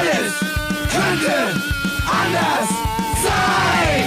[0.00, 0.32] Alles
[0.90, 1.60] könnte
[2.06, 2.68] anders
[3.22, 4.04] sein.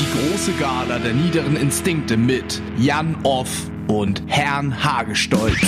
[0.00, 5.60] Die große Gala der niederen Instinkte mit Jan Off und Herrn Hagestolz.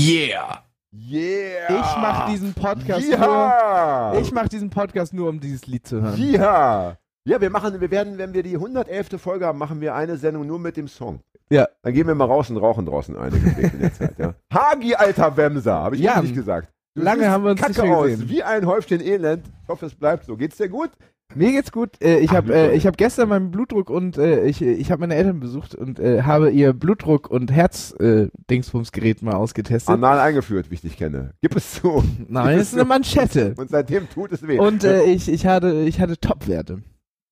[0.00, 0.62] Yeah!
[0.92, 1.68] Yeah!
[1.68, 4.12] Ich mache diesen Podcast ja!
[4.12, 4.20] nur.
[4.22, 6.32] Ich mache diesen Podcast nur, um dieses Lied zu hören.
[6.32, 6.96] Ja!
[7.24, 9.20] Ja, wir machen, wir werden, wenn wir die 111.
[9.20, 11.20] Folge haben, machen wir eine Sendung nur mit dem Song.
[11.50, 11.68] Ja.
[11.82, 14.34] Dann gehen wir mal raus und rauchen draußen eine gepflegt in der Zeit, ja.
[14.52, 16.72] Hagi, alter Wemser, habe ich Jan, nicht gesagt.
[16.94, 18.28] Du lange haben wir uns Kacke nicht mehr aus, gesehen.
[18.28, 19.46] wie ein Häufchen Elend.
[19.62, 20.36] Ich hoffe, es bleibt so.
[20.36, 20.90] Geht's dir gut?
[21.34, 21.90] Mir geht's gut.
[22.02, 25.14] Äh, ich habe äh, ich hab gestern meinen Blutdruck und äh, ich, ich habe meine
[25.14, 28.28] Eltern besucht und äh, habe ihr Blutdruck und Herz äh,
[29.20, 29.94] mal ausgetestet.
[29.94, 31.30] Anal eingeführt, wie ich dich kenne.
[31.40, 32.02] Gib es zu.
[32.26, 33.54] Nein, es ist eine Manschette.
[33.56, 34.58] Und seitdem tut es weh.
[34.58, 36.82] Und äh, ich, ich hatte ich hatte Top-Werte.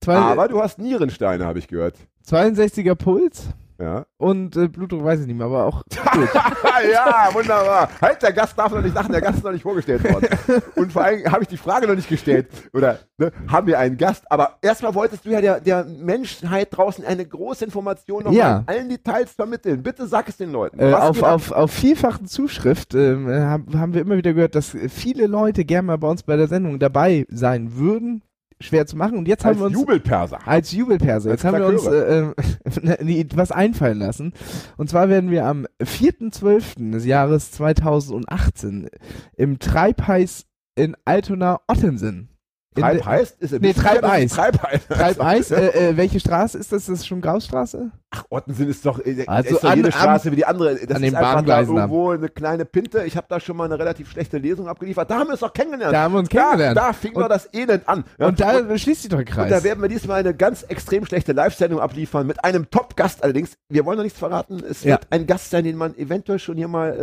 [0.03, 1.97] Zwei- Aber du hast Nierensteine, habe ich gehört.
[2.27, 3.49] 62er Puls
[3.81, 4.05] Ja.
[4.19, 5.83] und äh, Blutdruck weiß ich nicht mehr, aber auch
[6.93, 7.89] ja, wunderbar.
[8.01, 10.29] Halt, der Gast darf noch nicht lachen, der Gast ist noch nicht vorgestellt worden.
[10.77, 12.49] Und vor allem habe ich die Frage noch nicht gestellt.
[12.73, 14.31] Oder ne, haben wir einen Gast?
[14.31, 18.59] Aber erstmal wolltest du ja der, der Menschheit draußen eine große Information noch Ja.
[18.59, 19.83] in allen Details vermitteln.
[19.83, 20.79] Bitte sag es den Leuten.
[20.79, 25.27] Äh, auf, auf, auf vielfachen Zuschrift ähm, haben, haben wir immer wieder gehört, dass viele
[25.27, 28.23] Leute gerne mal bei uns bei der Sendung dabei sein würden.
[28.61, 29.19] Schwer zu machen.
[29.19, 30.39] Und jetzt als haben wir uns Jubelperser.
[30.47, 31.31] als Jubelperse.
[31.31, 34.33] Als Jetzt haben wir uns äh, äh, was einfallen lassen.
[34.77, 36.91] Und zwar werden wir am 4.12.
[36.93, 38.89] des Jahres 2018
[39.37, 42.29] im Treibheiß in Altona-Ottensen.
[42.77, 43.41] In Treib der- heißt?
[43.41, 44.33] Ist, Nee, es Treibeis.
[44.33, 44.87] Treibeis.
[44.89, 46.87] Treibeis, äh, äh, welche Straße ist das?
[46.87, 47.91] Das ist schon Graustraße?
[48.11, 50.77] Ach, Ottensen ist doch, äh, Also ist doch an- jede am- Straße wie die andere.
[50.77, 51.83] Das an ist den einfach da Bahngleisen da.
[51.83, 53.05] irgendwo eine kleine Pinte.
[53.05, 55.11] Ich habe da schon mal eine relativ schlechte Lesung abgeliefert.
[55.11, 55.93] Da haben wir uns doch kennengelernt.
[55.95, 56.75] Da haben wir uns kennengelernt.
[56.79, 58.05] Da, da fing Und- doch das Elend an.
[58.19, 59.51] Ja, Und da schließt sich doch der Und Kreis.
[59.51, 63.53] da werden wir diesmal eine ganz extrem schlechte Live-Sendung abliefern mit einem Top-Gast allerdings.
[63.69, 64.63] Wir wollen noch nichts verraten.
[64.67, 64.93] Es Ja.
[64.93, 66.99] wird ein Gast sein, den man eventuell schon hier mal äh,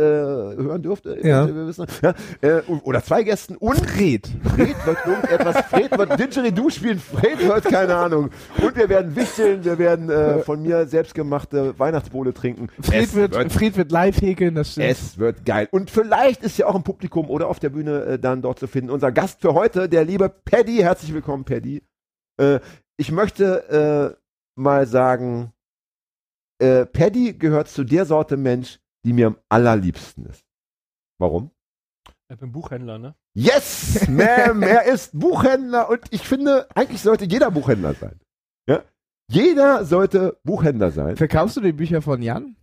[0.60, 1.18] hören dürfte.
[1.22, 1.46] Ja.
[1.46, 2.14] Wir wissen, ja.
[2.40, 3.54] Äh, oder zwei Gästen.
[3.56, 4.28] Und Fred.
[4.56, 5.56] Fred wird irgendetwas.
[5.70, 6.98] Fred wird Didgeridoo spielen.
[6.98, 8.30] Fred wird keine Ahnung.
[8.60, 9.64] Und wir werden wichteln.
[9.64, 12.68] Wir werden äh, von mir selbstgemachte Weihnachtsbowle trinken.
[12.80, 14.88] Fred Es wird, Fred wird live häkeln, das stimmt.
[14.88, 15.68] es wird geil.
[15.70, 18.66] Und vielleicht ist ja auch im Publikum oder auf der Bühne äh, dann dort zu
[18.66, 18.90] finden.
[18.90, 20.78] Unser Gast für heute, der liebe Paddy.
[20.78, 21.82] Herzlich willkommen, Paddy.
[22.40, 22.60] Äh,
[22.96, 24.18] ich möchte äh,
[24.58, 25.52] mal sagen,
[26.62, 30.46] äh, Paddy gehört zu der Sorte Mensch, die mir am allerliebsten ist.
[31.18, 31.50] Warum?
[32.32, 33.14] Ich bin Buchhändler, ne?
[33.34, 38.18] Yes, ma'am, er ist Buchhändler und ich finde, eigentlich sollte jeder Buchhändler sein.
[39.30, 41.16] Jeder sollte Buchhändler sein.
[41.16, 42.56] Verkaufst du die Bücher von Jan?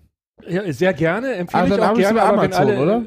[0.48, 1.34] Ja, sehr gerne.
[1.34, 3.06] Empfehle Ah, ich dann auch haben wir es gerne, aber wenn Amazon, alle, oder?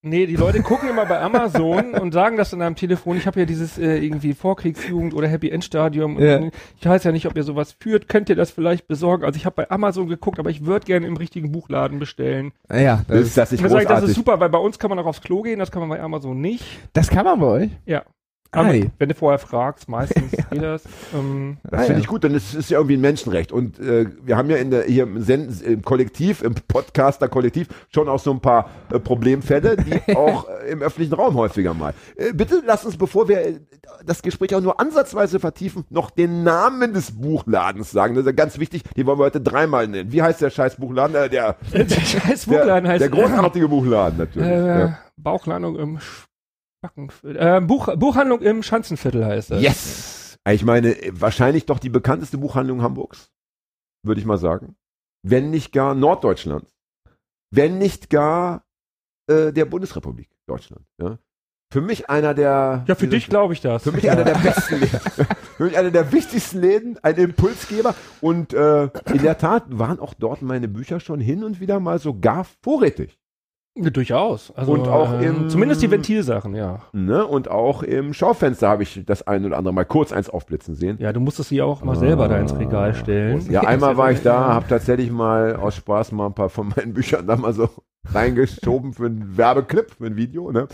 [0.00, 3.16] Nee, die Leute gucken immer bei Amazon und sagen das in einem Telefon.
[3.16, 6.20] Ich habe ja dieses äh, irgendwie Vorkriegsjugend oder Happy End Stadium.
[6.20, 6.40] Ja.
[6.78, 8.08] Ich weiß ja nicht, ob ihr sowas führt.
[8.08, 9.24] Könnt ihr das vielleicht besorgen?
[9.24, 12.52] Also ich habe bei Amazon geguckt, aber ich würde gerne im richtigen Buchladen bestellen.
[12.72, 14.88] Ja, das, Ist das nicht Ich muss sagen, das ist super, weil bei uns kann
[14.88, 15.58] man auch aufs Klo gehen.
[15.58, 16.64] Das kann man bei Amazon nicht.
[16.92, 17.70] das kann man bei euch.
[17.84, 18.04] Ja.
[18.50, 18.58] Ei.
[18.80, 20.84] Aber wenn du vorher fragst, meistens geht das.
[21.14, 23.52] Ähm, Das Ah, finde ich gut, denn es ist ja irgendwie ein Menschenrecht.
[23.52, 28.08] Und äh, wir haben ja in der, hier im, Sen im Kollektiv, im Podcaster-Kollektiv schon
[28.08, 31.92] auch so ein paar äh, Problemfälle, die auch äh, im öffentlichen Raum häufiger mal.
[32.16, 33.60] Äh, bitte lass uns, bevor wir äh,
[34.04, 38.14] das Gespräch auch nur ansatzweise vertiefen, noch den Namen des Buchladens sagen.
[38.14, 40.10] Das ist ja ganz wichtig, den wollen wir heute dreimal nennen.
[40.12, 41.14] Wie heißt der scheiß Buchladen?
[41.16, 44.48] Äh, der, der scheiß der, Buchladen heißt der großartige Buchladen natürlich.
[44.48, 44.98] ja.
[45.20, 46.27] Bauchlandung im Spackenviertel.
[47.24, 49.62] Äh, Buch, Buchhandlung im Schanzenviertel heißt das.
[49.62, 50.38] Yes!
[50.48, 53.30] Ich meine, wahrscheinlich doch die bekannteste Buchhandlung Hamburgs,
[54.04, 54.76] würde ich mal sagen.
[55.22, 56.74] Wenn nicht gar Norddeutschlands.
[57.50, 58.64] Wenn nicht gar
[59.28, 60.86] äh, der Bundesrepublik Deutschland.
[61.00, 61.18] Ja?
[61.70, 62.84] Für mich einer der.
[62.86, 63.82] Ja, für dich glaube ich das.
[63.82, 65.00] Für mich einer der besten Läden.
[65.58, 67.94] Für mich einer der wichtigsten Läden, ein Impulsgeber.
[68.20, 71.98] Und äh, in der Tat waren auch dort meine Bücher schon hin und wieder mal
[71.98, 73.17] sogar vorrätig.
[73.84, 74.52] Ja, Durchaus.
[74.56, 76.80] Also, Und auch ähm, im- Zumindest die Ventilsachen, ja.
[76.92, 77.26] Ne?
[77.26, 80.96] Und auch im Schaufenster habe ich das ein oder andere mal kurz eins aufblitzen sehen.
[81.00, 83.44] Ja, du musstest sie auch mal selber da ins Regal stellen.
[83.50, 86.94] Ja, einmal war ich da, habe tatsächlich mal aus Spaß mal ein paar von meinen
[86.94, 87.68] Büchern da mal so
[88.12, 90.50] reingeschoben für einen Werbeclip, für ein Video.
[90.50, 90.68] Ne?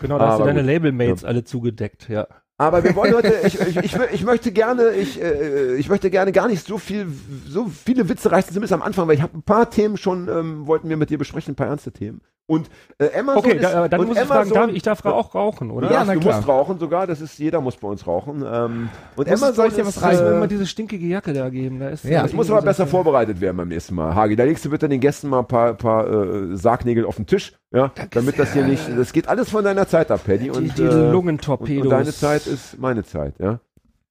[0.00, 0.62] Genau, da hast du deine.
[0.62, 2.26] Labelmates alle zugedeckt, ja.
[2.58, 6.30] Aber wir wollen heute, ich, ich, ich, ich möchte gerne, ich, äh, ich möchte gerne
[6.30, 7.06] gar nicht so viel,
[7.46, 10.66] so viele Witze reißen, zumindest am Anfang, weil ich habe ein paar Themen schon, ähm,
[10.66, 12.20] wollten wir mit dir besprechen, ein paar ernste Themen.
[12.50, 12.68] Und
[12.98, 15.70] äh, Amazon Okay, ist, da, dann und muss ich fragen, darf, ich darf auch rauchen,
[15.70, 15.86] oder?
[15.88, 16.34] Ja, Ja, na du klar.
[16.36, 18.42] musst rauchen sogar, das ist, jeder muss bei uns rauchen.
[18.44, 20.66] Ähm, und Muss- Amazon soll ich dir ist, was Du musst mir Äh, immer diese
[20.66, 21.78] stinkige Jacke da geben.
[21.78, 22.22] Da ist, Ja.
[22.22, 24.14] Das muss aber besser vorbereitet werden beim nächsten Mal.
[24.16, 27.26] Hagi, da legst du bitte den Gästen mal ein paar, paar äh, Sargnägel auf den
[27.26, 30.44] Tisch, ja, damit das hier nicht, das geht alles von deiner Zeit ab, Paddy.
[30.44, 31.84] Die, Und, die äh, und, Lungentorpedos.
[31.84, 33.60] und deine Zeit ist meine Zeit, ja.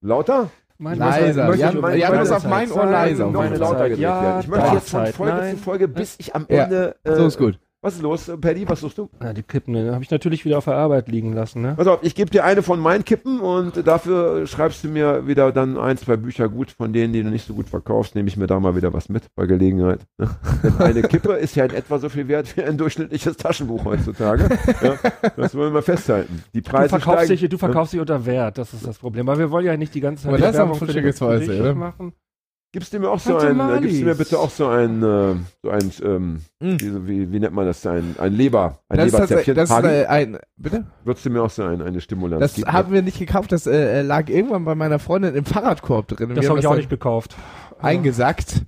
[0.01, 0.49] Lauter?
[0.77, 1.53] Mein Leiser.
[1.53, 3.25] ich- Jan meine muss auf Zeit mein Ohr leiser.
[3.25, 4.39] noch meine lauter ja.
[4.39, 5.57] Ich möchte jetzt von Zeit, Folge nein.
[5.57, 6.95] zu Folge, bis ich am Ja, Ende.
[7.03, 7.59] Äh, So ist gut.
[7.81, 8.67] Was ist los, Paddy?
[8.67, 9.09] Was suchst du?
[9.23, 11.75] Ja, die Kippen, ne, habe ich natürlich wieder auf der Arbeit liegen lassen, ne?
[11.77, 15.53] Pass auf, ich gebe dir eine von meinen Kippen und dafür schreibst du mir wieder
[15.53, 18.35] dann ein, zwei Bücher gut von denen, die du nicht so gut verkaufst, nehme ich
[18.35, 20.01] mir da mal wieder was mit bei Gelegenheit.
[20.17, 20.29] ne?
[20.79, 24.49] Eine Kippe ist ja in etwa so viel wert wie ein durchschnittliches Taschenbuch heutzutage.
[24.81, 24.95] Ja,
[25.37, 26.43] das wollen wir festhalten.
[26.53, 27.39] Die Du Preise verkaufst, steigen.
[27.39, 29.25] dich, du verkaufst dich unter Wert, das ist das Problem.
[29.25, 31.75] Weil wir wollen ja nicht die ganze Zeit Aber das ist Werbung aber oder?
[31.75, 32.13] machen.
[32.71, 34.51] Gibst du mir auch so Kannst du ein, mal äh, gibst du mir bitte auch
[34.51, 36.75] so ein, äh, so ein, ähm, Mm.
[36.79, 39.55] wie, wie, wie nennt man das, ein, ein Leber, ein Das ist, Leberzäpfchen.
[39.55, 39.87] das ist Hardy?
[39.87, 40.85] äh, ein, bitte?
[41.03, 42.71] Würdest du mir auch so ein, eine Stimulanz Das geben?
[42.71, 46.35] haben wir nicht gekauft, das äh, lag irgendwann bei meiner Freundin im Fahrradkorb drin.
[46.35, 47.35] Das habe ich auch nicht gekauft.
[47.79, 48.61] eingesackt.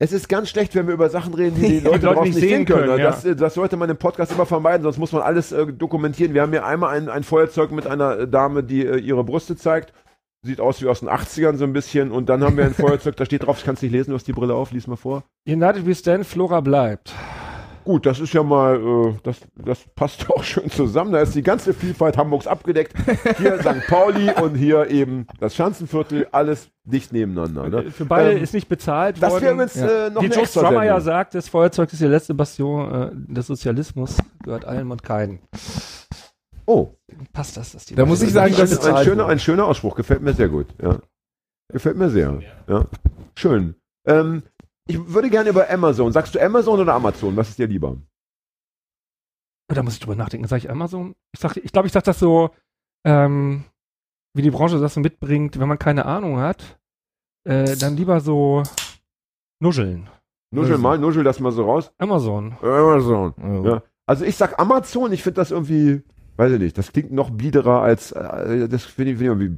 [0.00, 2.24] Es ist ganz schlecht, wenn wir über Sachen reden, die die Die Leute, Leute draußen
[2.24, 2.86] nicht sehen sehen können.
[2.86, 3.10] können, ja.
[3.10, 6.34] das, äh, das sollte man im Podcast immer vermeiden, sonst muss man alles äh, dokumentieren.
[6.34, 9.54] Wir haben hier einmal ein, ein Feuerzeug mit einer äh, Dame, die äh, ihre Brüste
[9.54, 9.92] zeigt.
[10.44, 12.10] Sieht aus wie aus den 80ern so ein bisschen.
[12.10, 14.16] Und dann haben wir ein Feuerzeug, da steht drauf, ich kann es nicht lesen, du
[14.16, 15.22] hast die Brille auf, lies mal vor.
[15.46, 17.14] United We Stand, Flora bleibt.
[17.84, 21.12] Gut, das ist ja mal, äh, das, das passt auch schön zusammen.
[21.12, 22.92] Da ist die ganze Vielfalt Hamburgs abgedeckt.
[23.38, 23.86] Hier St.
[23.88, 27.68] Pauli und hier eben das Schanzenviertel, alles dicht nebeneinander.
[27.68, 27.90] Ne?
[27.92, 29.42] Für beide Ähm, ist nicht bezahlt Das worden.
[29.42, 30.06] wäre übrigens Ja.
[30.06, 32.92] äh, noch Wie Joe Strummer ja sagt, das Feuerzeug ist die letzte Bastion
[33.28, 35.38] äh, des Sozialismus, gehört allem und keinen.
[36.66, 36.94] Oh,
[37.32, 37.72] Passt das?
[37.72, 40.22] Dass die Da muss ich sagen, das ein, ist ein, schöner, ein schöner Ausspruch, gefällt
[40.22, 40.66] mir sehr gut.
[40.82, 40.98] Ja.
[41.72, 42.40] Gefällt mir sehr.
[42.66, 42.86] Ja.
[43.36, 43.74] Schön.
[44.06, 44.42] Ähm,
[44.86, 46.12] ich würde gerne über Amazon.
[46.12, 47.36] Sagst du Amazon oder Amazon?
[47.36, 47.96] Was ist dir lieber?
[49.68, 50.46] Da muss ich drüber nachdenken.
[50.48, 51.14] Sag ich Amazon?
[51.32, 52.50] Ich glaube, ich, glaub, ich sag das so,
[53.06, 53.64] ähm,
[54.34, 56.78] wie die Branche das so mitbringt, wenn man keine Ahnung hat,
[57.44, 58.62] äh, dann lieber so
[59.60, 60.08] nuscheln.
[60.54, 61.90] Nuschel mal, nuschel das mal so raus.
[61.98, 62.58] Amazon.
[62.60, 63.34] Amazon.
[63.40, 63.66] Oh.
[63.66, 63.82] Ja.
[64.06, 66.02] Also ich sag Amazon, ich finde das irgendwie,
[66.42, 69.48] weiß ich nicht, das klingt noch biederer als, äh, das finde ich, find ich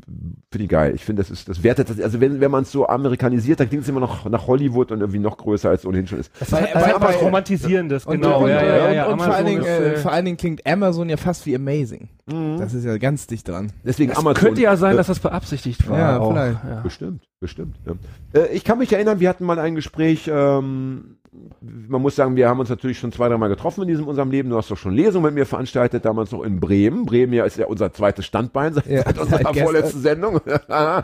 [0.50, 0.92] finde ich geil.
[0.94, 3.68] Ich finde, das ist, das wertet, das, also wenn, wenn man es so amerikanisiert, dann
[3.68, 6.30] klingt es immer noch nach Hollywood und irgendwie noch größer als ohnehin schon ist.
[6.38, 6.60] Das was
[6.98, 8.42] bei- Romantisierendes, Und, genau.
[8.42, 9.06] und, ja, ja, ja, ja.
[9.06, 11.46] und, und vor, allen Amazon Dingen, ist, äh, vor allen Dingen klingt Amazon ja fast
[11.46, 12.08] wie Amazing.
[12.26, 12.58] Mhm.
[12.58, 13.72] Das ist ja ganz dicht dran.
[13.84, 14.42] Deswegen es Amazon.
[14.42, 15.98] könnte ja sein, Äh, dass das beabsichtigt war.
[15.98, 16.30] Ja, auch.
[16.32, 16.58] vielleicht.
[16.64, 16.80] Ja.
[16.80, 17.76] Bestimmt, bestimmt.
[17.86, 18.40] Ja.
[18.40, 21.16] Äh, ich kann mich erinnern, wir hatten mal ein Gespräch, ähm,
[21.60, 24.50] man muss sagen, wir haben uns natürlich schon zwei, dreimal getroffen in diesem unserem Leben.
[24.50, 27.06] Du hast doch schon Lesungen mit mir veranstaltet, damals noch in Bremen.
[27.06, 30.40] Bremen ja ist ja unser zweites Standbein seit, Ja, seit unserer seit vorletzten Sendung.
[30.68, 31.02] ja,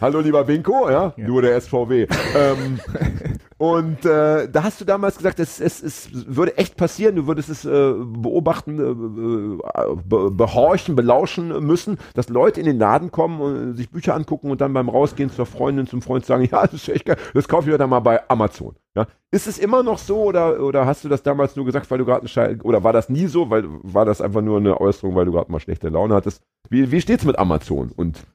[0.00, 1.26] hallo lieber Binko, ja, Ja.
[1.28, 2.06] nur der SVW.
[2.36, 2.80] ähm,
[3.58, 7.48] und äh, da hast du damals gesagt, es, es, es würde echt passieren, du würdest
[7.48, 13.76] es äh, beobachten, äh, be, behorchen, belauschen müssen, dass Leute in den Laden kommen und
[13.76, 16.88] sich Bücher angucken und dann beim Rausgehen zur Freundin, zum Freund sagen, ja, das ist
[16.90, 18.76] echt geil, das kaufe ich mir dann mal bei Amazon.
[18.94, 19.06] Ja.
[19.30, 22.04] Ist es immer noch so oder, oder hast du das damals nur gesagt, weil du
[22.04, 25.14] gerade einen Schei oder war das nie so, weil war das einfach nur eine Äußerung,
[25.14, 26.42] weil du gerade mal schlechte Laune hattest?
[26.68, 28.26] Wie, wie steht's mit Amazon und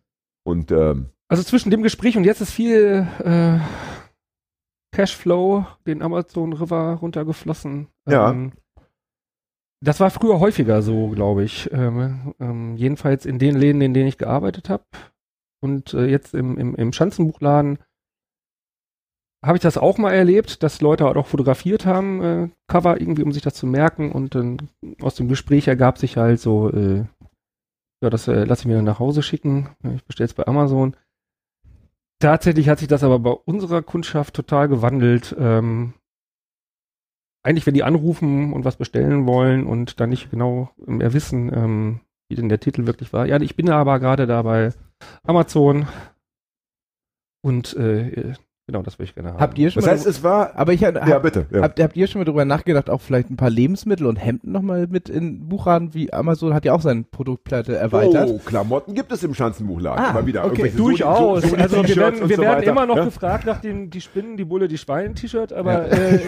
[0.43, 3.59] und ähm, Also zwischen dem Gespräch und jetzt ist viel äh,
[4.91, 7.87] Cashflow den Amazon River runtergeflossen.
[8.07, 8.31] Ja.
[8.31, 8.53] Ähm,
[9.83, 11.71] das war früher häufiger so, glaube ich.
[11.71, 14.83] Ähm, ähm, jedenfalls in den Läden, in denen ich gearbeitet habe.
[15.63, 17.79] Und äh, jetzt im, im, im Schanzenbuchladen
[19.43, 23.23] habe ich das auch mal erlebt, dass Leute halt auch fotografiert haben, äh, Cover irgendwie,
[23.23, 24.11] um sich das zu merken.
[24.11, 24.69] Und dann
[25.01, 27.05] aus dem Gespräch ergab sich halt so, äh,
[28.03, 29.69] ja, das äh, lasse ich mir dann nach Hause schicken.
[29.95, 30.95] Ich bestelle es bei Amazon.
[32.21, 35.35] Tatsächlich hat sich das aber bei unserer Kundschaft total gewandelt.
[35.39, 35.95] Ähm,
[37.43, 42.01] eigentlich, wenn die anrufen und was bestellen wollen und dann nicht genau mehr wissen, ähm,
[42.29, 43.25] wie denn der Titel wirklich war.
[43.25, 44.71] Ja, ich bin aber gerade da bei
[45.23, 45.87] Amazon
[47.43, 48.35] und äh,
[48.71, 49.39] genau, das würde ich gerne haben.
[49.39, 51.45] Habt ihr schon das mal heißt, es war aber ich hab, ja bitte.
[51.51, 51.61] Ja.
[51.61, 54.87] habt, habt ihr schon mal drüber nachgedacht, auch vielleicht ein paar Lebensmittel und Hemden nochmal
[54.87, 58.29] mit in Buchladen wie Amazon hat ja auch seine Produktplatte erweitert.
[58.29, 60.03] Oh, Klamotten gibt es im Schanzenbuchladen.
[60.05, 60.45] Ah, immer wieder.
[60.45, 60.71] okay.
[60.75, 61.43] Durchaus.
[61.43, 63.05] So- Soli- also wir werden, wir so werden immer noch Ja?
[63.05, 66.19] gefragt nach dem die Spinnen, die Bulle, die Schweine T-Shirt, aber äh,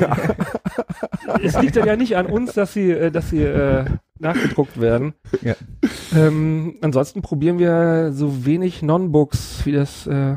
[1.44, 3.86] es liegt dann ja nicht an uns, dass sie, äh, dass sie äh,
[4.20, 5.14] nachgedruckt werden.
[5.42, 5.56] Ja.
[6.16, 10.36] Ähm, ansonsten probieren wir so wenig Non-Books, wie das äh,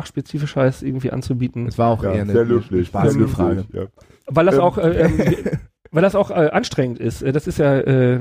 [0.00, 1.64] fachspezifisch heißt, irgendwie anzubieten.
[1.64, 2.88] Das war auch Ja, eher eine, sehr löblich.
[2.88, 3.64] spaßige Frage.
[3.72, 3.86] Ja.
[4.26, 4.60] Weil das Ähm.
[4.60, 5.20] auch, äh, ähm,
[5.90, 7.22] weil das auch äh, anstrengend ist.
[7.22, 8.20] Äh, Das ist ja, äh,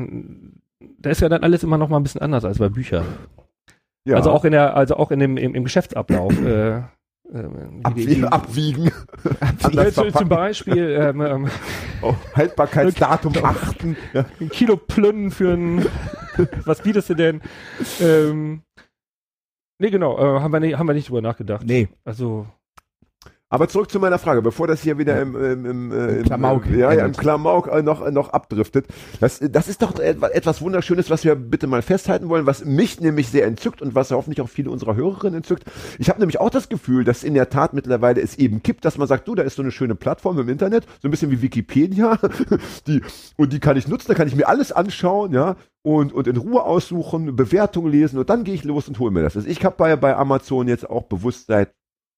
[1.00, 3.06] da ist ja dann alles immer noch mal ein bisschen anders als bei Büchern.
[4.06, 4.16] Ja.
[4.16, 6.34] Also auch in der, also auch in dem im, im Geschäftsablauf.
[6.42, 6.84] äh, äh,
[7.84, 8.24] Abwiegen.
[8.26, 8.92] abwiegen.
[9.60, 10.30] Zu, zum verpacken.
[10.30, 11.48] Beispiel ähm, ähm,
[12.04, 13.98] Oh, Haltbarkeitsdatum achten.
[14.14, 14.26] Ja.
[14.40, 15.86] ein Kilo Plünnen für ein,
[16.66, 17.42] was bietest du denn?
[18.00, 18.62] Ähm,
[19.80, 21.66] nee, genau, äh, haben, wir nicht, haben wir nicht drüber nachgedacht.
[21.66, 21.90] Nee.
[22.04, 22.48] Also,
[23.50, 26.66] Aber zurück zu meiner Frage, bevor das hier wieder im, im, im, äh, Im Klamauk
[26.66, 27.12] ja, ja, im.
[27.14, 28.88] Klamauk äh, noch, noch abdriftet.
[29.20, 33.00] Das, das ist doch etwa- etwas Wunderschönes, was wir bitte mal festhalten wollen, was mich
[33.02, 35.64] nämlich sehr entzückt und was hoffentlich auch viele unserer Hörerinnen entzückt.
[36.00, 38.98] Ich habe nämlich auch das Gefühl, dass in der Tat mittlerweile es eben kippt, dass
[38.98, 41.44] man sagt, du, da ist so eine schöne Plattform im Internet, so ein bisschen wie
[41.44, 42.18] Wikipedia,
[42.88, 43.02] die,
[43.38, 46.38] und die kann ich nutzen, da kann ich mir alles anschauen, ja, und, und in
[46.38, 49.36] Ruhe aussuchen, Bewertungen lesen und dann gehe ich los und hole mir das.
[49.36, 51.70] Also ich habe bei, bei Amazon jetzt auch bewusst seit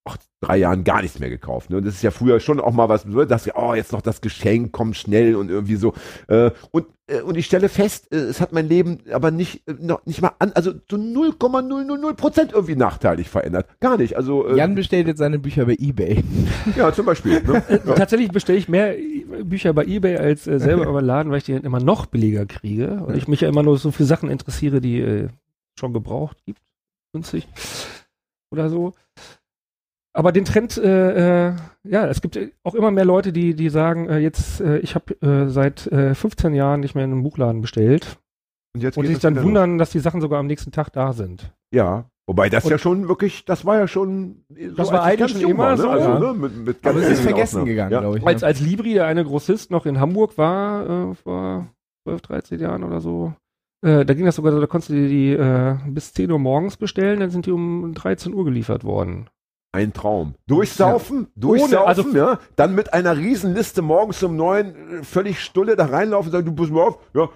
[0.08, 1.70] ach, drei Jahren gar nichts mehr gekauft.
[1.70, 1.78] Ne?
[1.78, 4.02] Und das ist ja früher schon auch mal was, ne, dass ja, oh, jetzt noch
[4.02, 5.94] das Geschenk kommt schnell und irgendwie so.
[6.28, 9.74] Äh, und, äh, und ich stelle fest, äh, es hat mein Leben aber nicht, äh,
[9.80, 13.68] noch, nicht mal an, also zu 0,000 Prozent irgendwie nachteilig verändert.
[13.80, 14.16] Gar nicht.
[14.16, 16.24] Also, äh, Jan bestellt jetzt seine Bücher bei Ebay.
[16.76, 17.42] ja, zum Beispiel.
[17.42, 17.64] Ne?
[17.70, 17.94] ja.
[17.96, 18.96] Tatsächlich bestelle ich mehr
[19.44, 22.46] Bücher bei Ebay als äh, selber über Laden, weil ich die dann immer noch billiger
[22.46, 23.04] kriege.
[23.06, 25.30] Und ich mich ja immer nur so für Sachen interessiere, die äh,
[25.80, 26.62] schon gebraucht gibt.
[27.12, 27.48] Günstig.
[28.52, 28.94] Oder so.
[30.18, 34.10] Aber den Trend, äh, äh, ja, es gibt auch immer mehr Leute, die, die sagen,
[34.10, 37.62] äh, jetzt, äh, ich habe äh, seit äh, 15 Jahren nicht mehr in einem Buchladen
[37.62, 38.18] bestellt
[38.74, 41.44] Und jetzt und sich dann wundern, dass die Sachen sogar am nächsten Tag da sind.
[41.44, 41.52] los.
[41.72, 42.06] Ja.
[42.26, 44.44] Wobei das Und- ja schon wirklich, das war ja schon.
[44.76, 45.90] Das so, war als ich eigentlich schon immer war, so, Ne?
[45.92, 46.20] Also, ja.
[46.20, 46.34] ne?
[46.34, 47.66] Mit, mit Aber es ist vergessen Ausnahmen.
[47.68, 48.00] gegangen, ja.
[48.02, 48.26] glaube ich.
[48.28, 48.48] Als, ne?
[48.48, 51.68] als Libri, der eine Grossist, noch in Hamburg war, äh, vor
[52.08, 53.34] 12, 13 Jahren oder so,
[53.86, 56.40] äh, da ging das sogar, so, da konntest du die, die äh, bis 10 Uhr
[56.40, 59.30] morgens bestellen, dann sind die um 13 Uhr geliefert worden.
[59.77, 60.34] Ein Traum.
[60.48, 62.39] Durchsaufen, durchsaufen, also- ja.
[62.55, 66.53] Dann mit einer Riesenliste morgens um neun äh, völlig stulle da reinlaufen und sagen, du
[66.55, 67.29] pass mal auf, ja,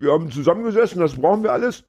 [0.00, 1.84] wir haben zusammengesessen, das brauchen wir alles.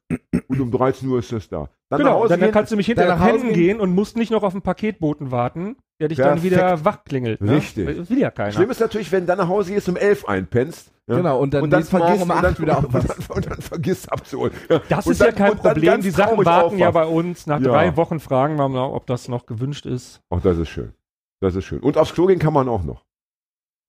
[0.48, 1.58] Und um 13 Uhr ist das da.
[1.58, 2.52] Dann nach genau, Hause dann, dann gehen.
[2.54, 3.62] kannst du mich hinterher dann nach Hause pennen gehen.
[3.62, 6.44] gehen und musst nicht noch auf den Paketboten warten, der dich dann Perfekt.
[6.44, 7.40] wieder wachklingelt.
[7.40, 7.52] Ne?
[7.52, 7.96] Richtig.
[7.98, 8.52] Das will ja keiner.
[8.52, 10.90] Schlimm ist natürlich, wenn du dann nach Hause gehst um elf einpennst.
[11.08, 11.16] Ja?
[11.16, 13.60] Genau, und dann und dann vergisst um und acht dann, wieder und, dann, und dann
[13.60, 14.52] vergisst abzuholen.
[14.68, 14.80] Ja.
[14.88, 16.00] das Und ist ja dann- kein und dann Problem.
[16.00, 17.46] Die Sachen warten ja bei uns.
[17.46, 17.68] Nach Ja.
[17.72, 20.20] drei Wochen fragen wir mal, ob das noch gewünscht ist.
[20.30, 20.92] Ach, das ist schön.
[21.40, 21.80] Das ist schön.
[21.80, 23.04] Und aufs Klo gehen kann man auch noch.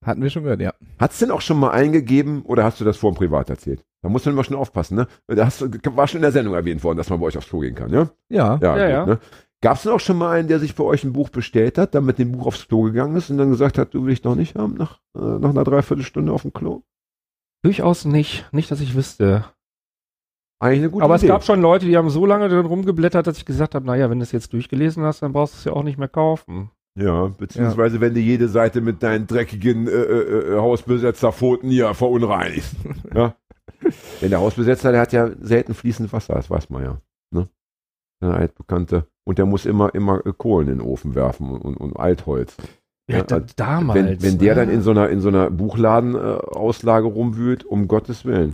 [0.03, 0.73] Hatten wir schon gehört, ja.
[0.99, 3.83] Hat's denn auch schon mal eingegeben oder hast du das vor dem Privat erzählt?
[4.01, 5.07] Da muss man immer schon aufpassen, ne?
[5.27, 7.47] Da hast, du- war schon in der Sendung erwähnt worden, dass man bei euch aufs
[7.49, 8.09] Klo gehen kann, ja?
[8.29, 8.57] Ja.
[8.61, 9.05] Ja, gut, ja.
[9.05, 9.19] Ne?
[9.61, 11.93] Gab es denn auch schon mal einen, der sich bei euch ein Buch bestellt hat,
[11.93, 14.23] dann mit dem Buch aufs Klo gegangen ist und dann gesagt hat, du will ich
[14.23, 16.81] noch nicht haben, nach, äh, nach einer Dreiviertelstunde auf dem Klo?
[17.63, 18.51] Durchaus nicht.
[18.51, 19.45] Nicht, dass ich wüsste.
[20.59, 21.27] Eigentlich eine gute Aber Idee.
[21.27, 24.09] es gab schon Leute, die haben so lange drin rumgeblättert, dass ich gesagt habe, naja,
[24.09, 26.71] wenn du es jetzt durchgelesen hast, dann brauchst du es ja auch nicht mehr kaufen.
[26.95, 32.75] Ja, beziehungsweise wenn du jede Seite mit deinen dreckigen äh, äh, äh, Hausbesetzerpfoten hier verunreinigst.
[33.15, 33.35] ja.
[34.21, 37.01] Denn der Hausbesetzer, der hat ja selten fließend Wasser, das weiß man ja.
[37.31, 37.47] Ne?
[38.21, 39.07] Der altbekannte.
[39.23, 42.57] Und der muss immer, immer Kohlen in den Ofen werfen und, und, und Altholz.
[43.11, 43.95] Ja, Ja, da, damals.
[43.99, 48.53] wenn, wenn der dann in so einer, in so einer Buchladen-Auslage rumwühlt, um Gottes Willen.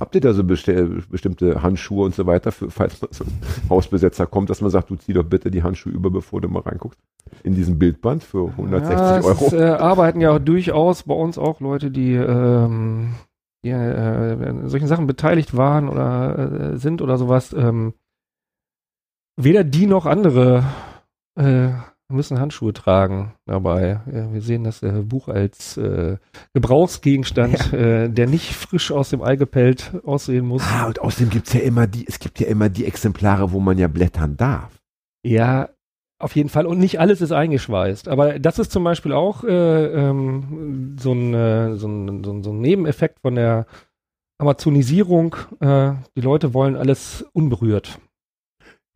[0.00, 3.32] Habt ihr da so bestell, bestimmte Handschuhe und so weiter, für, falls so ein
[3.70, 6.60] Hausbesetzer kommt, dass man sagt, du zieh doch bitte die Handschuhe über, bevor du mal
[6.60, 6.98] reinguckst?
[7.42, 9.46] In diesem Bildband für 160 ja, es Euro.
[9.46, 13.14] Ist, äh, arbeiten ja durchaus bei uns auch Leute, die, ähm,
[13.64, 17.52] die äh, an solchen Sachen beteiligt waren oder äh, sind oder sowas.
[17.52, 17.94] Ähm,
[19.36, 20.64] weder die noch andere
[22.10, 24.00] müssen Handschuhe tragen dabei.
[24.10, 26.16] Ja, wir sehen das äh, Buch als äh,
[26.54, 30.62] Gebrauchsgegenstand, äh, der nicht frisch aus dem Ei gepellt aussehen muss.
[30.64, 33.78] Ah, und außerdem gibt's ja immer die, es gibt ja immer die Exemplare, wo man
[33.78, 34.80] ja blättern darf.
[35.22, 35.68] Ja,
[36.20, 36.66] auf jeden Fall.
[36.66, 38.08] Und nicht alles ist eingeschweißt.
[38.08, 42.42] Aber das ist zum Beispiel auch äh, ähm, so, ein, äh, so, ein, so, ein,
[42.42, 43.66] so ein Nebeneffekt von der
[44.38, 45.36] Amazonisierung.
[45.60, 48.00] Äh, die Leute wollen alles unberührt.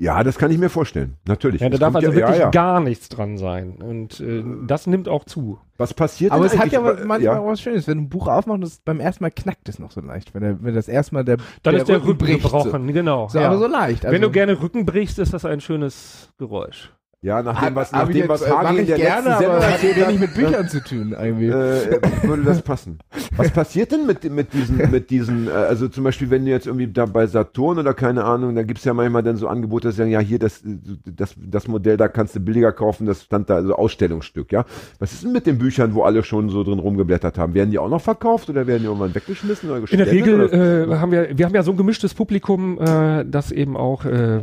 [0.03, 1.17] Ja, das kann ich mir vorstellen.
[1.27, 1.61] Natürlich.
[1.61, 2.51] Ja, da Es darf also wirklich ja, ja.
[2.51, 3.77] gar nichts dran sein.
[3.81, 5.61] Und äh, das nimmt auch zu.
[5.79, 7.39] Was passiert Aber denn es hat ja manchmal ja.
[7.39, 7.87] auch was Schönes.
[7.87, 10.35] Wenn du ein Buch aufmachst, das beim ersten Mal knackt es noch so leicht.
[10.35, 12.43] Wenn, der, wenn das erstmal der, Dann ist der Rücken, bricht.
[12.43, 13.29] gebrochen, genau.
[13.29, 13.47] So, so ja.
[13.47, 14.05] aber so leicht.
[14.05, 16.93] Also, Wenn du gerne Rücken brichst, ist das ein schönes Geräusch.
[17.25, 19.29] Ja, nach dem, was, nach ich dem, was jetzt, äh, Hagi in ich der gerne,
[19.29, 21.47] letzten Sendung aber hat erzählt wenig hat, mit Büchern zu tun irgendwie.
[21.47, 22.99] äh, würde das passen.
[23.37, 26.67] Was passiert denn mit, mit diesen, mit diesen, äh, also zum Beispiel, wenn du jetzt
[26.67, 29.95] irgendwie da bei Saturn oder keine Ahnung, da gibt's ja manchmal dann so Angebote, die
[29.95, 33.55] sagen, ja, hier, das, das, das Modell, da kannst du billiger kaufen, das stand da,
[33.55, 34.65] also Ausstellungsstück, ja.
[34.99, 37.55] Was ist denn mit den Büchern, wo alle schon so drin rumgeblättert haben?
[37.55, 40.89] Werden die auch noch verkauft oder werden die irgendwann weggeschmissen oder In der Regel oder?
[40.89, 44.41] äh, haben wir, wir haben ja so ein gemischtes Publikum, äh, das eben auch, äh,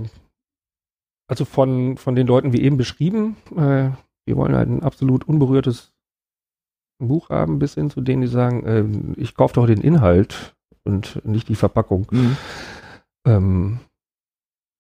[1.30, 3.92] also von, von den Leuten wie eben beschrieben, äh,
[4.26, 5.94] wir wollen halt ein absolut unberührtes
[6.98, 11.24] Buch haben, bis hin zu denen, die sagen, äh, ich kaufe doch den Inhalt und
[11.24, 12.08] nicht die Verpackung.
[12.12, 12.38] Mhm.
[13.26, 13.80] Ähm,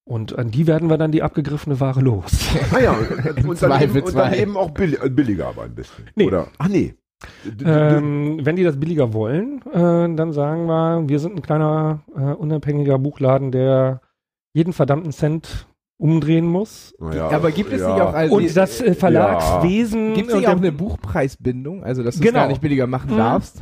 [0.05, 2.49] und an die werden wir dann die abgegriffene Ware los.
[2.73, 2.91] Ah ja,
[3.45, 6.05] und, dann, eben, und dann eben auch billig, äh, billiger aber ein bisschen.
[6.15, 6.25] Nee.
[6.25, 6.47] Oder?
[6.57, 6.95] Ach nee.
[7.63, 12.21] Ähm, wenn die das billiger wollen, äh, dann sagen wir, wir sind ein kleiner, äh,
[12.21, 14.01] unabhängiger Buchladen, der
[14.53, 15.67] jeden verdammten Cent
[15.99, 16.93] umdrehen muss.
[16.99, 17.93] Naja, Aber gibt es ja.
[17.93, 20.13] nicht auch also Und das äh, Verlagswesen.
[20.13, 22.39] Gibt es nicht auch eine Buchpreisbindung, also dass du es Genau.
[22.39, 23.17] gar nicht billiger machen Mhm.
[23.17, 23.61] darfst?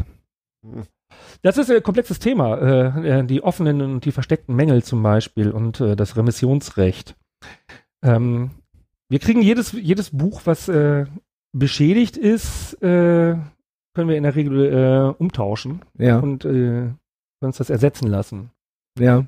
[1.42, 2.58] Das ist ein komplexes Thema.
[2.58, 7.16] Äh, äh, die offenen und die versteckten Mängel zum Beispiel und äh, das Remissionsrecht.
[8.04, 8.52] Ähm,
[9.10, 11.06] wir kriegen jedes, jedes Buch, was äh,
[11.54, 13.36] beschädigt ist, äh,
[13.96, 14.66] können wir in der Regel
[15.16, 16.90] äh, umtauschen Ja, und äh,
[17.42, 18.52] uns das ersetzen lassen.
[19.00, 19.26] ja.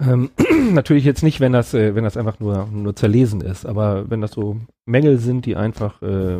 [0.00, 0.30] Ähm,
[0.72, 4.20] natürlich jetzt nicht, wenn das, äh, wenn das einfach nur, nur zerlesen ist, aber wenn
[4.20, 6.38] das so Mängel sind, die einfach äh,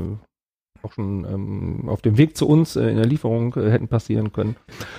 [0.82, 4.32] auch schon ähm, auf dem Weg zu uns äh, in der Lieferung äh, hätten passieren
[4.32, 4.56] können.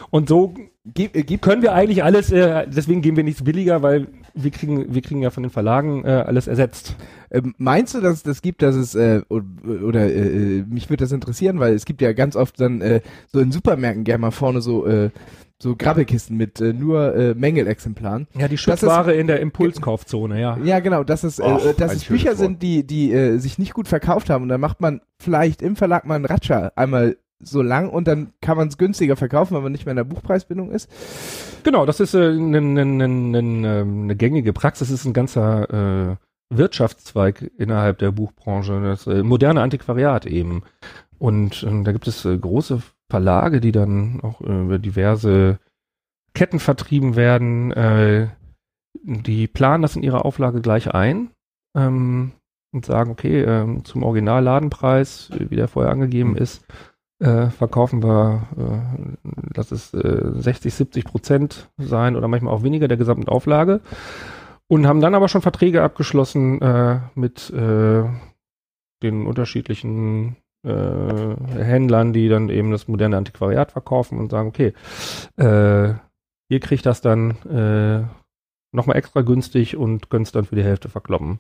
[0.09, 0.53] Und so
[0.95, 5.01] äh, können wir eigentlich alles, äh, deswegen geben wir nichts billiger, weil wir kriegen, wir
[5.01, 6.95] kriegen ja von den Verlagen alles ersetzt.
[7.31, 11.59] ähm, meinst du, dass das gibt, dass es, äh, oder äh, mich würde das interessieren,
[11.59, 14.85] weil es gibt ja ganz oft dann äh, so in Supermärkten gerne mal vorne so,
[14.85, 15.09] äh,
[15.61, 18.27] so Grabbelkisten mit äh, nur äh, Mängelexemplaren.
[18.37, 20.57] Ja, die Das Schutzware in der Impulskaufzone, ja.
[20.63, 22.37] Ja, genau, dass es, Ach, äh, dass es Bücher Wort.
[22.37, 25.75] sind, die, die äh, sich nicht gut verkauft haben und dann macht man vielleicht im
[25.75, 29.63] Verlag mal einen Ratscher einmal so lang und dann kann man es günstiger verkaufen, wenn
[29.63, 30.89] man nicht mehr in der Buchpreisbindung ist.
[31.63, 36.11] Genau, das ist äh, eine ne, ne, ne, ne, ne gängige Praxis, ist ein ganzer
[36.11, 36.15] äh,
[36.49, 40.63] Wirtschaftszweig innerhalb der Buchbranche, das äh, moderne Antiquariat eben.
[41.19, 45.59] Und ähm, da gibt es äh, große Verlage, die dann auch äh, über diverse
[46.33, 47.71] Ketten vertrieben werden.
[47.71, 48.27] Äh,
[49.03, 51.29] die planen das in ihrer Auflage gleich ein
[51.75, 52.33] ähm,
[52.73, 56.65] und sagen, okay, ähm, zum Originalladenpreis, äh, wie der vorher angegeben ist,
[57.19, 62.87] äh, verkaufen wir, äh, lass es äh, 60, 70 Prozent sein oder manchmal auch weniger
[62.87, 63.81] der gesamten Auflage.
[64.67, 68.03] Und haben dann aber schon Verträge abgeschlossen äh, mit äh,
[69.01, 70.35] den unterschiedlichen
[70.67, 74.73] äh, Händlern, die dann eben das moderne Antiquariat verkaufen und sagen, okay,
[75.37, 75.93] äh,
[76.49, 78.05] ihr kriegt das dann äh,
[78.75, 81.39] nochmal extra günstig und könnt es dann für die Hälfte verkloppen.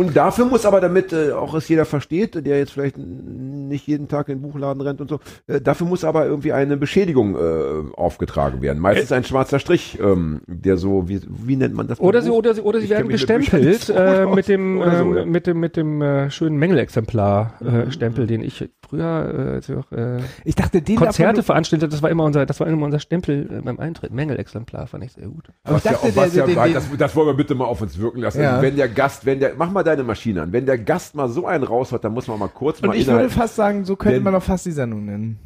[0.00, 4.08] Und dafür muss aber, damit äh, auch es jeder versteht, der jetzt vielleicht nicht jeden
[4.08, 7.92] Tag in den Buchladen rennt und so, äh, dafür muss aber irgendwie eine Beschädigung äh,
[7.98, 8.78] aufgetragen werden.
[8.78, 12.00] Meistens ein schwarzer Strich, ähm, der so, wie, wie nennt man das?
[12.00, 14.84] Oder sie, oder sie, oder sie Ich werden mit gestempelt gut äh, mit dem, so,
[14.88, 15.24] ähm, ja.
[15.26, 17.88] mit dem, mit dem äh, schönen Mängelexemplar-Stempel, Mhm.
[17.88, 21.92] äh, Stempel, den ich früher, äh, als ich auch, äh, Ich dachte, den Konzerte veranstaltet,
[21.92, 24.12] das war immer unser, das war immer unser Stempel äh, beim Eintritt.
[24.12, 25.48] Mängelexemplar fand ich sehr gut.
[25.64, 27.64] aber ich dachte, ja, was der, ja, der, den, das, das wollen wir bitte mal
[27.64, 28.42] auf uns wirken lassen.
[28.42, 28.60] Ja.
[28.60, 31.46] Wenn der Gast, wenn der, mach mal deine Maschine an, wenn der Gast mal so
[31.46, 34.20] einen raushaut, dann muss man mal kurz und mal ich würde fast sagen, so könnte
[34.20, 35.38] man doch fast die Sendung nennen.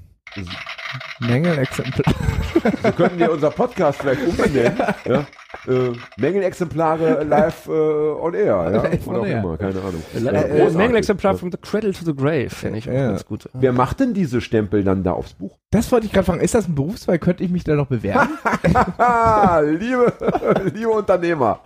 [1.20, 2.14] Mängelexemplar.
[2.82, 4.78] so könnten wir unser Podcast vielleicht umbenennen.
[5.04, 5.26] ja?
[5.68, 8.68] Äh, Mängelexemplare live äh, on air, ja?
[8.82, 9.38] Live Oder on air.
[9.38, 10.02] immer, keine Ahnung.
[10.14, 10.70] Äh, Ja, äh.
[10.70, 13.08] Mängelexemplar from the cradle to the grave, finde ich auch Ja.
[13.08, 13.48] ganz gut.
[13.52, 15.56] Wer macht denn diese Stempel dann da aufs Buch?
[15.70, 16.40] Das wollte ich gerade fragen.
[16.40, 17.18] Ist das ein Berufsfall?
[17.18, 18.30] Könnte ich mich da noch bewerben?
[19.78, 20.12] Liebe,
[20.74, 21.60] liebe Unternehmer.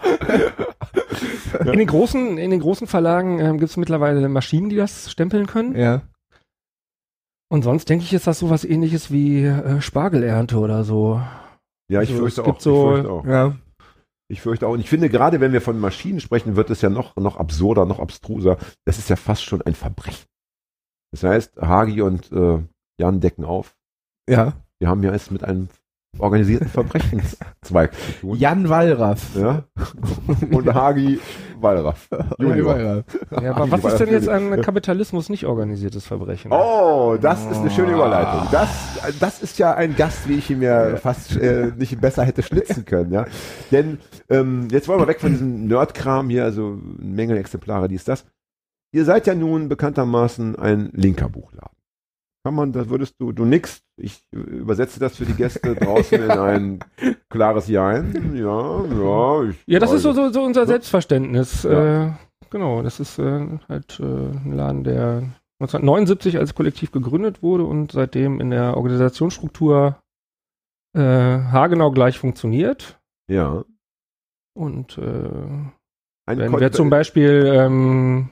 [1.64, 5.46] In den großen, in den großen Verlagen ähm, gibt es mittlerweile Maschinen, die das stempeln
[5.46, 5.74] können.
[5.76, 6.02] ja.
[7.50, 11.20] Und sonst denke ich, ist das sowas ähnliches wie äh, Spargelernte oder so.
[11.90, 12.60] Ja, ich Also, fürchte auch.
[12.60, 13.24] so- ich fürchte auch.
[13.26, 13.56] Ja.
[14.30, 14.72] Ich fürchte auch.
[14.72, 17.86] Und ich finde, gerade wenn wir von Maschinen sprechen, wird es ja noch, noch absurder,
[17.86, 18.58] noch abstruser.
[18.84, 20.26] Das ist ja fast schon ein Verbrechen.
[21.12, 22.62] Das heißt, Hagi und äh,
[23.00, 23.74] Jan decken auf.
[24.28, 24.52] Ja.
[24.78, 25.68] Wir haben ja es mit einem
[26.18, 28.36] organisierten Verbrechenszweig zu tun.
[28.36, 29.36] Jan Wallraff.
[29.36, 29.64] Ja.
[30.50, 31.20] Und Hagi
[31.60, 32.08] Wallraff.
[32.38, 32.66] Junior.
[32.66, 33.04] Wallraff.
[33.42, 36.52] Ja, aber Ach, was die war ist denn jetzt an Kapitalismus nicht organisiertes Verbrechen?
[36.52, 38.48] Oh, das ist eine schöne Überleitung.
[38.50, 38.68] Das,
[39.20, 42.84] das ist ja ein Gast, wie ich ihn mir fast äh, nicht besser hätte schnitzen
[42.84, 43.26] können, ja.
[43.70, 43.98] Denn
[44.30, 48.24] ähm, jetzt wollen wir weg von diesem Nerdkram hier, also Mängelexemplare, dies, das.
[48.90, 51.77] Ihr seid ja nun bekanntermaßen ein linker Buchladen.
[52.44, 56.30] Kann man, das würdest du, du nix, ich übersetze das für die Gäste draußen in
[56.30, 56.78] ein
[57.28, 58.34] klares Jein.
[58.36, 59.42] Ja, ja.
[59.44, 61.64] Ich, Ja, das ist so, so, so unser Selbstverständnis.
[61.64, 62.06] Ja.
[62.06, 62.12] Äh,
[62.50, 65.22] genau, das ist äh, halt äh, ein Laden, der
[65.60, 70.00] 1979 als Kollektiv gegründet wurde und seitdem in der Organisationsstruktur
[70.96, 73.00] äh, haargenau gleich funktioniert.
[73.28, 73.64] Ja.
[74.54, 75.30] Und äh,
[76.26, 78.30] wenn wir zum Beispiel ähm,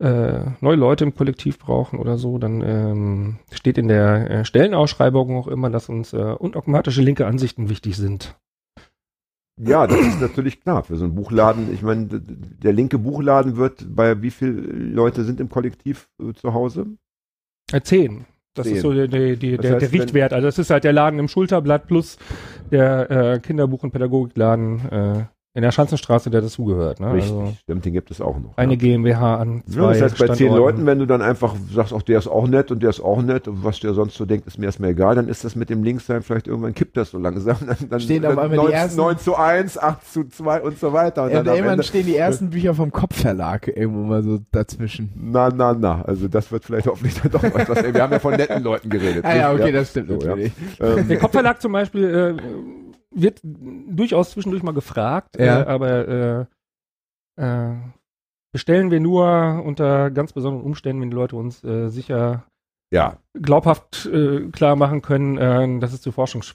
[0.00, 5.36] äh, neue Leute im Kollektiv brauchen oder so, dann ähm, steht in der äh, Stellenausschreibung
[5.36, 8.36] auch immer, dass uns äh, undogmatische linke Ansichten wichtig sind.
[9.60, 10.82] Ja, das ist natürlich klar.
[10.82, 15.38] Für so einen Buchladen, ich meine, der linke Buchladen wird bei wie viele Leute sind
[15.38, 16.86] im Kollektiv äh, zu Hause?
[17.72, 18.24] Äh, zehn.
[18.56, 18.76] Das Zehn.
[18.76, 20.32] ist so der, der, die- Das der, heißt, der Richtwert.
[20.32, 22.18] Also das ist halt der Laden im Schulterblatt plus
[22.70, 25.24] der äh, Kinderbuch- und Pädagogikladen äh,
[25.56, 26.98] in der Schanzenstraße, der dazugehört.
[26.98, 27.12] Ne?
[27.12, 28.56] Richtig, Also stimmt, den gibt es auch noch.
[28.56, 28.78] eine ja.
[28.78, 30.52] GmbH an zwei Ja, das heißt, bei zehn.
[30.52, 33.22] Leuten, wenn du dann einfach sagst, auch der ist auch nett und der ist auch
[33.22, 35.70] nett und was der sonst so denkt, ist mir erstmal egal, dann ist das mit
[35.70, 37.56] dem Linkssein vielleicht irgendwann kippt das so langsam.
[37.66, 40.60] Dann, dann Stehen dann auf einmal die 9, ersten- 9 zu 1, 8 zu 2
[40.62, 41.22] und so weiter.
[41.22, 45.12] Und Ja, dann irgendwann Ende, stehen die ersten Bücher vom Kopfverlag irgendwo mal so dazwischen.
[45.14, 46.02] na, na, na.
[46.02, 47.80] Also das wird vielleicht hoffentlich dann doch etwas.
[47.94, 49.24] Wir haben ja von netten Leuten geredet.
[49.24, 49.72] Ah ja, okay, Ja.
[49.72, 50.26] das stimmt So, ja.
[50.30, 50.52] natürlich.
[50.80, 52.42] Ähm, Der Kopfverlag zum Beispiel äh,
[53.14, 55.62] wird durchaus zwischendurch mal gefragt, Ja.
[55.62, 56.48] äh, aber
[57.38, 57.74] äh, äh,
[58.52, 62.44] bestellen wir nur unter ganz besonderen Umständen, wenn die Leute uns äh, sicher
[62.92, 66.54] ja, glaubhaft äh, klar machen können, äh, dass es zu Forschungs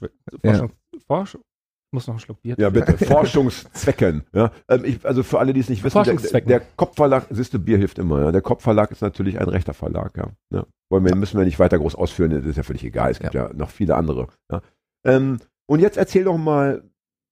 [1.06, 2.54] Forschung, ich muss noch einen Schluck Bier.
[2.58, 2.96] ja, bitte.
[3.04, 4.22] Forschungszwecken.
[4.32, 4.52] Ja.
[4.68, 6.48] Ähm, ich, also für alle, die es nicht wissen, der, Forschungszwecken.
[6.48, 8.22] der Kopfverlag, siehst du, Bier hilft immer.
[8.22, 8.32] Ja.
[8.32, 10.16] Der Kopfverlag ist natürlich ein rechter Verlag.
[10.16, 10.30] Ja.
[10.54, 10.66] Ja.
[10.88, 13.10] Wollen wir, müssen wir nicht weiter groß ausführen, das ist ja völlig egal.
[13.10, 14.28] Es gibt ja, noch viele andere.
[14.50, 14.62] Ja.
[15.04, 15.40] Ähm,
[15.70, 16.82] und jetzt erzähl doch mal,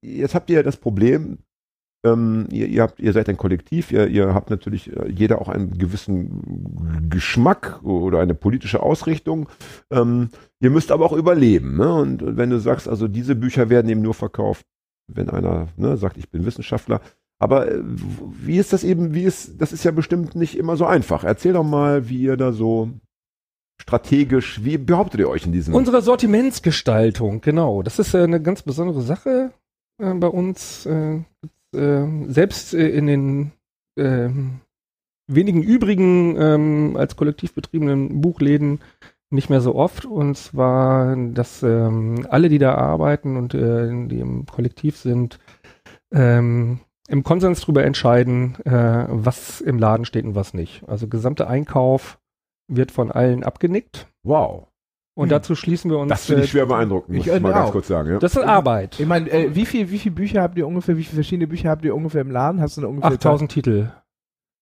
[0.01, 1.39] jetzt habt ihr ja das Problem,
[2.07, 5.49] ähm, ihr, ihr, habt, ihr seid ein Kollektiv, ihr, ihr habt natürlich äh, jeder auch
[5.49, 9.49] einen gewissen Geschmack oder eine politische Ausrichtung.
[9.91, 10.29] Ähm,
[10.61, 11.79] ihr müsst aber auch überleben.
[11.79, 11.93] Ne?
[11.93, 14.65] Und wenn du sagst, also diese Bücher werden eben nur verkauft,
[15.09, 17.01] wenn einer ne, sagt, ich bin Wissenschaftler.
[17.41, 20.87] Aber äh, wie ist das eben, wie ist, das ist ja bestimmt nicht immer so
[20.87, 21.25] einfach.
[21.25, 22.93] Erzähl doch mal, wie ihr da so
[23.81, 27.83] strategisch, wie behauptet ihr euch in diesem Unsere Sortimentsgestaltung, genau.
[27.83, 29.53] Das ist äh, eine ganz besondere Sache
[29.99, 30.87] äh, bei uns.
[30.87, 31.21] Äh,
[31.75, 33.53] äh, selbst äh, in den
[33.99, 34.61] ähm,
[35.27, 38.81] wenigen übrigen ähm, als kollektiv betriebenen Buchläden
[39.31, 40.05] nicht mehr so oft.
[40.05, 45.39] Und zwar, dass ähm, alle, die da arbeiten und äh, die im Kollektiv sind,
[46.13, 50.83] ähm, im Konsens darüber entscheiden, äh, was im Laden steht und was nicht.
[50.89, 52.19] Also gesamter Einkauf
[52.69, 54.07] wird von allen abgenickt.
[54.23, 54.69] Wow.
[55.15, 55.31] Und Hm.
[55.31, 56.11] dazu schließen wir uns.
[56.11, 57.57] Das finde ich äh, schwer beeindruckend, muss ich ich, mal auch.
[57.57, 58.11] ganz kurz sagen.
[58.11, 58.19] Ja.
[58.19, 59.01] Das ist Arbeit.
[59.01, 61.71] Ich meine, äh, wie viel, wie viel Bücher habt ihr ungefähr, wie viele verschiedene Bücher
[61.71, 62.61] habt ihr ungefähr im Laden?
[62.61, 63.91] Hast du eine ungefähr 8000 Titel.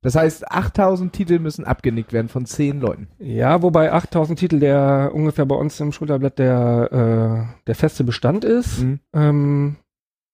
[0.03, 3.09] Das heißt, 8000 Titel müssen abgenickt werden von 10 Leuten.
[3.19, 8.45] Ja, wobei 8000 Titel der ungefähr bei uns im Schulterblatt der, äh, der feste Bestand
[8.45, 8.83] ist.
[8.83, 9.01] Mhm.
[9.13, 9.77] Ähm,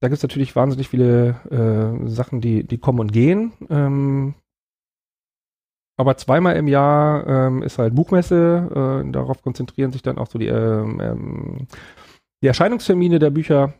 [0.00, 3.52] da gibt es natürlich wahnsinnig viele äh, Sachen, die, die kommen und gehen.
[3.70, 4.34] Ähm,
[5.96, 9.02] aber zweimal im Jahr ähm, ist halt Buchmesse.
[9.04, 11.66] Äh, darauf konzentrieren sich dann auch so die, ähm, ähm,
[12.42, 13.74] die Erscheinungstermine der Bücher.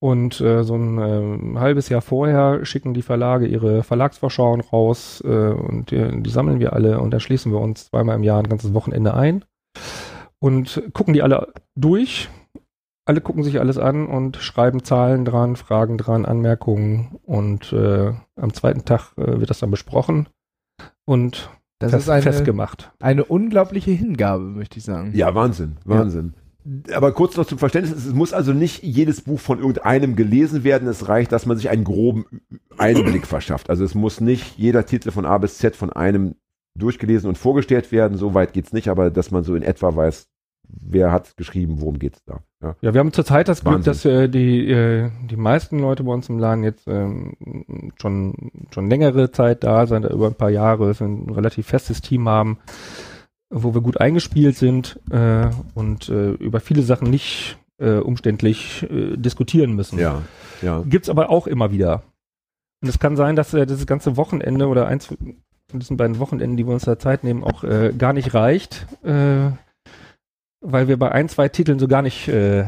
[0.00, 5.28] Und äh, so ein ähm, halbes Jahr vorher schicken die Verlage ihre Verlagsvorschauen raus äh,
[5.28, 8.48] und die, die sammeln wir alle und dann schließen wir uns zweimal im Jahr ein
[8.48, 9.44] ganzes Wochenende ein
[10.40, 12.28] und gucken die alle durch.
[13.04, 18.52] Alle gucken sich alles an und schreiben Zahlen dran, Fragen dran, Anmerkungen und äh, am
[18.54, 20.26] zweiten Tag äh, wird das dann besprochen
[21.04, 22.92] und Das fest, ist eine, festgemacht.
[23.00, 25.12] eine unglaubliche Hingabe, möchte ich sagen.
[25.14, 26.34] Ja, Wahnsinn, Wahnsinn.
[26.92, 30.86] Aber kurz noch zum Verständnis, es muss also nicht jedes Buch von irgendeinem gelesen werden,
[30.86, 32.24] es reicht, dass man sich einen groben
[32.78, 33.68] Einblick verschafft.
[33.68, 36.36] Also es muss nicht jeder Titel von A bis Z von einem
[36.78, 40.28] durchgelesen und vorgestellt werden, so weit geht's nicht, aber dass man so in etwa weiß,
[40.80, 42.40] wer hat geschrieben, worum geht's da.
[42.62, 42.76] Ja.
[42.80, 43.92] Ja, wir haben zurzeit das Glück, Wahnsinn.
[43.92, 47.34] dass äh, die, äh, die meisten Leute bei uns im Laden jetzt ähm,
[48.00, 48.34] schon,
[48.70, 52.28] schon längere Zeit da sind, über ein paar Jahre, dass wir ein relativ festes Team
[52.28, 52.58] haben,
[53.50, 59.16] wo wir gut eingespielt sind äh, und äh, über viele Sachen nicht äh, umständlich äh,
[59.16, 59.98] diskutieren müssen.
[59.98, 60.22] Ja,
[60.62, 60.82] ja.
[60.86, 62.02] Gibt's aber auch immer wieder.
[62.80, 66.56] Und es kann sein, dass äh, das ganze Wochenende oder eins von diesen beiden Wochenenden,
[66.56, 69.50] die wir uns da Zeit nehmen, auch äh, gar nicht reicht, äh,
[70.62, 72.64] weil wir bei ein, zwei Titeln so gar nicht äh,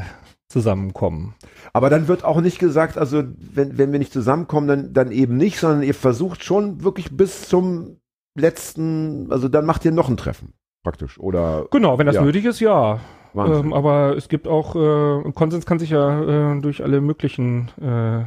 [0.49, 1.35] zusammenkommen.
[1.73, 5.37] Aber dann wird auch nicht gesagt, also wenn, wenn wir nicht zusammenkommen, dann, dann eben
[5.37, 7.97] nicht, sondern ihr versucht schon wirklich bis zum
[8.39, 10.53] letzten, also dann macht ihr noch ein Treffen
[10.85, 11.19] praktisch.
[11.19, 12.23] Oder Genau, wenn das Ja.
[12.23, 13.01] nötig ist, ja.
[13.35, 18.25] Ähm, aber es gibt auch, äh, Konsens kann sich ja äh, durch alle möglichen äh,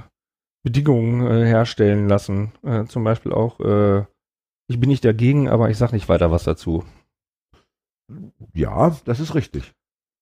[0.63, 2.51] Bedingungen äh, herstellen lassen.
[2.63, 4.03] Äh, zum Beispiel auch, äh,
[4.67, 6.83] ich bin nicht dagegen, aber ich sage nicht weiter was dazu.
[8.53, 9.73] Ja, das ist richtig.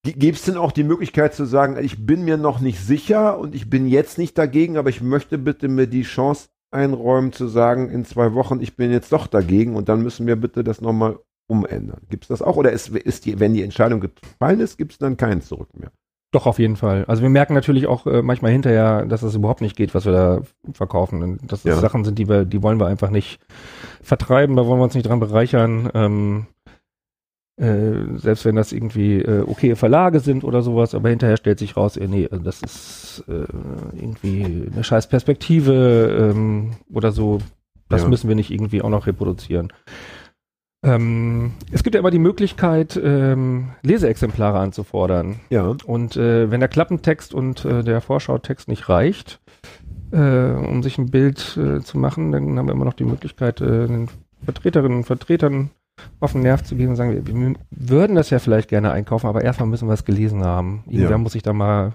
[0.04, 3.56] Gibt es denn auch die Möglichkeit zu sagen, ich bin mir noch nicht sicher und
[3.56, 7.90] ich bin jetzt nicht dagegen, aber ich möchte bitte mir die Chance einräumen zu sagen,
[7.90, 11.18] in zwei Wochen, ich bin jetzt doch dagegen und dann müssen wir bitte das nochmal
[11.48, 12.02] umändern.
[12.10, 12.56] Gibt es das auch?
[12.58, 15.92] Oder ist, ist die, wenn die Entscheidung gefallen ist, gibt es dann keinen Zurück mehr?
[16.32, 17.06] Doch, auf jeden Fall.
[17.06, 20.12] Also wir merken natürlich auch äh, manchmal hinterher, dass es überhaupt nicht geht, was wir
[20.12, 20.42] da
[20.74, 21.24] verkaufen.
[21.24, 21.80] Und dass das Ja.
[21.80, 23.40] Sachen sind, die wir, die wollen wir einfach nicht
[24.02, 25.90] vertreiben, da wollen wir uns nicht dran bereichern.
[25.94, 26.48] Ähm,
[27.58, 31.78] äh, selbst wenn das irgendwie äh, okay Verlage sind oder sowas, aber hinterher stellt sich
[31.78, 33.46] raus, äh, nee, das ist äh,
[33.96, 37.40] irgendwie eine scheiß Perspektive ähm, oder so.
[37.90, 38.08] Das Ja.
[38.10, 39.72] müssen wir nicht irgendwie auch noch reproduzieren.
[40.84, 45.40] Ähm, es gibt ja immer die Möglichkeit, ähm, Leseexemplare anzufordern.
[45.50, 45.76] Ja.
[45.86, 49.40] Und äh, wenn der Klappentext und äh, der Vorschautext nicht reicht,
[50.12, 52.32] äh, um sich ein Bild äh, zu machen.
[52.32, 54.10] Dann haben wir immer noch die Möglichkeit, äh, den
[54.44, 55.72] Vertreterinnen und Vertretern
[56.20, 59.28] auf den Nerv zu gehen und sagen, wir, wir würden das ja vielleicht gerne einkaufen,
[59.28, 60.84] aber erstmal müssen wir es gelesen haben.
[60.88, 61.18] Irgendwer Ja.
[61.18, 61.94] muss ich da mal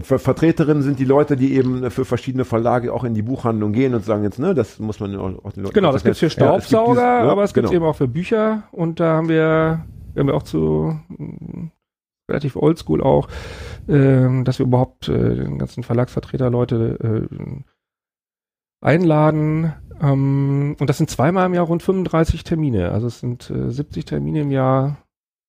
[0.00, 3.94] Ver Vertreterinnen sind die Leute, die eben für verschiedene Verlage auch in die Buchhandlung gehen
[3.94, 6.28] und sagen jetzt, ne, das muss man auch, den Leuten Genau, das gibt's für Ja,
[6.28, 7.82] es gibt Staubsauger, dieses- ja, aber es gibt's genau.
[7.82, 9.84] eben auch für Bücher und da haben wir,
[10.14, 10.98] wir haben ja auch zu
[12.30, 13.28] relativ oldschool auch,
[13.86, 17.60] ähm, dass wir überhaupt äh, den ganzen Verlagsvertreter Leute äh,
[18.80, 19.74] einladen.
[20.00, 22.92] Ähm, und das sind zweimal im Jahr rund 35 Termine.
[22.92, 24.96] Also es sind äh, 70 Termine im Jahr,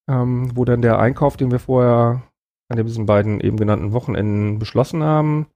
[0.10, 2.23] ähm, wo dann der Einkauf, den wir vorher
[2.69, 5.47] an diesen beiden eben genannten Wochenenden beschlossen haben,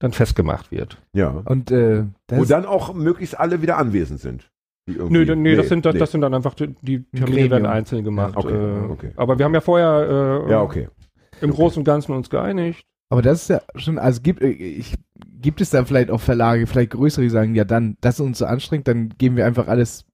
[0.00, 1.00] dann festgemacht wird.
[1.12, 1.42] Ja.
[1.44, 4.50] Und äh, das Wo dann auch möglichst alle wieder anwesend sind.
[4.88, 6.00] Nö, dann- nee, das, sind, das, nee.
[6.00, 7.50] das sind dann einfach die, Termine Gremium.
[7.50, 8.36] werden einzeln gemacht.
[8.36, 9.12] Okay, äh, okay.
[9.14, 10.88] Aber wir haben ja vorher äh, Ja, okay.
[11.40, 11.56] im okay.
[11.56, 12.84] Großen und Ganzen uns geeinigt.
[13.12, 14.94] Aber das ist ja schon, also gibt, äh, ich,
[15.38, 18.38] gibt es da vielleicht auch Verlage, vielleicht größere, die sagen, ja dann, das ist uns
[18.38, 20.06] so anstrengend, dann geben wir einfach alles,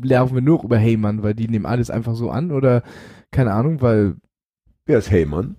[0.00, 2.82] laufen wir nur über Heyman, weil die nehmen alles einfach so an oder
[3.30, 4.14] keine Ahnung, weil
[4.86, 5.56] Wer ist Heymann?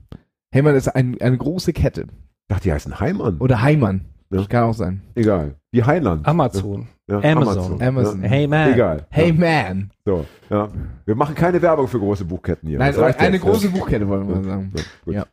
[0.51, 2.01] Heyman ist ein, eine große Kette.
[2.01, 3.37] Ich dachte, die heißen Heimann.
[3.37, 4.05] Oder Heimann.
[4.31, 4.43] Ja.
[4.45, 5.01] Kann auch sein.
[5.13, 5.57] Egal.
[5.71, 6.25] Wie Heiland.
[6.25, 6.87] Amazon.
[7.07, 7.79] Ja, Amazon.
[7.79, 8.23] Amazon.
[8.23, 8.29] Ja.
[8.29, 8.73] Hey man.
[8.73, 9.05] Egal.
[9.11, 9.91] Hey man.
[10.03, 10.67] So, ja.
[11.05, 12.79] Wir machen keine Werbung für große Buchketten hier.
[12.79, 13.69] Nein, eine jetzt, große?
[13.69, 14.73] Buchkette wollen wir sagen.
[15.05, 15.13] Gut.
[15.13, 15.25] Ja.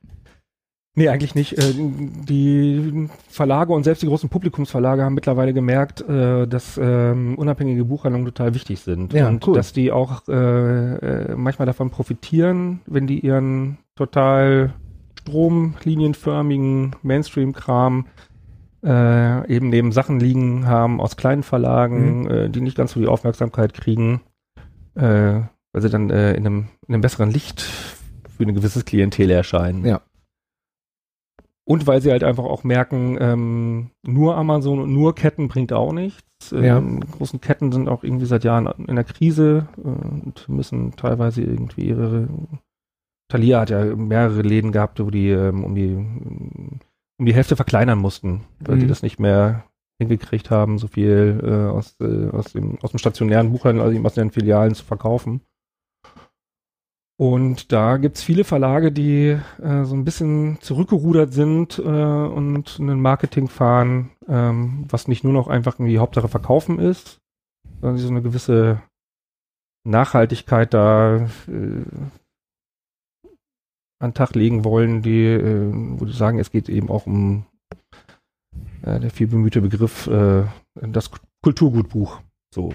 [0.98, 1.56] Nee, eigentlich nicht.
[1.56, 7.84] Äh, Die Verlage und selbst die großen Publikumsverlage haben mittlerweile gemerkt, äh, dass ähm, unabhängige
[7.84, 9.12] Buchhandlungen total wichtig sind.
[9.12, 9.54] Ja, und cool.
[9.54, 14.74] dass die auch äh, manchmal davon profitieren, wenn die ihren total
[15.20, 18.06] stromlinienförmigen Mainstream-Kram
[18.80, 22.52] eben neben Sachen liegen haben aus kleinen Verlagen, Mhm.
[22.52, 24.20] die nicht ganz so die Aufmerksamkeit kriegen,
[24.94, 29.84] weil sie dann in, einem, in einem besseren Licht für ein gewisses Klientel erscheinen.
[29.84, 30.00] Ja.
[31.68, 35.92] Und weil sie halt einfach auch merken, ähm, nur Amazon und nur Ketten bringt auch
[35.92, 36.50] nichts.
[36.52, 36.81] Ähm, Ja.
[37.18, 41.88] Großen Ketten sind auch irgendwie seit Jahren in der Krise äh, und müssen teilweise irgendwie
[41.88, 42.28] ihre
[43.31, 47.98] Thalia hat ja mehrere Läden gehabt, wo die ähm, um die um die Hälfte verkleinern
[47.98, 48.88] mussten, weil die Mhm.
[48.88, 49.64] das nicht mehr
[50.00, 54.14] hingekriegt haben, so viel äh, aus, äh, aus, dem, aus dem stationären Buchhandel, also aus
[54.14, 55.40] den Filialen zu verkaufen.
[57.20, 63.00] Und da gibt's viele Verlage, die äh, so ein bisschen zurückgerudert sind äh, und ein
[63.00, 67.18] Marketing fahren, ähm, was nicht nur noch einfach irgendwie Hauptsache verkaufen ist,
[67.81, 68.83] sondern die so eine gewisse
[69.85, 71.85] Nachhaltigkeit da äh,
[74.00, 77.46] an Tag legen wollen, die, äh, wo die sagen, es geht eben auch um
[78.83, 80.44] äh, der viel bemühte Begriff, äh,
[80.76, 81.11] das
[81.42, 82.20] Kulturgutbuch.
[82.54, 82.72] So.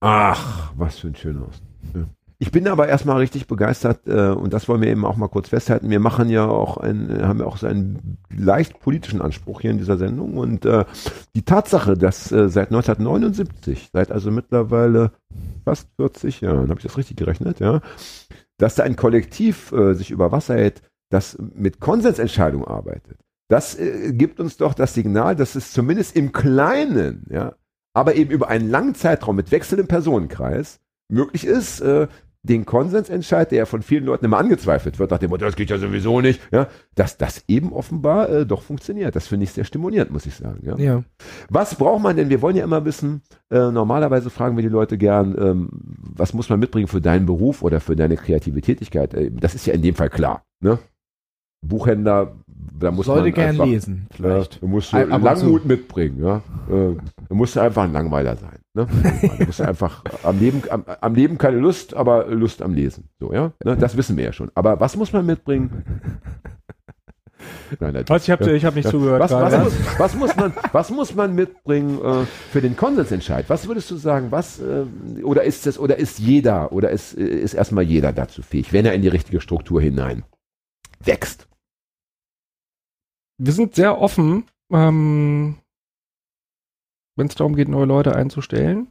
[0.00, 1.68] Ach, was für ein schöner Ausdruck.
[1.94, 2.06] Ja.
[2.40, 5.48] Ich bin aber erstmal richtig begeistert äh, und das wollen wir eben auch mal kurz
[5.48, 5.90] festhalten.
[5.90, 9.78] Wir machen ja auch ein, haben ja auch so einen leicht politischen Anspruch hier in
[9.78, 10.84] dieser Sendung und äh,
[11.34, 15.10] die Tatsache, dass äh, seit 1979, seit also mittlerweile
[15.64, 17.80] fast 40 Jahren, habe ich das richtig gerechnet, ja,
[18.56, 23.18] dass da ein Kollektiv äh, sich über Wasser hält, das mit Konsensentscheidungen arbeitet.
[23.48, 27.54] Das äh, gibt uns doch das Signal, dass es zumindest im Kleinen, ja,
[27.94, 30.78] aber eben über einen langen Zeitraum mit wechselndem Personenkreis
[31.10, 32.06] möglich ist, äh,
[32.48, 35.70] den Konsensentscheid, der ja von vielen Leuten immer angezweifelt wird, nach dem Motto, das geht
[35.70, 39.14] ja sowieso nicht, ja, dass das eben offenbar äh, doch funktioniert.
[39.14, 40.60] Das finde ich sehr stimulierend, muss ich sagen.
[40.62, 40.76] Ja.
[40.78, 41.04] Ja.
[41.48, 42.30] Was braucht man denn?
[42.30, 46.48] Wir wollen ja immer wissen, äh, normalerweise fragen wir die Leute gern, ähm, was muss
[46.48, 49.14] man mitbringen für deinen Beruf oder für deine kreative Tätigkeit?
[49.14, 50.42] Äh, das ist ja in dem Fall klar.
[50.60, 50.78] Ne?
[51.60, 52.36] Buchhändler,
[52.78, 54.62] da muss Sollte man gern einfach, lesen, vielleicht.
[54.62, 56.22] Du musst Ab und Langmut mitbringen.
[56.22, 56.36] Ja?
[56.68, 56.96] Äh,
[57.28, 58.57] du musst einfach ein Langweiler sein.
[58.78, 58.86] Ne?
[59.38, 63.08] Du musst einfach am Leben, am, am Leben keine Lust, aber Lust am Lesen.
[63.18, 63.52] So, ja?
[63.64, 63.76] Ne?
[63.76, 64.50] Das wissen wir ja schon.
[64.54, 65.84] Aber was muss man mitbringen?
[67.78, 68.90] Nein, nein, Was, ich habe ich hab nicht ja.
[68.90, 69.20] zugehört.
[69.20, 73.44] Was, was, muss, was, muss man, was muss man mitbringen äh, für den Konsensentscheid?
[73.48, 74.32] Was würdest du sagen?
[74.32, 78.42] Was äh, oder ist es oder ist jeder oder ist, äh, ist erstmal jeder dazu
[78.42, 80.24] fähig, wenn er in die richtige Struktur hinein
[81.04, 81.48] wächst?
[83.38, 85.56] wir sind sehr offen, ähm,
[87.18, 88.88] wenn es darum geht, neue Leute einzustellen.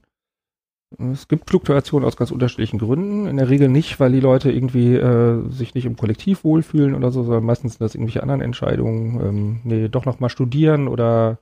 [0.98, 3.28] Es gibt Fluktuationen aus ganz unterschiedlichen Gründen.
[3.28, 7.12] In der Regel nicht, weil die Leute irgendwie äh, sich nicht im Kollektiv wohlfühlen oder
[7.12, 9.20] so, sondern meistens sind das irgendwelche anderen Entscheidungen.
[9.20, 11.40] Ähm, nee, doch noch mal studieren oder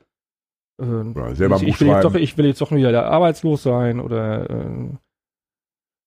[0.81, 3.99] äh, Ja, selber ich, ich, will jetzt doch, ich will jetzt doch wieder arbeitslos sein
[3.99, 4.89] oder äh,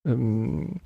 [0.09, 0.81] ähm,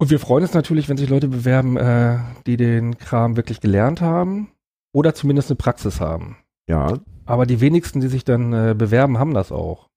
[0.00, 4.00] und wir freuen uns natürlich, wenn sich Leute bewerben, äh, die den Kram wirklich gelernt
[4.00, 4.48] haben
[4.94, 6.38] oder zumindest eine Praxis haben.
[6.70, 9.88] Ja, Aber die wenigsten, die sich dann äh, bewerben, haben das auch.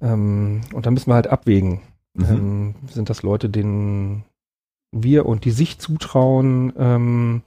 [0.00, 1.80] Ähm, und da müssen wir halt abwägen.
[2.14, 2.24] Mhm.
[2.24, 4.24] Ähm, sind das Leute, denen
[4.92, 7.42] wir und die sich zutrauen, ähm,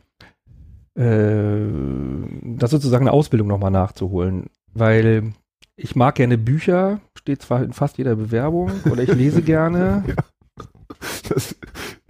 [0.96, 4.50] äh, das sozusagen eine Ausbildung nochmal nachzuholen.
[4.74, 5.32] Weil
[5.78, 10.04] ich mag gerne Bücher, steht zwar in fast jeder Bewerbung, oder ich lese gerne.
[11.30, 11.56] Das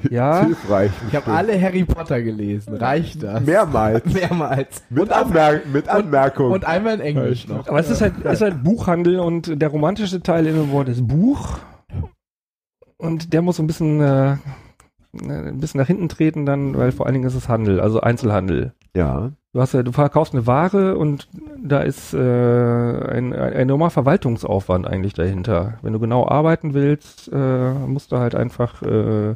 [0.11, 0.45] Ja.
[0.45, 0.91] hilfreich.
[1.09, 2.75] Ich habe alle Harry Potter gelesen.
[2.75, 3.41] Reicht das?
[3.45, 4.05] Mehrmals.
[4.13, 4.83] Mehrmals.
[4.89, 6.51] Mit, Und Anmer mit Anmerkung.
[6.51, 7.67] Und einmal in Englisch noch.
[7.67, 10.89] Aber es ist halt, es ist halt Buchhandel und der romantische Teil in dem Wort
[10.89, 11.57] ist Buch.
[12.97, 14.37] Und der muss so ein bisschen, äh,
[15.21, 18.73] ein bisschen nach hinten treten dann, weil vor allen Dingen ist es Handel, also Einzelhandel.
[18.95, 19.31] ja.
[19.55, 21.27] Du hast ja, du verkaufst eine Ware und
[21.63, 25.77] da ist äh, ein, ein enormer Verwaltungsaufwand eigentlich dahinter.
[25.83, 29.35] Wenn du genau arbeiten willst, äh, musst du halt einfach äh,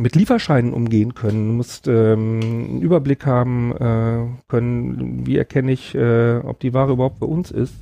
[0.00, 1.48] mit Lieferscheinen umgehen können.
[1.48, 6.92] Du musst ähm, einen Überblick haben äh, können, wie erkenne ich, äh, ob die Ware
[6.92, 7.74] überhaupt bei uns ist.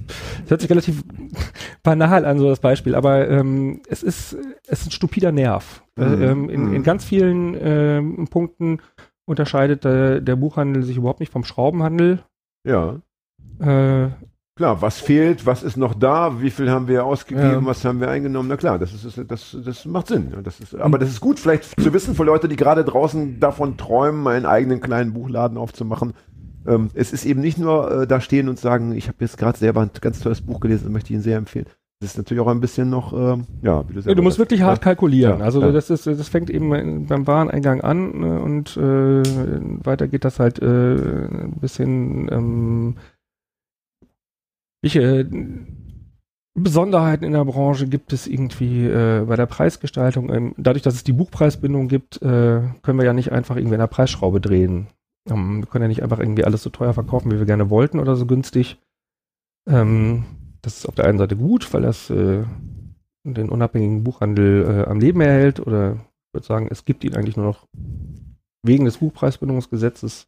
[0.43, 1.03] Das hört sich relativ
[1.83, 5.83] banal an, so das Beispiel, aber ähm, es ist es ist ein stupider Nerv.
[5.97, 6.03] Mhm.
[6.03, 6.75] Äh, ähm, in, Mhm.
[6.75, 8.79] in ganz vielen ähm, Punkten
[9.27, 12.23] unterscheidet der, der Buchhandel sich überhaupt nicht vom Schraubenhandel.
[12.67, 13.01] Ja.
[13.61, 14.09] Äh,
[14.57, 17.67] Klar, was fehlt, was ist noch da, wie viel haben wir ausgegeben, Ja.
[17.67, 18.49] was haben wir eingenommen?
[18.49, 20.29] Na klar, das ist, das, das macht Sinn.
[20.35, 23.39] Ja, Das ist, aber das ist gut, vielleicht zu wissen für Leute, die gerade draußen
[23.39, 26.15] davon träumen, einen eigenen kleinen Buchladen aufzumachen.
[26.67, 29.59] Ähm, es ist eben nicht nur äh, da stehen und sagen, ich habe jetzt gerade
[29.59, 31.67] selber ein ganz tolles Buch gelesen und möchte Ihnen sehr empfehlen.
[32.01, 34.37] Das ist natürlich auch ein bisschen noch, ähm, ja, wie du Ja, selber du musst
[34.39, 34.85] sagst, wirklich hart ja.
[34.85, 35.39] kalkulieren.
[35.41, 35.71] Ja, also ja.
[35.71, 39.23] das ist, das fängt eben beim Wareneingang an ne, und äh,
[39.85, 42.97] weiter geht das halt äh, ein bisschen ähm,
[44.83, 45.27] welche äh,
[46.55, 50.33] Besonderheiten in der Branche gibt es irgendwie äh, bei der Preisgestaltung?
[50.33, 53.81] Ähm, dadurch, dass es die Buchpreisbindung gibt, äh, können wir ja nicht einfach irgendwie an
[53.81, 54.89] der Preisschraube drehen.
[55.29, 58.01] Ähm, wir können ja nicht einfach irgendwie alles so teuer verkaufen, wie wir gerne wollten
[58.01, 58.79] oder so günstig.
[59.69, 60.25] Ähm,
[60.63, 62.45] das ist auf der einen Seite gut, weil das äh,
[63.25, 67.37] den unabhängigen Buchhandel äh, am Leben erhält oder ich würde sagen, es gibt ihn eigentlich
[67.37, 67.67] nur noch
[68.63, 70.27] wegen des Buchpreisbindungsgesetzes.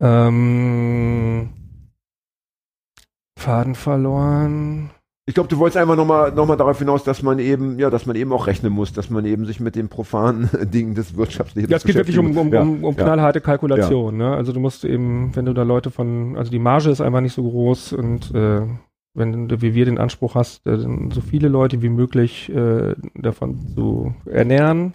[0.00, 1.50] Ähm,
[3.44, 4.90] Faden verloren.
[5.26, 8.06] Ich glaube, du wolltest einfach nochmal noch mal darauf hinaus, dass man eben, ja, dass
[8.06, 11.70] man eben auch rechnen muss, dass man eben sich mit den profanen Dingen des Wirtschaftslebens
[11.70, 13.04] Ja, es geht wirklich um, um, ja, um, um ja.
[13.04, 14.16] knallharte Kalkulation.
[14.16, 14.34] Ne?
[14.34, 17.34] Also du musst eben, wenn du da Leute von, also die Marge ist einfach nicht
[17.34, 18.62] so groß und äh,
[19.14, 23.68] wenn du wie wir den Anspruch hast, äh, so viele Leute wie möglich äh, davon
[23.74, 24.94] zu ernähren.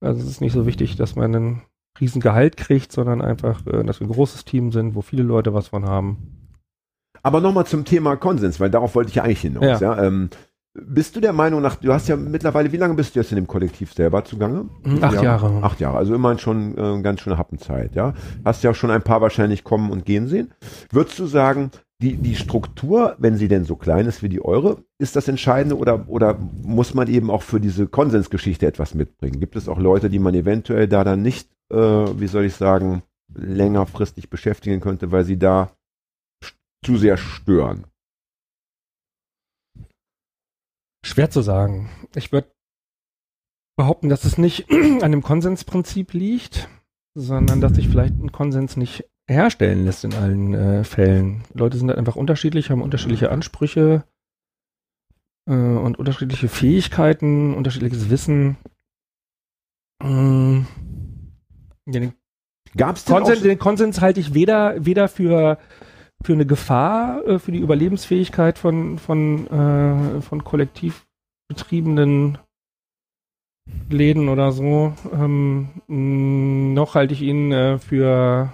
[0.00, 1.62] Also es ist nicht so wichtig, dass man einen
[2.00, 5.52] riesen Gehalt kriegt, sondern einfach, äh, dass wir ein großes Team sind, wo viele Leute
[5.52, 6.41] was von haben.
[7.22, 9.80] Aber nochmal zum Thema Konsens, weil darauf wollte ich ja eigentlich hinaus.
[9.80, 9.96] Ja.
[9.96, 10.02] Ja.
[10.02, 10.30] Ähm,
[10.74, 13.36] bist du der Meinung nach, du hast ja mittlerweile, wie lange bist du jetzt in
[13.36, 14.70] dem Kollektiv selber zugange?
[15.02, 15.62] Acht Jahre.
[15.62, 18.14] Acht Jahre, also immerhin schon äh, ganz schöne Happenzeit, ja.
[18.42, 20.52] Hast ja schon ein paar wahrscheinlich kommen und gehen sehen.
[20.90, 24.78] Würdest du sagen, die, die Struktur, wenn sie denn so klein ist wie die eure,
[24.98, 29.40] ist das Entscheidende oder, oder muss man eben auch für diese Konsensgeschichte etwas mitbringen?
[29.40, 33.02] Gibt es auch Leute, die man eventuell da dann nicht, äh, wie soll ich sagen,
[33.34, 35.70] längerfristig beschäftigen könnte, weil sie da
[36.84, 37.86] zu sehr stören?
[41.04, 41.90] Schwer zu sagen.
[42.14, 42.48] Ich würde
[43.76, 44.70] behaupten, dass es nicht
[45.02, 46.68] an dem Konsensprinzip liegt,
[47.14, 51.44] sondern dass sich vielleicht ein Konsens nicht herstellen lässt in allen äh, Fällen.
[51.54, 54.04] Leute sind halt einfach unterschiedlich, haben unterschiedliche Ansprüche
[55.48, 58.56] äh, und unterschiedliche Fähigkeiten, unterschiedliches Wissen.
[60.02, 60.64] Ja,
[61.86, 62.12] den,
[62.76, 65.58] Gab es denn auch Konsens, so- den Konsens halte ich weder, weder für,
[66.22, 71.06] für eine Gefahr, äh, für die Überlebensfähigkeit von, von, äh, von kollektiv
[71.48, 72.38] betriebenen
[73.90, 75.68] Läden oder so, ähm,
[76.74, 78.52] noch halte ich ihn äh, für,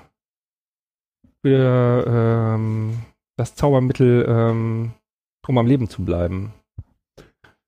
[1.43, 2.99] für ähm,
[3.37, 4.93] das Zaubermittel, ähm,
[5.47, 6.53] um am Leben zu bleiben.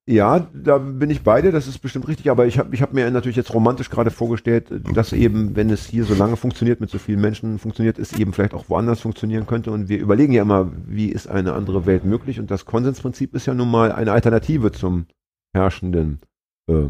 [0.08, 2.92] Ja, da bin ich bei dir, das ist bestimmt richtig, aber ich habe ich hab
[2.92, 6.90] mir natürlich jetzt romantisch gerade vorgestellt, dass eben, wenn es hier so lange funktioniert, mit
[6.90, 9.70] so vielen Menschen funktioniert, es eben vielleicht auch woanders funktionieren könnte.
[9.70, 12.40] Und wir überlegen ja immer, wie ist eine andere Welt möglich?
[12.40, 15.06] Und das Konsensprinzip ist ja nun mal eine Alternative zum
[15.54, 16.20] herrschenden,
[16.68, 16.86] äh,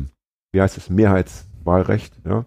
[0.52, 2.46] wie heißt es, Mehrheitswahlrecht, ja?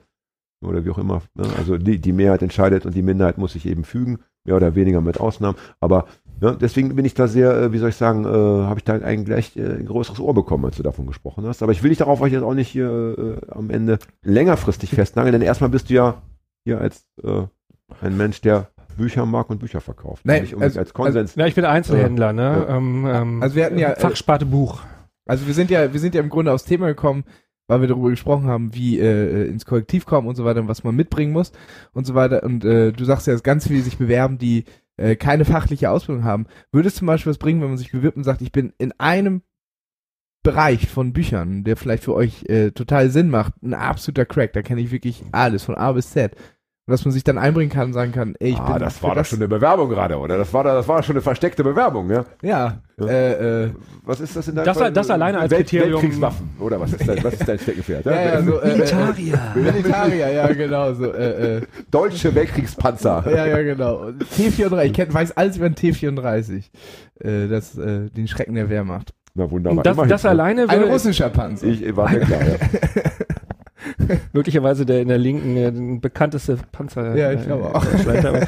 [0.64, 1.22] Oder wie auch immer.
[1.36, 1.46] Ne?
[1.58, 5.02] Also die, die Mehrheit entscheidet und die Minderheit muss sich eben fügen, mehr oder weniger
[5.02, 5.58] mit Ausnahmen.
[5.80, 6.08] Aber
[6.42, 8.94] ja, deswegen bin ich da sehr, äh, wie soll ich sagen, äh, habe ich da
[8.94, 11.64] eigentlich gleich äh, ein größeres Ohr bekommen, als du davon gesprochen hast.
[11.64, 15.34] Aber ich will dich darauf euch jetzt auch nicht hier äh, am Ende längerfristig festnageln,
[15.34, 16.22] denn erstmal bist du ja
[16.66, 17.44] hier als äh,
[18.02, 20.24] ein Mensch, der Bücher mag und Bücher verkauft.
[20.26, 21.36] Nein, nicht unbedingt also- als Konsens.
[21.36, 22.66] Ja, ich bin Einzelhändler, ne?
[22.68, 22.78] Ja.
[22.78, 24.82] Ähm, ähm, Also wir hatten ja, äh, Fachsparte Buch.
[25.26, 27.24] Also wir sind ja, wir sind ja im Grunde aufs Thema gekommen,
[27.68, 30.84] weil wir darüber gesprochen haben, wie äh, ins Kollektiv kommen und so weiter und was
[30.84, 31.54] man mitbringen muss
[31.94, 32.44] und so weiter.
[32.44, 34.66] Und äh, du sagst ja, dass ganz viele sich bewerben, die
[34.98, 36.48] äh, keine fachliche Ausbildung haben.
[36.72, 38.92] Würde es zum Beispiel was bringen, wenn man sich bewirbt und sagt, ich bin in
[39.00, 39.42] einem
[40.44, 44.52] Bereich von Büchern, der vielleicht für euch äh, total Sinn macht, ein absoluter Crack.
[44.54, 46.36] Da kenne ich wirklich alles von A bis Z.
[46.86, 49.02] Und dass man sich dann einbringen kann und sagen kann, ey, ich ah, bin das
[49.02, 50.38] war doch schon eine Bewerbung gerade, oder?
[50.38, 52.26] Das war, da- das war schon eine versteckte Bewerbung, ja?
[52.42, 53.08] Ja, Ja.
[53.08, 53.70] äh, äh,
[54.04, 54.92] Was ist das in deinem Das- Fall?
[54.92, 58.04] das alleine als Welt, Kriterium- Weltkriegswaffen, oder was ist dein, was ist dein Steckenpferd?
[58.06, 59.40] ja, ja, so, äh, Militarier.
[59.56, 63.24] Äh, Militarier, ja, genau, so, äh, äh, Deutsche Weltkriegspanzer.
[63.34, 64.08] ja, ja, genau.
[64.08, 66.66] Und T34, ich kenn, weiß alles über den T34.
[67.22, 69.14] Äh, das, äh, den Schrecken der Wehrmacht.
[69.36, 69.84] Na wunderbar.
[69.86, 71.66] Das, das alleine Ein wäre russischer Panzer.
[71.66, 72.56] Ich war mir klar, ja.
[74.34, 77.16] möglicherweise der in der linken äh, bekannteste Panzer.
[77.16, 77.86] Ja, ich glaube äh, auch.
[77.86, 78.48] Deutschland, aber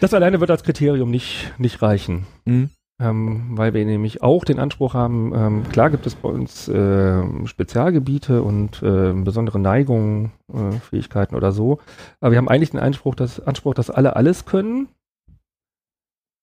[0.00, 2.26] Das alleine wird als Kriterium nicht, nicht reichen.
[2.44, 2.70] Mhm.
[3.00, 7.46] Ähm, weil wir nämlich auch den Anspruch haben, ähm, klar gibt es bei uns ähm,
[7.46, 11.78] Spezialgebiete und ähm, besondere Neigungen, äh, Fähigkeiten oder so,
[12.20, 14.88] aber wir haben eigentlich den Anspruch, dass, Anspruch, dass alle alles können.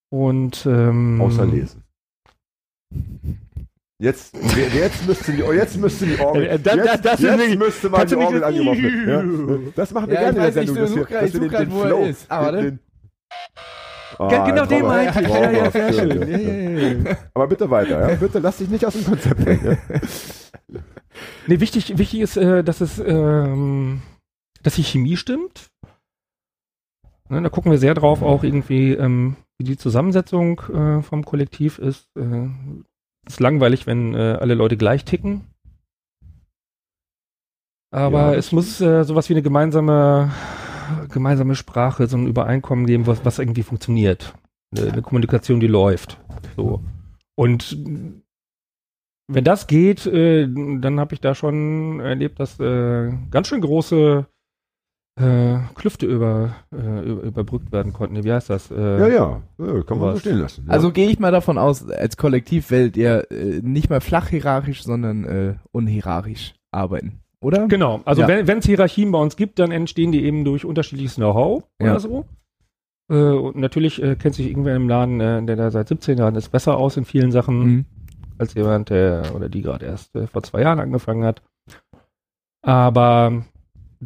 [0.10, 1.84] Und ähm, Außer lesen.
[3.98, 4.36] Jetzt,
[4.74, 6.66] jetzt müsste die, jetzt müsste die Orgel, jetzt,
[7.06, 9.66] das jetzt müsste mal kannst die Orgel angemacht werden.
[9.66, 9.72] Ja.
[9.76, 10.76] Das machen wir Ja, gerne in der Sendung.
[10.76, 12.30] dass wir- dass ich wir den- den Flow- ist.
[12.32, 12.72] Aber den- ne?
[12.72, 12.80] den-
[14.18, 15.28] Ah, Gen- genau den meinte ich.
[15.28, 16.30] Ja, ja, sehr schön.
[16.30, 17.18] ja, ja, ja.
[17.34, 18.16] Aber bitte weiter, ja?
[18.16, 19.78] Bitte lass dich nicht aus dem Konzept bringen.
[19.88, 20.00] Ja?
[21.48, 24.02] Nee, wichtig, wichtig ist, äh, dass es, ähm,
[24.64, 25.68] dass die Chemie stimmt.
[27.30, 31.80] Ne, da gucken wir sehr drauf, auch irgendwie, ähm, wie die Zusammensetzung äh, vom Kollektiv
[31.80, 32.10] ist.
[32.18, 32.50] Äh,
[33.28, 35.46] ist langweilig, wenn äh, alle Leute gleich ticken.
[37.92, 40.32] Aber Ja, es muss äh, sowas wie eine gemeinsame,
[41.10, 44.34] gemeinsame Sprache, so ein Übereinkommen geben, was, was irgendwie funktioniert.
[44.76, 46.20] Eine, eine Kommunikation, die läuft.
[46.56, 46.84] So.
[47.36, 47.78] Und
[49.28, 54.28] wenn das geht, äh, dann habe ich da schon erlebt, dass äh, ganz schön große
[55.18, 58.24] äh, Klüfte über, äh, über, überbrückt werden konnten.
[58.24, 58.70] Wie heißt das?
[58.70, 60.66] Äh, ja, ja, ja, kann man so stehen lassen.
[60.68, 60.74] Ja.
[60.74, 64.84] Also gehe ich mal davon aus, als Kollektiv werdet ihr äh, nicht mehr flach hierarchisch,
[64.84, 67.68] sondern äh, unhierarchisch arbeiten, oder?
[67.68, 68.28] Genau, also Ja.
[68.28, 71.92] wenn es Hierarchien bei uns gibt, dann entstehen die eben durch unterschiedliches Know-how Ja.
[71.92, 72.26] oder so.
[73.10, 76.36] Äh, und natürlich äh, kennt sich irgendwer im Laden, äh, der da seit 17 Jahren
[76.36, 77.86] ist, besser aus in vielen Sachen, Mhm.
[78.38, 81.42] als jemand, der oder die gerade erst äh, vor zwei Jahren angefangen hat.
[82.62, 83.44] Aber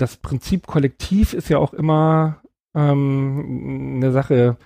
[0.02, 2.42] das Prinzip Kollektiv ist ja auch immer
[2.76, 4.58] ähm, eine Sache.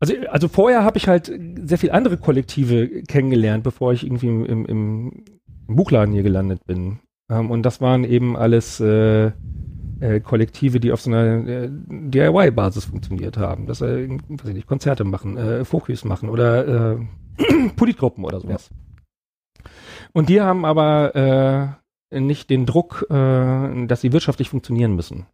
[0.00, 1.32] Also, also vorher habe ich halt
[1.62, 5.24] sehr viel andere Kollektive kennengelernt, bevor ich irgendwie im, im, im
[5.66, 7.00] Buchladen hier gelandet bin.
[7.30, 9.32] Ähm, und das waren eben alles äh,
[10.00, 13.66] äh, Kollektive, die auf so einer äh, DIY-Basis funktioniert haben.
[13.66, 16.98] Dass äh, weiß ich nicht, Konzerte machen, äh, Fokus machen oder äh,
[17.76, 18.70] Politgruppen oder sowas.
[20.12, 25.26] Und die haben aber äh, nicht den Druck, äh, dass sie wirtschaftlich funktionieren müssen.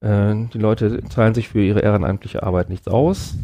[0.00, 3.36] Äh, die Leute zahlen sich für ihre ehrenamtliche Arbeit nichts aus.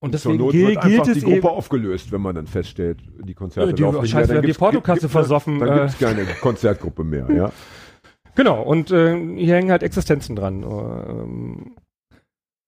[0.00, 2.46] Und deswegen Not gilt, wird einfach gilt die es Gruppe eben, aufgestellt, wenn man dann
[2.46, 4.42] feststellt, die Konzerte Äh, die- laufen nicht scheiße, mehr.
[4.42, 5.74] die Portokasse versoffen, Dann äh.
[5.80, 7.52] gibt es keine Konzertgruppe mehr, ja.
[8.36, 10.62] Genau, und äh, hier hängen halt Existenzen dran.
[10.62, 11.74] Ähm,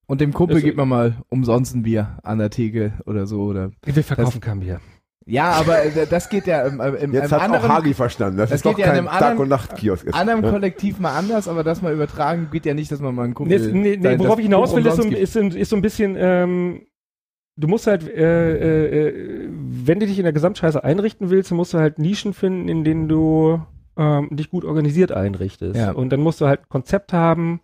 [0.05, 3.43] Und dem Kumpel Das- gibt man mal umsonst ein Bier an der Theke oder so.
[3.43, 4.81] Oder wir verkaufen kein Bier.
[5.25, 8.49] Ja, aber äh, das geht ja im, im, Jetzt im hat auch Hagi verstanden, dass
[8.49, 10.13] das es doch geht ja in kein einem Tag- anderen- und Nachtkiosk ist.
[10.19, 10.49] anderen ja.
[10.49, 13.59] Kollektiv mal anders, aber das mal übertragen geht ja nicht, dass man mal einen Kumpel.
[13.71, 16.15] Nee, nee, nee, worauf das ich hinaus will, ist so, ist, ist so ein bisschen,
[16.17, 16.87] ähm,
[17.55, 21.57] du musst halt, äh, äh, äh, wenn du dich in der Gesamtscheiße einrichten willst, dann
[21.57, 23.61] musst du halt Nischen finden, in denen du
[23.97, 25.75] ähm, dich gut organisiert einrichtest.
[25.75, 25.91] Ja.
[25.91, 27.61] Und dann musst du halt ein Konzept haben,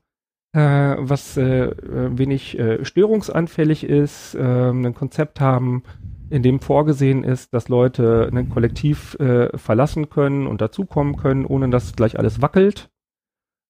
[0.54, 0.60] äh,
[1.00, 5.84] was äh, äh, wenig äh, störungsanfällig ist, ähm, ein Konzept haben,
[6.30, 11.70] in dem vorgesehen ist, dass Leute ein Kollektiv äh, verlassen können und dazukommen können, ohne
[11.70, 12.90] dass gleich alles wackelt.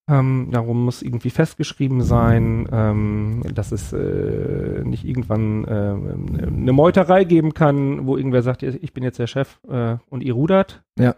[0.10, 7.26] Ähm, darum muss irgendwie festgeschrieben sein, ähm, dass es äh, nicht irgendwann ähm, eine Meuterei
[7.26, 10.84] geben kann, wo irgendwer sagt, ich bin jetzt der Chef äh, und ihr rudert.
[10.98, 11.16] Ja.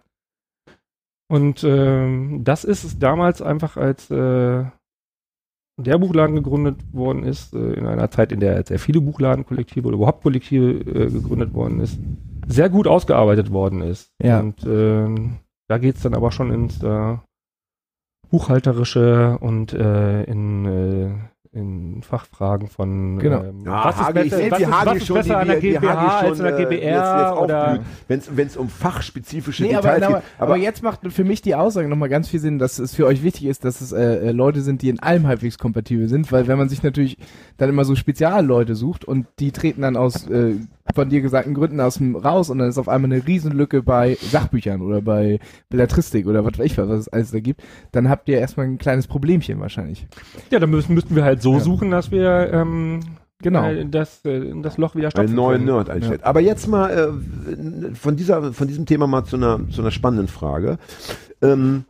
[1.27, 4.65] Und ähm, das ist damals einfach als äh,
[5.83, 9.95] der Buchladen gegründet worden ist, äh, in einer Zeit, in der sehr viele Buchladenkollektive oder
[9.95, 11.99] überhaupt Kollektive äh, gegründet worden ist,
[12.47, 14.11] sehr gut ausgearbeitet worden ist.
[14.21, 14.39] Ja.
[14.39, 17.17] Und ähm, da geht's dann aber schon ins äh,
[18.29, 23.43] Buchhalterische und äh, in, in Fachfragen von Genau.
[23.43, 25.15] ähm, Ja, was, Hagi, ist ich besser, sehe was, die ist, Hagi was ist schon,
[25.15, 29.63] besser die- an der die GmbH als an der schon, GBR wenn's wenn's um fachspezifische
[29.63, 30.23] Nee, aber, Details aber, geht.
[30.37, 33.23] aber jetzt macht für mich die Aussage nochmal ganz viel Sinn, dass es für euch
[33.23, 36.47] wichtig ist, dass es äh, äh, Leute sind, die in allem halbwegs kompatibel sind, weil
[36.47, 37.17] wenn man sich natürlich
[37.57, 40.53] dann immer so Spezialleute sucht und die treten dann aus äh,
[40.95, 44.17] von dir gesagten Gründen aus dem raus und dann ist auf einmal eine Riesenlücke bei
[44.21, 47.61] Sachbüchern oder bei Belletristik oder was weiß ich was, was es alles da gibt,
[47.91, 50.07] dann habt ihr erstmal ein kleines Problemchen wahrscheinlich.
[50.49, 51.59] Ja, dann müssen, müssten wir halt so Ja.
[51.59, 52.99] suchen, dass wir ähm,
[53.41, 53.69] Genau.
[53.69, 55.75] äh, das, äh, das Loch wieder stopfen einen neuen können.
[55.77, 56.23] Nerd einstellt.
[56.25, 60.27] Aber jetzt mal äh, von dieser, von diesem Thema mal zu einer, zu einer spannenden
[60.27, 60.77] Frage.
[61.41, 61.85] Ähm,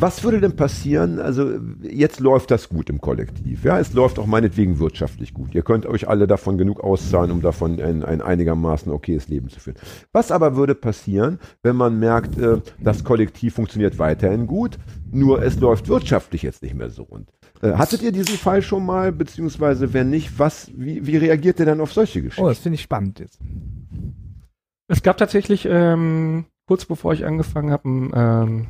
[0.00, 1.20] was würde denn passieren?
[1.20, 3.64] Also jetzt läuft das gut im Kollektiv.
[3.64, 5.54] Ja, es läuft auch meinetwegen wirtschaftlich gut.
[5.54, 9.60] Ihr könnt euch alle davon genug auszahlen, um davon ein, ein einigermaßen okayes Leben zu
[9.60, 9.76] führen.
[10.12, 14.78] Was aber würde passieren, wenn man merkt, äh, das Kollektiv funktioniert weiterhin gut,
[15.10, 17.30] nur es läuft wirtschaftlich jetzt nicht mehr so rund?
[17.62, 21.66] Äh, hattet ihr diesen Fall schon mal, beziehungsweise wenn nicht, was, wie, wie reagiert ihr
[21.66, 22.44] dann auf solche Geschichten?
[22.44, 23.40] Oh, das finde ich spannend jetzt.
[24.86, 28.66] Es gab tatsächlich, ähm, kurz bevor ich angefangen habe, ähm,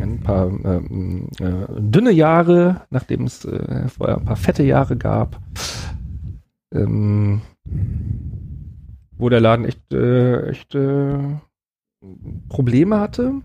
[0.00, 5.40] ein paar ähm, äh, dünne Jahre, nachdem es äh, vorher ein paar fette Jahre gab,
[6.72, 7.42] ähm,
[9.16, 11.18] wo der Laden echt, äh, echt äh,
[12.48, 13.42] Probleme hatte.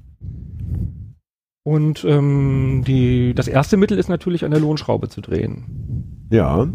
[1.63, 6.27] Und ähm, die, das erste Mittel ist natürlich an der Lohnschraube zu drehen.
[6.31, 6.67] Ja.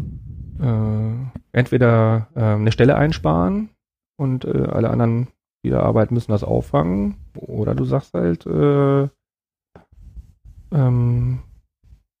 [0.59, 1.13] Äh,
[1.51, 3.69] entweder äh, eine Stelle einsparen
[4.17, 5.27] und äh, alle anderen,
[5.63, 7.15] die da arbeiten, müssen das auffangen.
[7.35, 9.09] Oder du sagst halt, äh,
[10.75, 11.39] ähm,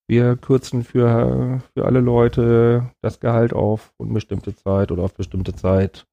[0.07, 6.05] wir kürzen für, für alle Leute das Gehalt auf unbestimmte Zeit oder auf bestimmte Zeit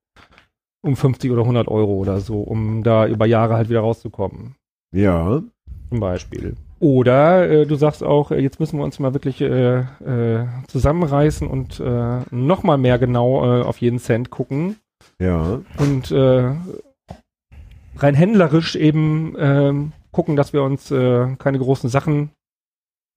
[0.85, 4.57] um 50 oder 100 Euro oder so, um da über Jahre halt wieder rauszukommen
[4.95, 5.43] Ja.
[5.91, 6.57] zum Beispiel.
[6.81, 11.47] Oder äh, du sagst auch, äh, jetzt müssen wir uns mal wirklich äh, äh, zusammenreißen
[11.47, 14.77] und äh, nochmal mehr genau äh, auf jeden Cent gucken
[15.21, 15.61] Ja.
[15.79, 16.51] und äh,
[17.99, 22.31] rein händlerisch eben ähm, gucken, dass wir uns äh, keine großen Sachen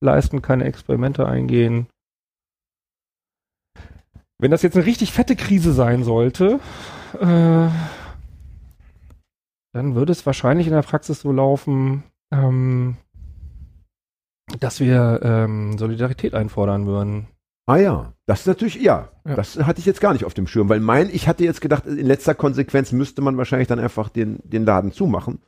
[0.02, 1.86] leisten, keine Experimente eingehen.
[4.38, 6.60] Wenn das jetzt eine richtig fette Krise sein sollte,
[7.14, 7.68] äh,
[9.72, 12.96] dann würde es wahrscheinlich in der Praxis so laufen, ähm,
[14.60, 17.28] dass wir ähm, Solidarität einfordern würden.
[17.68, 19.34] Ah ja, das ist natürlich, ja, Ja.
[19.34, 21.84] das hatte ich jetzt gar nicht auf dem Schirm, weil mein, ich hatte jetzt gedacht,
[21.86, 25.40] in letzter Konsequenz müsste man wahrscheinlich dann einfach den, den Laden zumachen,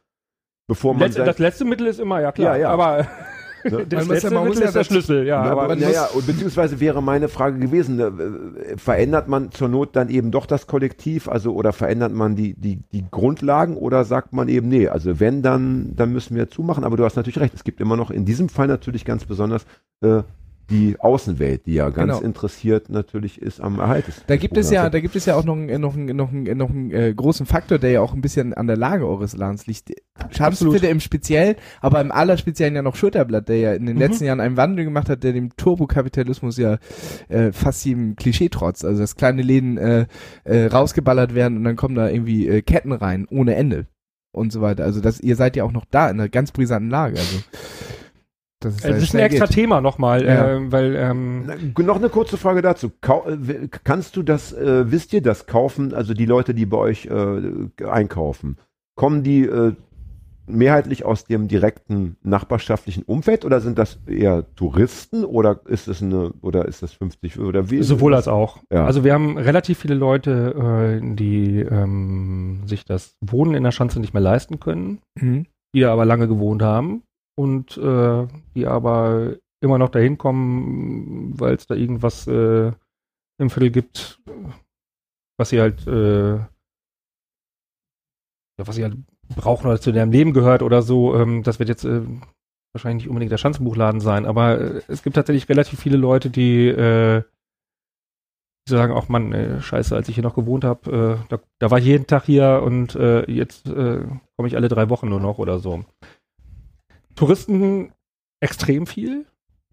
[0.68, 2.70] bevor man Letzte, sein- das letzte Mittel ist immer, ja klar, Ja, ja.
[2.70, 3.06] aber
[3.64, 3.84] Ne?
[3.88, 5.44] das Man letzte ja- man Mittel ja ist der Schlüssel, ja.
[5.44, 8.12] Ja, aber naja, und beziehungsweise wäre meine Frage gewesen, ne,
[8.76, 12.76] verändert man zur Not dann eben doch das Kollektiv, also oder verändert man die, die,
[12.92, 16.96] die Grundlagen oder sagt man eben, nee, also wenn, dann, dann müssen wir zumachen, aber
[16.96, 19.66] du hast natürlich recht, es gibt immer noch in diesem Fall natürlich ganz besonders
[20.02, 20.22] äh,
[20.70, 22.26] die Außenwelt, die ja ganz Genau.
[22.26, 25.44] interessiert natürlich ist am Erhalt des Da gibt es ja, da gibt es ja auch
[25.44, 28.20] noch einen, noch einen, noch einen, noch einen äh, großen Faktor, der ja auch ein
[28.20, 29.92] bisschen an der Lage eures Ladens liegt.
[30.30, 34.00] Schabsfitte im Speziellen, aber im Allerspeziellen ja noch Schulterblatt, der ja in den Mhm.
[34.02, 36.78] letzten Jahren einen Wandel gemacht hat, der dem Turbokapitalismus ja
[37.28, 38.84] äh, fast jedem Klischee trotzt.
[38.84, 40.06] Also dass kleine Läden äh,
[40.44, 43.86] äh, rausgeballert werden und dann kommen da irgendwie äh, Ketten rein, ohne Ende
[44.32, 44.84] und so weiter.
[44.84, 47.16] Also das, ihr seid ja auch noch da in einer ganz brisanten Lage.
[47.18, 47.38] Also
[48.60, 49.54] dass es Äh, das ist ein extra geht.
[49.54, 50.56] Thema nochmal, Ja.
[50.56, 52.90] äh, weil ähm, Na, noch eine kurze Frage dazu.
[53.00, 56.76] Kau äh, kannst du das, äh, wisst ihr das kaufen, also die Leute, die bei
[56.78, 58.56] euch äh, einkaufen,
[58.96, 59.74] kommen die äh,
[60.50, 66.32] mehrheitlich aus dem direkten nachbarschaftlichen Umfeld oder sind das eher Touristen oder ist es eine
[66.40, 67.82] oder ist das 50 oder wie?
[67.82, 68.56] sowohl als auch.
[68.72, 68.86] Ja.
[68.86, 74.00] Also wir haben relativ viele Leute, äh, die ähm, sich das Wohnen in der Schanze
[74.00, 75.44] nicht mehr leisten können, Mhm.
[75.74, 77.02] die da aber lange gewohnt haben
[77.38, 82.72] und äh, die aber immer noch dahin kommen, weil es da irgendwas äh,
[83.38, 84.20] im Viertel gibt,
[85.38, 86.40] was sie halt äh,
[88.58, 88.96] was sie halt
[89.36, 91.14] brauchen oder zu deren Leben gehört oder so.
[91.14, 92.02] Ähm, das wird jetzt äh,
[92.72, 96.66] wahrscheinlich nicht unbedingt der Schanzenbuchladen sein, aber äh, es gibt tatsächlich relativ viele Leute, die,
[96.66, 97.22] äh,
[98.68, 101.78] sagen, auch Mann, äh, scheiße, als ich hier noch gewohnt habe, äh, da, da war
[101.78, 104.02] ich jeden Tag hier und äh, jetzt äh,
[104.36, 105.84] komme ich alle drei Wochen nur noch oder so.
[107.18, 107.92] Touristen
[108.40, 109.26] extrem viel.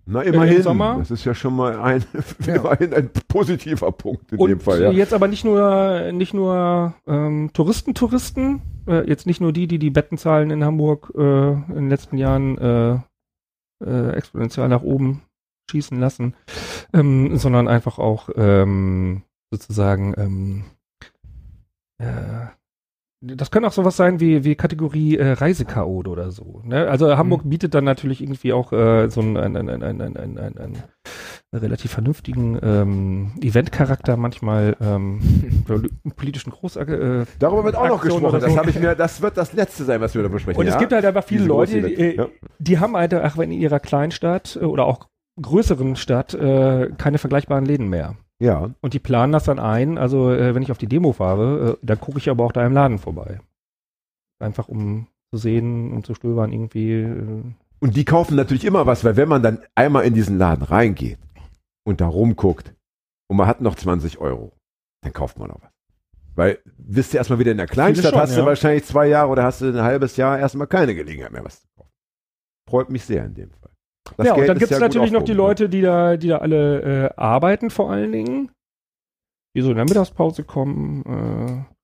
[0.08, 0.58] Na immerhin.
[0.58, 0.98] im Sommer?
[1.00, 2.04] Das ist ja schon mal ein,
[2.46, 2.56] Ja.
[2.56, 4.82] immerhin ein positiver Punkt in und dem Fall.
[4.82, 4.92] Ja.
[4.92, 9.80] jetzt aber nicht nur nicht nur ähm, Touristen, Touristen, äh, jetzt nicht nur die, die
[9.80, 13.00] die Bettenzahlen in Hamburg äh, in den letzten Jahren äh,
[13.84, 15.22] äh, exponentiell nach oben
[15.70, 16.36] schießen lassen,
[16.94, 20.64] ähm, sondern einfach auch ähm, sozusagen ähm,
[21.98, 22.48] äh,
[23.26, 26.62] das können auch sowas sein wie, wie Kategorie äh, Reisechaot oder so.
[26.64, 26.88] Ne?
[26.88, 30.58] Also Hamburg bietet dann natürlich irgendwie auch äh, so einen, einen, einen, einen, einen, einen,
[30.58, 30.84] einen,
[31.54, 35.22] relativ vernünftigen ähm, Eventcharakter manchmal ähm,
[35.68, 38.26] poli- politischen Groß äh, Darüber wird auch noch Aktion gesprochen.
[38.26, 38.58] oder Das so.
[38.58, 40.60] habe ich mir, das wird das letzte sein, was wir da besprechen.
[40.60, 40.74] Und ja?
[40.74, 42.28] es gibt halt einfach viele Diese Leute, die, äh, ja.
[42.60, 45.08] die haben halt auch in ihrer Kleinstadt äh, oder auch
[45.42, 48.16] größeren Stadt äh, keine vergleichbaren Läden mehr.
[48.40, 48.72] Ja.
[48.82, 49.98] Und die planen das dann ein.
[49.98, 52.66] Also äh, wenn ich auf die Demo fahre, äh, dann gucke ich aber auch da
[52.66, 53.40] im Laden vorbei.
[54.40, 57.02] Einfach um zu sehen und zu stöbern irgendwie.
[57.02, 57.44] Äh,
[57.80, 61.20] Und die kaufen natürlich immer was, weil wenn man dann einmal in diesen Laden reingeht
[61.86, 62.74] und da rumguckt
[63.28, 64.52] und man hat noch 20 Euro
[65.06, 65.72] dann kauft man auch was.
[66.36, 68.46] Weil bist du erstmal wieder in der Kleinstadt, schon, hast du ja.
[68.46, 71.68] wahrscheinlich zwei Jahre oder hast du ein halbes Jahr erstmal keine Gelegenheit mehr, was zu
[71.78, 71.92] kaufen.
[72.70, 73.65] Freut mich sehr in dem Fall.
[74.18, 75.34] Das ja, und Geld dann ist gibt es ja natürlich noch die.
[75.34, 78.52] Leute, die da, die da alle äh, arbeiten vor allen Dingen,
[79.56, 81.04] die so in der Mittagspause kommen.
[81.06, 81.76] Äh.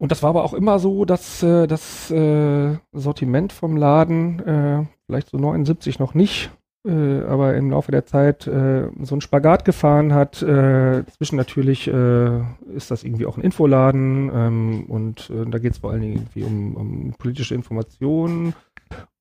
[0.00, 4.86] Und das war aber auch immer so, dass äh, das äh, Sortiment vom Laden, äh,
[5.06, 6.50] vielleicht so 79 noch nicht,
[6.86, 10.42] äh, aber im Laufe der Zeit äh, so einen Spagat gefahren hat.
[10.42, 12.40] Äh, zwischen natürlich äh,
[12.74, 16.14] ist das irgendwie auch ein Infoladen ähm, und äh, da geht es vor allen Dingen
[16.14, 18.54] irgendwie um, um politische Informationen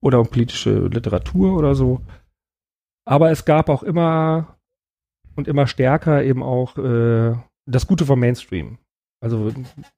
[0.02, 2.02] oder um politische Literatur oder so.
[3.06, 4.58] Aber es gab auch immer
[5.36, 7.36] und immer stärker eben auch äh,
[7.66, 8.78] das Gute vom Mainstream.
[9.22, 9.54] Also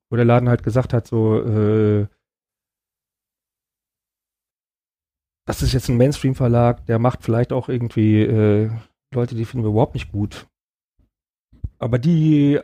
[0.09, 2.07] wo der Laden halt gesagt hat, so, äh,
[5.45, 8.69] das ist jetzt ein Mainstream-Verlag, der macht vielleicht auch irgendwie äh,
[9.13, 10.47] Leute, die finden wir überhaupt nicht gut.
[11.77, 12.59] Aber die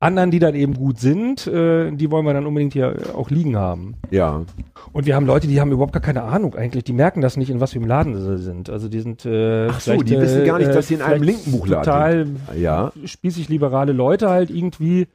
[0.00, 3.56] anderen, die dann eben gut sind, äh, die wollen wir dann unbedingt hier auch liegen
[3.56, 3.96] haben.
[4.10, 4.44] Ja.
[4.92, 6.84] Und wir haben Leute, die haben überhaupt gar keine Ahnung eigentlich.
[6.84, 8.70] Die merken das nicht, in was für einem Laden sie sind.
[8.70, 11.22] Also die sind äh, Ach so, die wissen gar nicht, äh, dass sie in einem
[11.22, 12.92] vielleicht linken Buchladen total Ja.
[13.04, 15.08] spießig liberale Leute halt irgendwie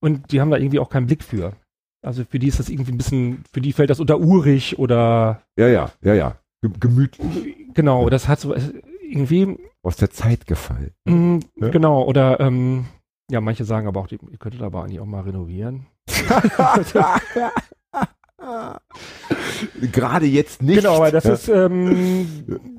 [0.00, 1.52] und die haben da irgendwie auch keinen Blick für.
[2.04, 5.42] Also für die ist das irgendwie ein bisschen, für die fällt das unter urig oder
[5.58, 6.36] Ja, ja, ja, ja.
[6.62, 7.56] Ge- Gemütlich.
[7.74, 8.54] genau, das hat so
[9.02, 10.90] irgendwie Aus der Zeit gefallen.
[11.06, 11.68] mh, Ja.
[11.68, 12.86] genau oder ähm,
[13.30, 15.86] ja, manche sagen aber auch, ihr könntet aber eigentlich auch mal renovieren.
[19.92, 20.76] Gerade jetzt nicht.
[20.82, 21.32] Genau, aber das Ja.
[21.34, 22.26] ist ähm,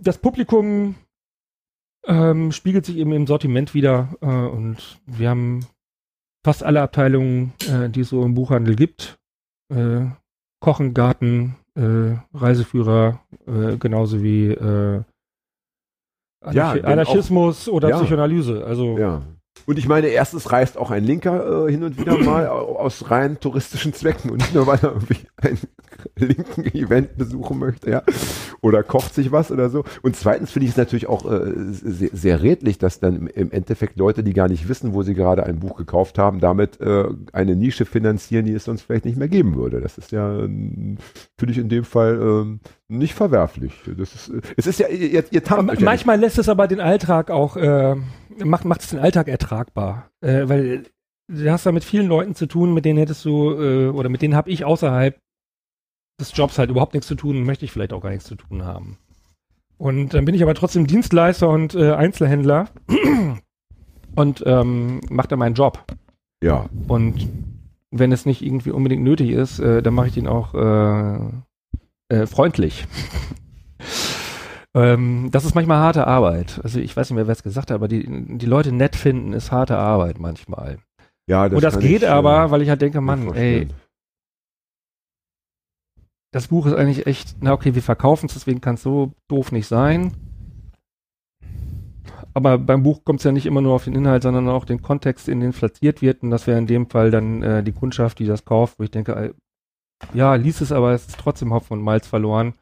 [0.01, 0.95] das Publikum
[2.07, 5.65] ähm, spiegelt sich eben im Sortiment wieder äh, und wir haben
[6.45, 9.17] fast alle Abteilungen, äh, die es so im Buchhandel gibt.
[9.73, 10.05] Äh,
[10.61, 15.01] Kochen, Garten, äh, Reiseführer, äh, genauso wie äh,
[16.51, 17.97] Ja, Anarchismus oder ja.
[17.99, 18.63] Psychoanalyse.
[18.65, 19.21] Also Ja.
[19.67, 23.09] Und ich meine, erstens reist auch ein Linker äh, hin und wieder mal au- aus
[23.09, 25.57] rein touristischen Zwecken und nicht nur, weil er irgendwie ein
[26.17, 28.03] linken Event besuchen möchte, ja.
[28.61, 29.83] Oder kocht sich was oder so.
[30.01, 33.97] Und zweitens finde ich es natürlich auch äh, sehr, sehr redlich, dass dann im- Endeffekt
[33.97, 37.55] Leute, die gar nicht wissen, wo sie gerade ein Buch gekauft haben, damit äh, eine
[37.55, 39.81] Nische finanzieren, die es sonst vielleicht nicht mehr geben würde.
[39.81, 40.97] Das ist ja, ähm,
[41.37, 43.73] finde ich in dem Fall ähm, nicht verwerflich.
[43.97, 45.85] Das ist, äh, es ist ja, ihr, ihr tarnt euch ja.
[45.85, 47.95] Manchmal lässt es aber den Alltag auch, äh,
[48.43, 50.09] macht, macht es den Alltag ertragbar.
[50.21, 50.83] Äh, weil
[51.27, 54.21] du hast da mit vielen Leuten zu tun, mit denen hättest du, äh, oder mit
[54.21, 55.17] denen habe ich außerhalb
[56.19, 58.35] des Jobs halt überhaupt nichts zu tun und möchte ich vielleicht auch gar nichts zu
[58.35, 58.97] tun haben.
[59.77, 62.69] Und dann bin ich aber trotzdem Dienstleister und äh, Einzelhändler
[64.15, 65.83] und ähm, mache da meinen Job.
[66.41, 67.27] Ja, Und
[67.91, 71.19] wenn es nicht irgendwie unbedingt nötig ist, äh, dann mache ich den auch äh,
[72.09, 72.87] äh, freundlich.
[74.73, 76.59] ähm, das ist manchmal harte Arbeit.
[76.63, 78.05] Also ich weiß nicht mehr, wer es gesagt hat, aber die,
[78.37, 80.77] die Leute nett finden ist harte Arbeit manchmal.
[81.27, 83.67] ja, Und das geht ich, aber, weil ich halt denke, Mann, ey.
[86.35, 89.53] Das Buch ist eigentlich echt, na okay, wir verkaufen es, deswegen kann es so doof
[89.53, 90.11] nicht sein.
[92.33, 94.81] Aber beim Buch kommt es ja nicht immer nur auf den Inhalt, sondern auch den
[94.81, 96.23] Kontext, in den platziert wird.
[96.23, 98.91] Und das wäre in dem Fall dann äh, die Kundschaft, die das kauft, wo ich
[98.91, 99.33] denke, äh,
[100.13, 102.55] ja, liest es, aber es ist trotzdem Hopfen und Malz verloren.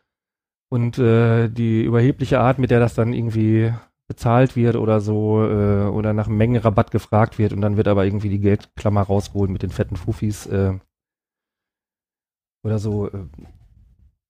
[0.70, 3.74] Und äh, die überhebliche Art, mit der das dann irgendwie
[4.08, 8.30] bezahlt wird oder so, äh, oder nach Mengenrabatt gefragt wird und dann wird aber irgendwie
[8.30, 10.78] die Geldklammer rausgeholt mit den fetten Fufis äh,
[12.64, 13.10] oder so.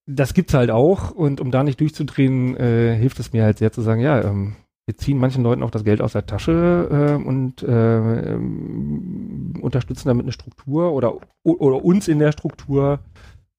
[0.05, 3.71] Das gibt's halt auch und um da nicht durchzudrehen, äh, hilft es mir halt sehr
[3.71, 7.25] zu sagen, ja, ähm, wir ziehen manchen Leuten auch das Geld aus der Tasche äh,
[7.25, 12.99] und äh, ähm, unterstützen damit eine Struktur oder, oder uns in der Struktur,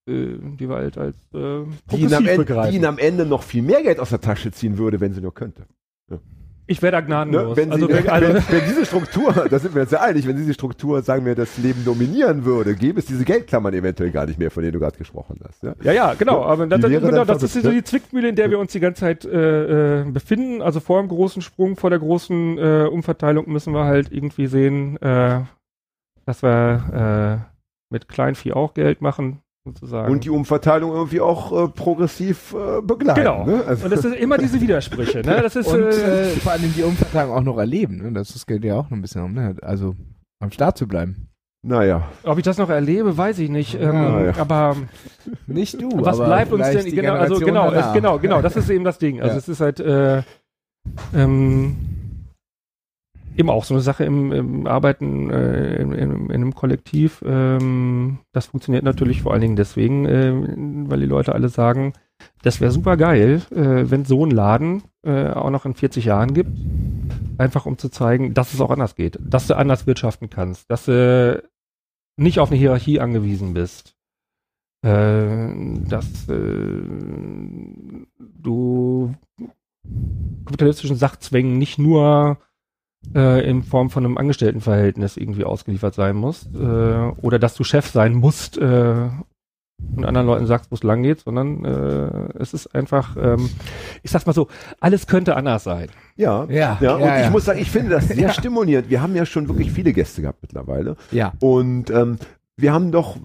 [0.06, 3.42] äh, die wir halt als äh, die ihn, am Ende, die ihn am Ende noch
[3.42, 5.66] viel mehr Geld aus der Tasche ziehen würde, wenn sie nur könnte.
[6.66, 7.06] Ich wäre da Ne?
[7.06, 7.56] gnadenlos.
[7.56, 10.26] Wenn, also, sie, wenn, also, wenn, wenn diese Struktur, da sind wir jetzt ja einig,
[10.26, 14.26] wenn diese Struktur, sagen wir, das Leben dominieren würde, gäbe es diese Geldklammern eventuell gar
[14.26, 15.62] nicht mehr, von denen du gerade gesprochen hast.
[15.62, 15.74] Ja?
[15.82, 16.42] Ja, ja, genau.
[16.44, 17.74] Aber das, das, genau, das ist so ne?
[17.74, 20.62] die Zwickmühle, in der wir uns die ganze Zeit äh, äh, befinden.
[20.62, 24.96] Also vor dem großen Sprung, vor der großen äh, Umverteilung müssen wir halt irgendwie sehen,
[25.02, 25.42] äh,
[26.24, 27.54] dass wir äh,
[27.92, 30.12] mit Kleinvieh auch Geld machen, sozusagen.
[30.12, 33.20] Und die Umverteilung irgendwie auch äh, progressiv äh, begleiten.
[33.20, 33.46] genau.
[33.46, 33.64] Ne?
[33.66, 35.18] Also, Und das sind immer diese Widersprüche.
[35.22, 35.40] Ne?
[35.42, 37.96] Das ist Und äh, äh, vor allem die Umverteilung auch noch erleben.
[38.02, 38.12] Ne?
[38.12, 39.56] Das, das geht ja auch noch ein bisschen um, ne?
[39.62, 39.94] Also
[40.40, 41.28] am Start zu bleiben.
[41.62, 43.74] naja, ob ich das noch erlebe, weiß ich nicht.
[43.80, 44.32] Ähm, Ja, ja.
[44.38, 44.76] Aber
[45.46, 46.84] Nicht du, was aber bleibt uns denn?
[46.84, 47.94] die Genau, also genau, danach.
[47.94, 48.42] genau, genau.
[48.42, 49.22] Das ist eben das Ding.
[49.22, 49.38] Also Ja.
[49.38, 50.22] es ist halt äh,
[51.14, 51.76] ähm,
[53.36, 57.22] eben auch so eine Sache im, im Arbeiten äh, in, in, in einem Kollektiv.
[57.26, 60.32] Ähm, das funktioniert natürlich vor allen Dingen deswegen, äh,
[60.88, 61.94] weil die Leute alle sagen,
[62.42, 66.34] das wäre super geil, äh, wenn so einen Laden äh, auch noch in 40 Jahren
[66.34, 66.50] gibt.
[67.38, 70.84] einfach um zu zeigen, dass es auch anders geht, dass du anders wirtschaften kannst, dass
[70.84, 71.42] du
[72.16, 73.96] nicht auf eine Hierarchie angewiesen bist,
[74.82, 75.48] äh,
[75.88, 76.82] dass äh,
[78.18, 79.14] du
[80.44, 82.38] kapitalistischen Sachzwängen nicht nur
[83.14, 87.86] äh, in Form von einem Angestelltenverhältnis irgendwie ausgeliefert sein musst äh, oder dass du Chef
[87.88, 89.08] sein musst äh,
[89.96, 93.50] und anderen Leuten sagst, wo es lang geht, sondern äh, es ist einfach, ähm,
[94.02, 94.48] ich sag's mal so,
[94.80, 95.88] alles könnte anders sein.
[96.16, 97.30] Ja, Ja, ja, und ja, ich ja.
[97.30, 98.32] muss sagen, ich finde das sehr Ja.
[98.32, 98.88] stimulierend.
[98.88, 100.96] Wir haben ja schon wirklich viele Gäste gehabt mittlerweile.
[101.10, 101.32] Ja.
[101.40, 102.16] Und ähm,
[102.56, 103.16] wir haben doch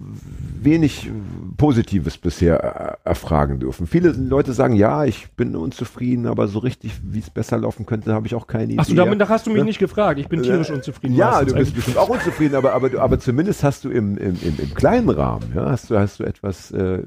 [0.62, 1.08] wenig
[1.56, 3.86] Positives bisher äh, erfragen dürfen.
[3.86, 8.12] Viele Leute sagen, ja, ich bin unzufrieden, aber so richtig, wie es besser laufen könnte,
[8.12, 8.78] habe ich auch keine Idee.
[8.78, 9.64] Achso, damit hast du mich Ja.
[9.64, 10.18] nicht gefragt.
[10.18, 11.14] Ich bin tierisch Äh, unzufrieden.
[11.14, 14.58] Ja, du bist bestimmt auch unzufrieden, aber, aber, aber zumindest hast du im, im, im,
[14.58, 17.02] im kleinen Rahmen, ja, hast du, hast du etwas äh,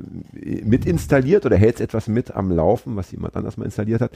[0.63, 4.11] mit installiert oder hältst etwas mit am Laufen, was jemand anders mal installiert hat,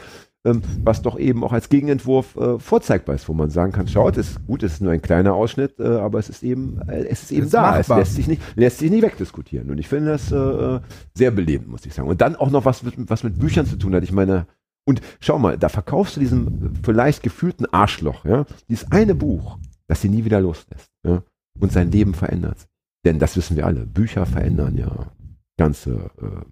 [0.45, 4.18] ähm, was doch eben auch als Gegenentwurf äh, vorzeigbar ist, wo man sagen kann, schaut,
[4.18, 7.05] es ist gut, es ist nur ein kleiner Ausschnitt, äh, aber es ist eben, äh,
[7.10, 7.97] es ist eben ist da, es machbar.
[7.98, 9.70] Lässt sich nicht, lässt sich nicht wegdiskutieren.
[9.70, 10.80] Und ich finde das äh,
[11.14, 12.08] sehr belebend, muss ich sagen.
[12.08, 14.04] Und dann auch noch was, mit, was mit Büchern zu tun hat.
[14.04, 14.48] Ich meine,
[14.86, 20.02] und schau mal, da verkaufst du diesem vielleicht gefühlten Arschloch, ja, dieses eine Buch, das
[20.02, 21.24] sie nie wieder loslässt, ja,
[21.60, 22.68] und sein Leben verändert.
[23.06, 25.12] Denn das wissen wir alle, Bücher verändern ja
[25.58, 26.45] ganze äh,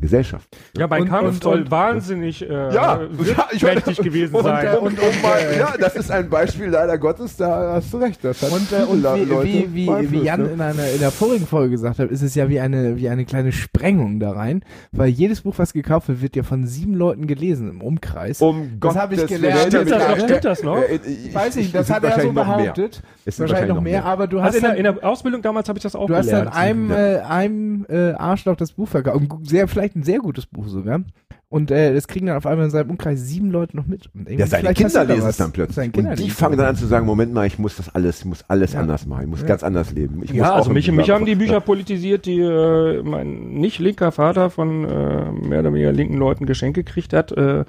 [0.00, 0.46] Gesellschaft.
[0.76, 3.00] Ja, mein Und- Kampf und- soll und- wahnsinnig äh, Ja,
[3.52, 4.76] ich meine- mächtig gewesen Und, sein.
[4.76, 8.22] und, und mal, ja, das ist ein Beispiel leider Gottes, da hast du recht.
[8.22, 10.48] Das hat Und, äh, und wie, Leute wie, wie, wie Jan ne?
[10.50, 13.24] in, einer, in der vorigen Folge gesagt hat, ist es ja wie eine, wie eine
[13.24, 14.62] kleine Sprengung da rein,
[14.92, 18.42] weil jedes Buch, was gekauft wird, wird ja von sieben Leuten gelesen im Umkreis.
[18.42, 19.72] Um Das hab ich Gottes gelernt.
[19.72, 20.24] Willen, Stimmt das noch?
[20.26, 20.76] Stimmt das noch?
[20.82, 22.44] Äh, ich weiß nicht, das hat er so mehr.
[22.44, 23.02] behauptet.
[23.24, 25.40] Es sind Wahrscheinlich noch mehr, aber du hast Also in der, dann, in der Ausbildung
[25.40, 26.56] damals habe ich das auch du hast dann gelernt.
[26.56, 26.96] einem, Ja.
[27.14, 29.16] äh, einem äh, Arschloch das Buch verkauft.
[29.18, 29.28] Ein
[29.66, 31.00] Sehr, vielleicht ein sehr gutes Buch sogar.
[31.48, 34.10] Und äh, das kriegen dann auf einmal in seinem Umkreis sieben Leute noch mit.
[34.12, 35.92] Und Ja, seine Kinder lesen es dann plötzlich.
[35.92, 38.24] Kinder Und die fangen dann an zu sagen, Moment mal, ich muss das alles, ich
[38.24, 38.80] muss alles Ja.
[38.80, 39.46] anders machen, ich muss Ja.
[39.46, 40.22] ganz anders leben.
[40.24, 43.78] Ich muss Ja, also im mich, mich haben die Bücher politisiert, die äh, mein nicht
[43.78, 47.30] linker Vater von äh, mehr oder weniger linken Leuten Geschenke gekriegt hat.
[47.32, 47.64] Äh,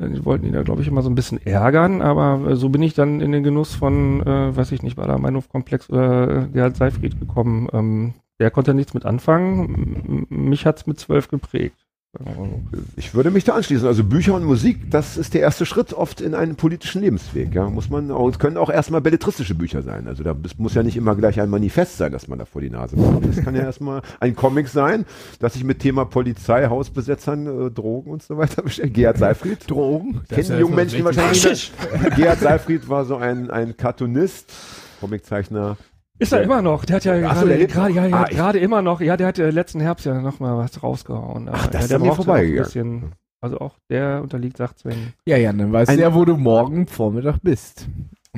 [0.00, 2.82] die wollten ihn da, glaube ich, immer so ein bisschen ärgern, aber äh, so bin
[2.82, 6.48] ich dann in den Genuss von, äh, weiß ich nicht, war da Meinhofkomplex oder äh,
[6.52, 7.68] Gerhard Seifried gekommen.
[7.72, 10.26] Ähm, der konnte nichts mit anfangen.
[10.28, 11.76] Mich hat's mit zwölf geprägt.
[12.96, 13.86] Ich würde mich da anschließen.
[13.86, 17.54] Also Bücher und Musik, das ist der erste Schritt oft in einen politischen Lebensweg.
[17.54, 20.08] Ja, muss man auch, es können auch erstmal belletristische Bücher sein.
[20.08, 22.70] Also da muss ja nicht immer gleich ein Manifest sein, das man da vor die
[22.70, 23.28] Nase bekommt.
[23.28, 25.04] Das kann ja erstmal ein Comic sein,
[25.38, 28.94] das sich mit Thema Polizei, Hausbesetzern, äh, Drogen und so weiter beschäftigt.
[28.94, 29.70] Gerhard Seifried.
[29.70, 30.22] Drogen.
[30.30, 31.72] Kennen die jungen Menschen die wahrscheinlich nicht.
[32.16, 34.50] Gerhard Seifried war so ein, ein Cartoonist,
[35.00, 35.76] Comiczeichner.
[36.18, 36.84] Ist er immer noch?
[36.84, 39.00] Der hat ja so, gerade gerade ja, ja, Ah, gerade immer noch.
[39.00, 41.48] Ja, der hat ja letzten Herbst ja noch mal was rausgehauen.
[41.50, 42.64] Ach, das ja, ist der an mir ja vorbeigegangen.
[42.64, 43.12] bisschen.
[43.40, 45.14] Also auch der unterliegt Sachzwängen.
[45.26, 47.86] Ja, Jan, dann weißt du ja, wo du morgen Vormittag bist.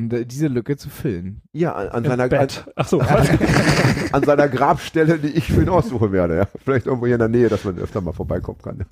[0.00, 1.42] Um äh, diese Lücke zu füllen.
[1.52, 2.48] Ja, an, an seiner, an,
[2.86, 3.00] so.
[4.12, 6.36] an seiner Grabstelle, die ich für ihn aussuchen werde.
[6.36, 6.48] Ja.
[6.64, 8.84] Vielleicht irgendwo hier in der Nähe, dass man öfter mal vorbeikommen kann.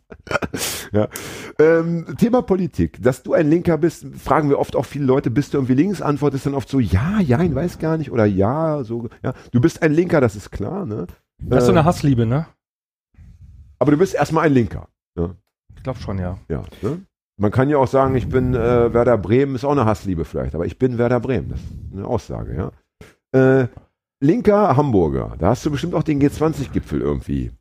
[0.92, 1.08] ja.
[1.58, 3.02] ähm, Thema Politik.
[3.02, 6.02] Dass du ein Linker bist, fragen wir oft auch viele Leute, bist du irgendwie links?
[6.02, 8.10] Antwort ist dann oft so, ja, ja, ich weiß gar nicht.
[8.10, 9.08] Oder ja, so.
[9.22, 9.34] Ja.
[9.52, 10.86] Du bist ein Linker, das ist klar.
[10.86, 11.06] Ne?
[11.40, 12.46] Das ist so Äh, eine Hassliebe, ne?
[13.78, 14.88] aber du bist erstmal ein Linker.
[15.76, 16.38] Ich glaube schon, ja.
[16.48, 16.64] Ja.
[16.82, 17.02] Ne?
[17.40, 20.56] Man kann ja auch sagen, ich bin äh, Werder Bremen, ist auch eine Hassliebe vielleicht,
[20.56, 21.50] aber ich bin Werder Bremen.
[21.50, 22.54] Das ist eine Aussage,
[23.32, 23.60] ja.
[23.60, 23.68] Äh,
[24.20, 27.52] linker Hamburger, da hast du bestimmt auch den G20-Gipfel irgendwie.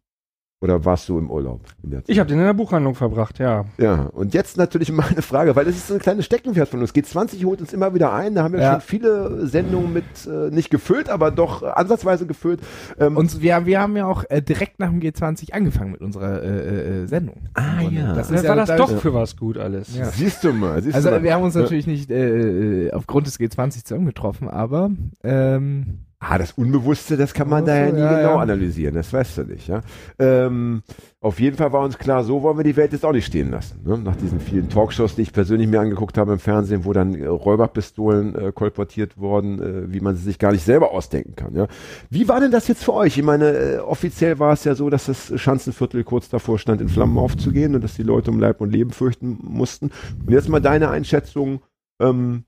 [0.60, 1.62] Oder warst du im Urlaub?
[1.84, 2.10] in der Zeit?
[2.10, 3.66] Ich habe den in der Buchhandlung verbracht, ja.
[3.78, 6.96] Ja, und jetzt natürlich meine Frage, weil das ist so ein kleines Steckenpferd von uns.
[6.96, 8.72] G20 holt uns immer wieder ein, da haben wir Ja.
[8.72, 12.62] schon viele Sendungen mit, äh, nicht gefüllt, aber doch äh, ansatzweise gefüllt.
[13.00, 16.42] Ähm, Und wir, wir haben ja auch äh, direkt nach dem G20 angefangen mit unserer
[16.42, 17.36] äh, äh, Sendung.
[17.54, 18.14] Ah, Und, äh, ja.
[18.16, 19.96] Das Das ist war ja, das da- doch für was gut alles.
[19.96, 20.06] Ja.
[20.06, 21.24] siehst du mal, siehst Also du mal.
[21.24, 24.90] wir haben uns natürlich nicht äh, äh, aufgrund des G20 zusammengetroffen, aber
[25.24, 28.42] ähm, Ah, das Unbewusste, das kann man Ach da ja nie ja, genau ja.
[28.42, 29.82] analysieren, das weißt du nicht, ja.
[30.18, 30.82] Ähm,
[31.22, 33.52] auf jeden Fall war uns klar, so wollen wir die Welt jetzt auch nicht stehen
[33.52, 33.82] lassen.
[33.86, 34.00] Ne?
[34.00, 37.28] Nach diesen vielen Talkshows, die ich persönlich mir angeguckt habe im Fernsehen, wo dann äh,
[37.28, 41.54] Räuberpistolen äh, kolportiert wurden, äh, wie man sie sich gar nicht selber ausdenken kann.
[41.54, 41.68] Ja?
[42.10, 43.16] Wie war denn das jetzt für euch?
[43.16, 46.90] Ich meine, äh, offiziell war es ja so, dass das Schanzenviertel kurz davor stand, in
[46.90, 49.92] Flammen aufzugehen und dass die Leute um Leib und Leben fürchten mussten.
[50.26, 51.62] Und jetzt mal deine Einschätzung,
[52.02, 52.44] ähm,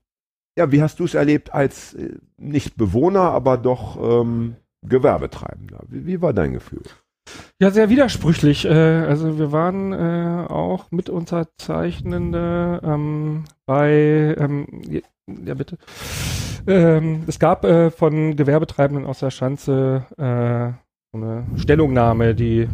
[0.60, 5.80] ja, wie hast du es erlebt als äh, nicht Bewohner, aber doch ähm, Gewerbetreibender?
[5.88, 6.82] Wie, wie war dein Gefühl?
[7.58, 8.66] Ja, sehr widersprüchlich.
[8.66, 14.66] Äh, also wir waren äh, auch mit Unterzeichnende ähm, bei, ähm,
[15.26, 15.78] ja bitte.
[16.66, 20.04] Ähm, es gab äh, von Gewerbetreibenden aus der Schanze
[21.12, 22.68] eine Stellungnahme, die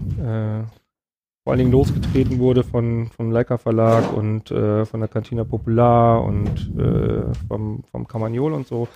[1.47, 6.25] vor allen Dingen losgetreten wurde von, vom Leica Verlag und äh, von der Cantina Popular
[6.25, 8.89] und äh, vom, vom Carmagnol und so.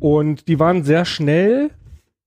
[0.00, 1.70] Und die waren sehr schnell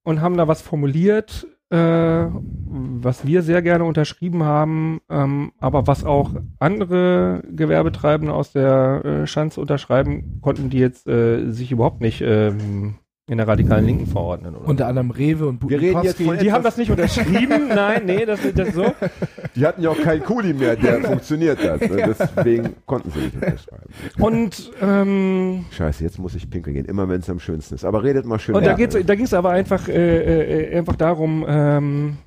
[0.04, 6.06] und haben da was formuliert, äh, was wir sehr gerne unterschrieben haben, ähm, aber was
[6.06, 12.22] auch andere Gewerbetreibende aus der äh, Schanze unterschreiben konnten, die jetzt äh, sich überhaupt nicht
[12.22, 12.96] ähm,
[13.28, 14.56] in der radikalen Linken verordnen.
[14.56, 14.68] Oder?
[14.68, 18.24] Unter anderem Rewe und Wir reden jetzt von die haben das nicht unterschrieben, nein, nee,
[18.24, 18.86] das, das so.
[19.56, 21.82] Die hatten ja auch keinen Kuli mehr, der funktioniert hat.
[21.82, 22.14] Ne?
[22.38, 23.90] Deswegen konnten sie nicht unterschreiben.
[24.20, 26.86] Und, ähm, Scheiße, jetzt muss ich pinkeln gehen.
[26.86, 27.84] Immer wenn es am schönsten ist.
[27.84, 31.44] Aber redet mal schön und da da ging es aber einfach, äh, äh, einfach darum,
[31.48, 32.18] ähm,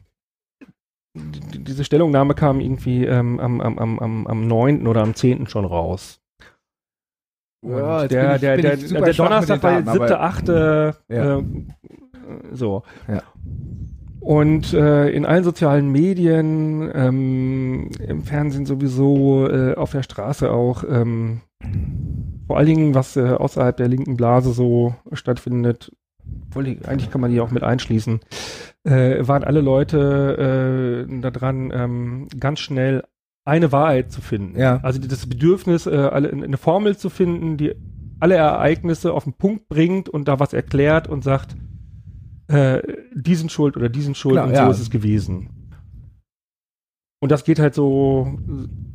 [1.14, 4.86] die- diese Stellungnahme kam irgendwie ähm, am, am, am, am, am 9.
[4.88, 5.46] oder am 10.
[5.46, 6.20] schon raus.
[7.62, 11.38] Ja, Und jetzt der, der, der, der Donnerstag war der siebte, achte, Ja.
[11.38, 11.44] äh,
[12.52, 12.82] so.
[13.08, 13.22] Ja.
[14.20, 20.84] Und äh, in allen sozialen Medien, ähm, im Fernsehen sowieso, äh, auf der Straße auch,
[20.88, 21.40] ähm,
[22.46, 25.92] vor allen Dingen, was äh, außerhalb der linken Blase so stattfindet,
[26.54, 28.20] eigentlich kann man die auch mit einschließen,
[28.84, 33.04] äh, waren alle Leute äh, daran, ähm, ganz schnell
[33.48, 34.58] eine Wahrheit zu finden.
[34.58, 34.78] Ja.
[34.82, 37.74] Also das Bedürfnis, äh, alle, eine Formel zu finden, die
[38.20, 41.56] alle Ereignisse auf den Punkt bringt und da was erklärt und sagt,
[42.48, 42.82] äh,
[43.14, 44.64] die sind schuld oder die sind schuld Klar, und ja.
[44.66, 45.50] so ist es gewesen.
[47.20, 48.38] Und das geht halt so,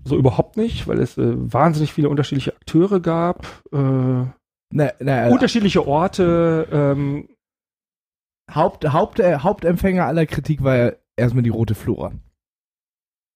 [0.05, 5.85] so überhaupt nicht, weil es äh, wahnsinnig viele unterschiedliche Akteure gab, äh, Na, na, unterschiedliche
[5.85, 7.27] Orte, ähm,
[8.53, 12.13] Haupt, Haupt, äh, Hauptempfänger aller Kritik war ja erstmal die rote Flora.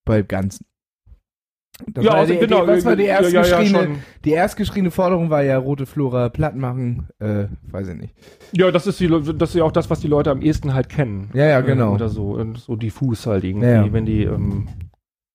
[0.06, 0.67] Bei Ganzen.
[1.86, 5.30] Das war also die, die, was war die ja, ja, ja, erstgeschriebene, die erstgeschriebene Forderung
[5.30, 8.14] war ja rote Flora platt machen, äh, weiß ich nicht.
[8.52, 10.88] Ja, das ist, die, das ist ja auch das, was die Leute am ehesten halt
[10.88, 11.30] kennen.
[11.34, 11.92] Ja, ja, genau.
[11.92, 13.92] Äh, oder so, und so diffus halt irgendwie, Ja, ja.
[13.92, 14.68] wenn die ähm,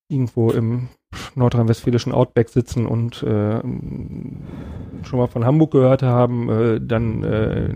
[0.10, 0.90] irgendwo im
[1.36, 7.74] nordrhein-westfälischen Outback sitzen und äh, schon mal von Hamburg gehört haben, äh, dann äh,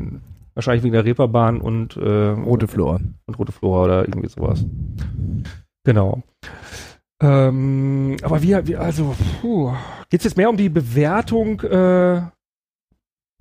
[0.55, 2.99] wahrscheinlich wegen der Reeperbahn und äh, Rote Flora.
[3.26, 4.65] und Rote Flora oder irgendwie sowas.
[5.84, 6.24] Genau.
[7.22, 9.74] Ähm, aber wie, wie also, puh,
[10.09, 12.22] geht's jetzt mehr um die Bewertung äh,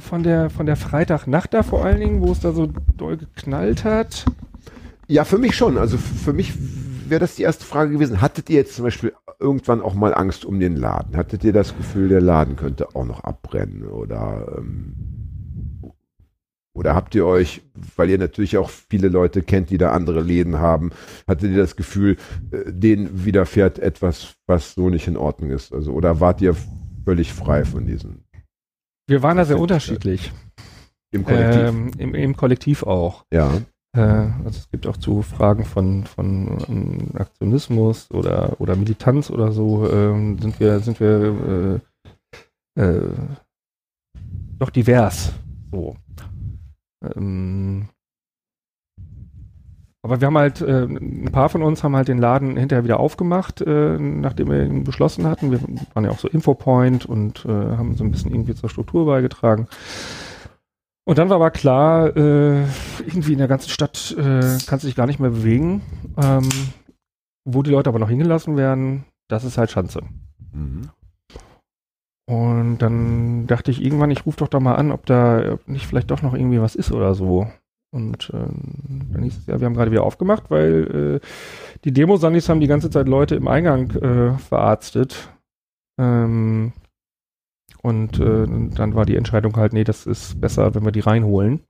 [0.00, 3.84] von der von der Freitagnacht da vor allen Dingen, wo es da so doll geknallt
[3.84, 4.24] hat?
[5.08, 5.78] Ja, für mich schon.
[5.78, 6.54] Also für mich
[7.08, 8.20] wäre das die erste Frage gewesen.
[8.20, 11.16] Hattet ihr jetzt zum Beispiel irgendwann auch mal Angst um den Laden?
[11.16, 13.86] Hattet ihr das Gefühl, der Laden könnte auch noch abbrennen?
[13.86, 14.94] Oder, ähm,
[16.76, 17.62] oder habt ihr euch,
[17.96, 20.90] weil ihr natürlich auch viele Leute kennt, die da andere Läden haben,
[21.26, 22.18] hattet ihr das Gefühl,
[22.50, 25.72] äh, denen widerfährt etwas, was so nicht in Ordnung ist?
[25.72, 26.54] Also, oder wart ihr
[27.04, 28.24] völlig frei von diesen
[29.08, 30.32] Wir waren da sehr ist, unterschiedlich.
[31.12, 31.62] im Kollektiv?
[31.62, 33.24] Ähm, im, Im Kollektiv auch.
[33.32, 33.50] ja.
[33.96, 39.52] Äh, also es gibt auch zu Fragen von, von ähm, Aktionismus oder, oder Militanz oder
[39.52, 41.80] so, ähm, sind wir, sind wir
[42.76, 43.10] äh, äh,
[44.58, 45.32] doch divers.
[45.70, 45.96] So.
[47.16, 47.88] Ähm,
[50.02, 53.00] aber wir haben halt, äh, ein paar von uns haben halt den Laden hinterher wieder
[53.00, 55.50] aufgemacht, äh, nachdem wir ihn beschlossen hatten.
[55.50, 55.60] Wir
[55.94, 59.66] waren ja auch so Infopoint und äh, haben so ein bisschen irgendwie zur Struktur beigetragen.
[61.04, 65.20] Und dann war aber klar, irgendwie in der ganzen Stadt kannst du dich gar nicht
[65.20, 65.82] mehr bewegen.
[66.20, 66.48] Ähm,
[67.46, 70.02] wo die Leute aber noch hingelassen werden, das ist halt Schanze.
[70.52, 70.90] Mhm.
[72.28, 76.10] Und dann dachte ich irgendwann, ich rufe doch da mal an, ob da nicht vielleicht
[76.10, 77.46] doch noch irgendwie was ist oder so.
[77.92, 81.26] Und ähm, dann hieß es ja, wir haben gerade wieder aufgemacht, weil äh,
[81.84, 85.30] die Demo-Sandis haben die ganze Zeit Leute im Eingang äh, verarztet.
[85.98, 86.72] Ähm,
[87.82, 91.60] und äh, dann war die Entscheidung halt, nee, das ist besser, wenn wir die reinholen.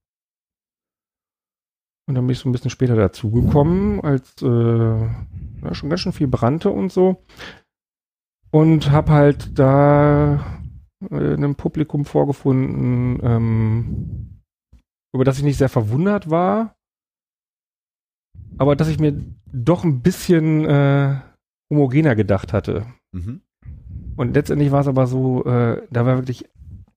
[2.08, 6.12] Und dann bin ich so ein bisschen später dazugekommen, als äh, ja, schon ganz schön
[6.12, 7.22] viel brannte und so.
[8.50, 10.60] Und habe halt da
[11.10, 14.42] äh, einem Publikum vorgefunden, ähm,
[15.12, 16.76] über das ich nicht sehr verwundert war,
[18.58, 19.14] aber dass ich mir
[19.46, 21.16] doch ein bisschen äh,
[21.70, 22.86] homogener gedacht hatte.
[23.12, 23.42] Mhm.
[24.16, 26.48] Und letztendlich war es aber so, äh, da war wirklich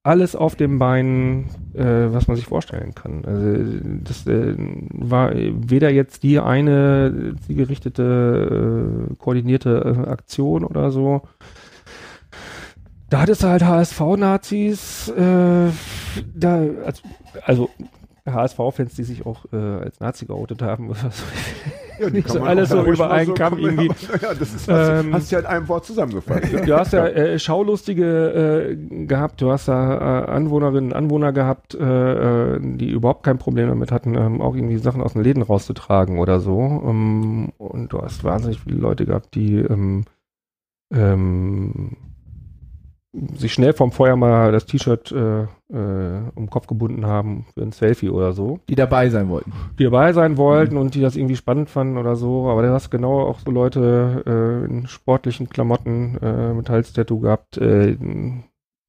[0.04, 3.26] alles auf dem Bein, äh, was man sich vorstellen kann.
[3.26, 4.56] Also das äh,
[4.92, 11.22] war weder jetzt die eine zielgerichtete, äh, koordinierte äh, Aktion oder so.
[13.10, 15.72] Da hattest du halt HSV-Nazis, äh,
[16.34, 17.02] da, als,
[17.44, 17.70] also
[18.26, 21.24] HSV-Fans, die sich auch äh, als Nazi geoutet haben oder so.
[22.00, 23.88] Ja, nicht so alles so über einen so- Kamm irgendwie.
[24.22, 26.52] Ja, das ist, hast, Ähm, du- hast du ja in einem Wort zusammengefasst.
[26.54, 26.62] Ja?
[26.66, 31.76] Du hast ja äh, Schaulustige äh, gehabt, du hast da äh, Anwohnerinnen und Anwohner gehabt,
[31.76, 35.44] äh, äh, die überhaupt kein Problem damit hatten, ähm, auch irgendwie Sachen aus den Läden
[35.44, 36.60] rauszutragen oder so.
[36.62, 40.06] Ähm, und du hast wahnsinnig viele Leute gehabt, die ähm,
[40.94, 41.92] ähm,
[43.12, 45.48] sich schnell vom Feuer mal das T-Shirt äh, äh,
[46.36, 49.52] um den Kopf gebunden haben für ein Selfie oder so Die dabei sein wollten.
[49.80, 52.50] die dabei sein wollten und die das irgendwie spannend fanden oder so.
[52.50, 57.58] Aber du hast genau auch so Leute äh, in sportlichen Klamotten äh, mit Halstattoo gehabt,
[57.58, 57.98] äh,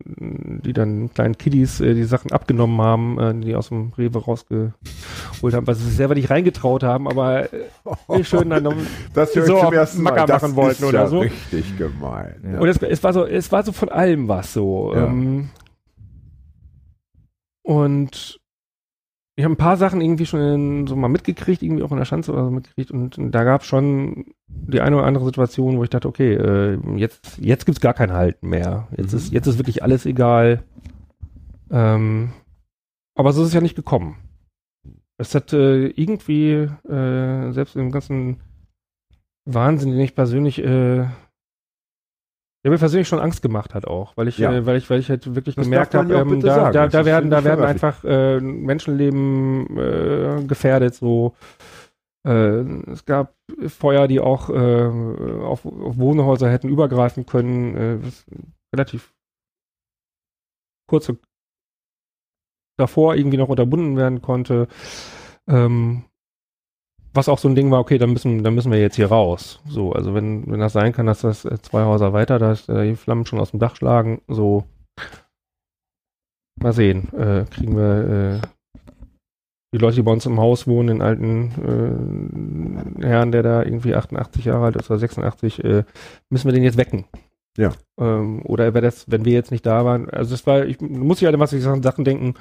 [0.04, 4.72] die dann kleinen Kiddies äh, die Sachen abgenommen haben, äh, die aus dem Rewe rausgeholt
[5.42, 7.66] haben, weil sie sich selber nicht reingetraut haben, aber äh,
[8.08, 8.74] wie schön dann noch
[9.14, 10.12] Das so zum ersten Mal.
[10.12, 11.20] Macker Das machen wollten ist oder ja so.
[11.20, 12.34] richtig gemein.
[12.52, 12.60] Ja.
[12.60, 14.92] Und es, es war so, es war so von allem was so.
[14.94, 15.06] Ja.
[15.06, 15.50] Ähm,
[17.62, 18.39] und
[19.36, 22.04] ich habe ein paar Sachen irgendwie schon in, so mal mitgekriegt, irgendwie auch in der
[22.04, 22.90] Schanze oder so mitgekriegt.
[22.90, 26.78] Und, da gab es schon die eine oder andere Situation, wo ich dachte, okay, äh,
[26.96, 28.88] jetzt, jetzt gibt's gar kein Halten mehr.
[28.96, 29.18] Jetzt Mhm.
[29.18, 30.62] ist, jetzt ist wirklich alles egal.
[31.70, 32.32] Ähm,
[33.14, 34.16] aber so ist es ja nicht gekommen.
[35.16, 38.40] Es hat äh, irgendwie, äh, selbst im ganzen
[39.44, 41.06] Wahnsinn, den ich persönlich äh,
[42.64, 44.52] der mir persönlich schon Angst gemacht hat auch, weil ich, Ja.
[44.52, 46.72] äh, weil ich, weil ich halt wirklich Das gemerkt habe, ähm, da, sagen.
[46.74, 50.94] da, da werden, da werden einfach äh, Menschenleben äh, gefährdet.
[50.94, 51.34] So,
[52.26, 53.34] äh, es gab
[53.66, 54.84] Feuer, die auch äh,
[55.42, 57.76] auf, auf Wohnhäuser hätten übergreifen können.
[57.76, 57.98] Äh,
[58.74, 59.14] relativ
[60.86, 61.10] kurz
[62.78, 64.68] davor irgendwie noch unterbunden werden konnte.
[65.48, 66.04] Ähm,
[67.12, 69.60] was auch so ein Ding war, okay, dann müssen, dann müssen wir jetzt hier raus.
[69.66, 72.88] So, also wenn, wenn das sein kann, dass das äh, zwei Häuser weiter, dass äh,
[72.88, 74.64] die Flammen schon aus dem Dach schlagen, so
[76.60, 78.46] mal sehen, äh, kriegen wir äh,
[79.72, 83.94] die Leute, die bei uns im Haus wohnen, den alten äh, Herrn, der da irgendwie
[83.94, 85.84] 88 Jahre alt ist oder 86, äh,
[86.28, 87.04] müssen wir den jetzt wecken.
[87.56, 87.72] Ja.
[87.98, 91.20] Ähm, oder wäre das, wenn wir jetzt nicht da waren, also das war, ich muss
[91.20, 92.34] ja an was ich Sachen Sachen denken,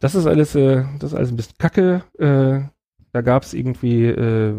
[0.00, 2.60] das ist alles, äh, das ist alles ein bisschen kacke, äh,
[3.12, 4.50] da gab es irgendwie äh,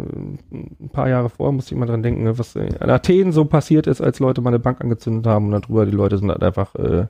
[0.51, 3.87] ein paar Jahre vorher, musste ich mal dran denken, ne, was in Athen so passiert
[3.87, 6.75] ist, als Leute mal eine Bank angezündet haben und darüber die Leute sind halt einfach
[6.75, 7.07] äh,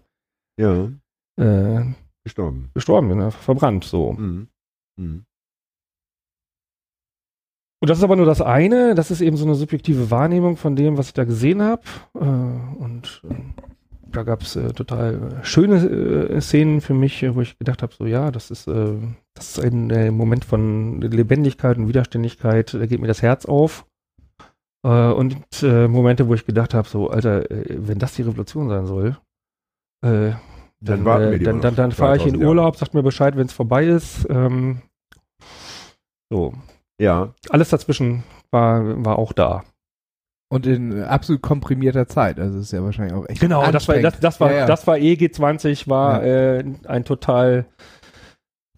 [0.59, 0.89] Ja,
[1.37, 1.85] äh,
[2.23, 2.69] gestorben.
[2.73, 4.13] gestorben, einfach verbrannt so.
[4.13, 4.47] Mhm.
[4.97, 5.25] Mhm.
[7.83, 10.75] Und das ist aber nur das eine, das ist eben so eine subjektive Wahrnehmung von
[10.75, 11.81] dem, was ich da gesehen habe.
[12.13, 13.33] Äh, und äh,
[14.11, 18.29] da gab es äh, total schöne Szenen für mich, wo ich gedacht habe, so ja,
[18.29, 18.67] das ist,
[19.33, 23.85] das ist ein äh, Moment von Lebendigkeit und Widerständigkeit, da geht mir das Herz auf.
[24.85, 28.69] Äh, und äh, Momente, wo ich gedacht habe, so, Alter, äh, wenn das die Revolution
[28.69, 29.17] sein soll,
[30.03, 30.31] äh,
[30.83, 32.49] dann, warten wir äh, dann, dann, dann fahre ich in 2000 Jahre.
[32.49, 34.27] Urlaub, sagt mir Bescheid, wenn es vorbei ist.
[34.29, 34.81] Ähm,
[36.31, 36.53] so,
[36.99, 39.63] Ja, alles dazwischen war, war auch da.
[40.51, 42.37] Und in absolut komprimierter Zeit.
[42.37, 43.39] Also ist ja wahrscheinlich auch echt.
[43.39, 44.65] Genau, das war, das, das war, Ja, ja.
[44.65, 47.65] das war EG20, war äh, ein total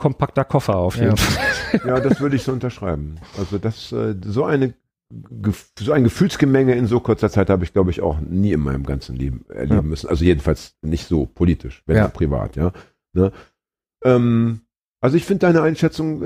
[0.04, 1.16] kompakter Koffer auf jeden Ja.
[1.16, 1.82] Fall.
[1.88, 3.16] ja, das würde ich so unterschreiben.
[3.38, 4.74] Also das, äh, so eine
[5.80, 8.84] so ein Gefühlsgemenge in so kurzer Zeit habe ich, glaube ich, auch nie in meinem
[8.84, 9.82] ganzen Leben erleben Ja.
[9.84, 10.10] müssen.
[10.10, 12.08] Also jedenfalls nicht so politisch, wenn Ja.
[12.08, 12.72] auch privat, ja.
[13.14, 13.32] Ne?
[14.04, 14.62] Ähm,
[15.02, 16.22] also ich finde deine Einschätzung,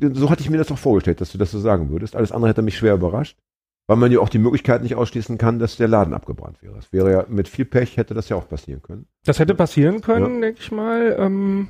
[0.00, 2.16] äh, so hatte ich mir das auch vorgestellt, dass du das so sagen würdest.
[2.16, 3.38] Alles andere hätte mich schwer überrascht,
[3.86, 6.74] weil man ja auch die Möglichkeit nicht ausschließen kann, dass der Laden abgebrannt wäre.
[6.74, 9.06] Das wäre ja mit viel Pech hätte das ja auch passieren können.
[9.24, 11.16] Das hätte passieren können, denke ich mal.
[11.18, 11.68] Ähm,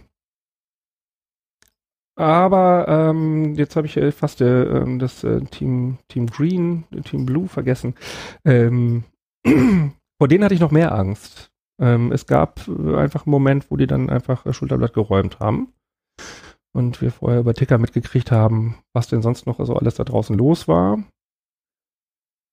[2.19, 7.03] aber ähm, jetzt habe ich äh, fast äh, ähm, das äh, Team, Team Green, äh,
[7.03, 7.95] Team Blue vergessen.
[8.45, 9.05] Ähm,
[10.19, 11.53] vor denen hatte ich noch mehr Angst.
[11.81, 15.73] Ähm, es gab äh, einfach einen Moment, wo die dann einfach äh, Schulterblatt geräumt haben.
[16.73, 20.37] Und wir vorher über Ticker mitgekriegt haben, was denn sonst noch so alles da draußen
[20.37, 20.99] los war.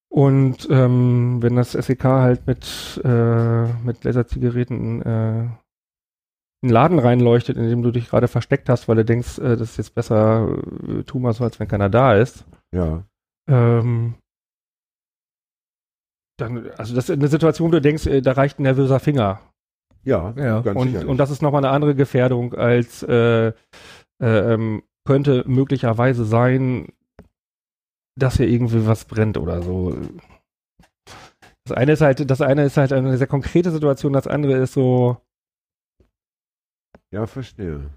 [0.09, 5.57] Und ähm, wenn das SEK halt mit, mit Laserzigaretten
[6.63, 9.71] einen Laden reinleuchtet, in dem du dich gerade versteckt hast, weil du denkst, äh, das
[9.71, 10.47] ist jetzt besser,
[10.87, 12.45] äh, tu mal so, als wenn keiner da ist.
[12.73, 13.03] Ja.
[13.47, 14.15] Ähm,
[16.37, 19.39] dann, also das ist eine Situation, wo du denkst, äh, da reicht ein nervöser Finger.
[20.03, 20.61] Ja, Ja.
[20.61, 21.09] ganz Und, sicherlich.
[21.09, 23.53] und das ist nochmal eine andere Gefährdung als äh, äh,
[24.53, 26.87] ähm, könnte möglicherweise sein,
[28.17, 29.95] dass hier irgendwie was brennt oder so.
[31.65, 34.73] Das eine ist halt, das eine ist halt eine sehr konkrete Situation, das andere ist
[34.73, 35.17] so,
[37.15, 37.89] Ja, verstehe.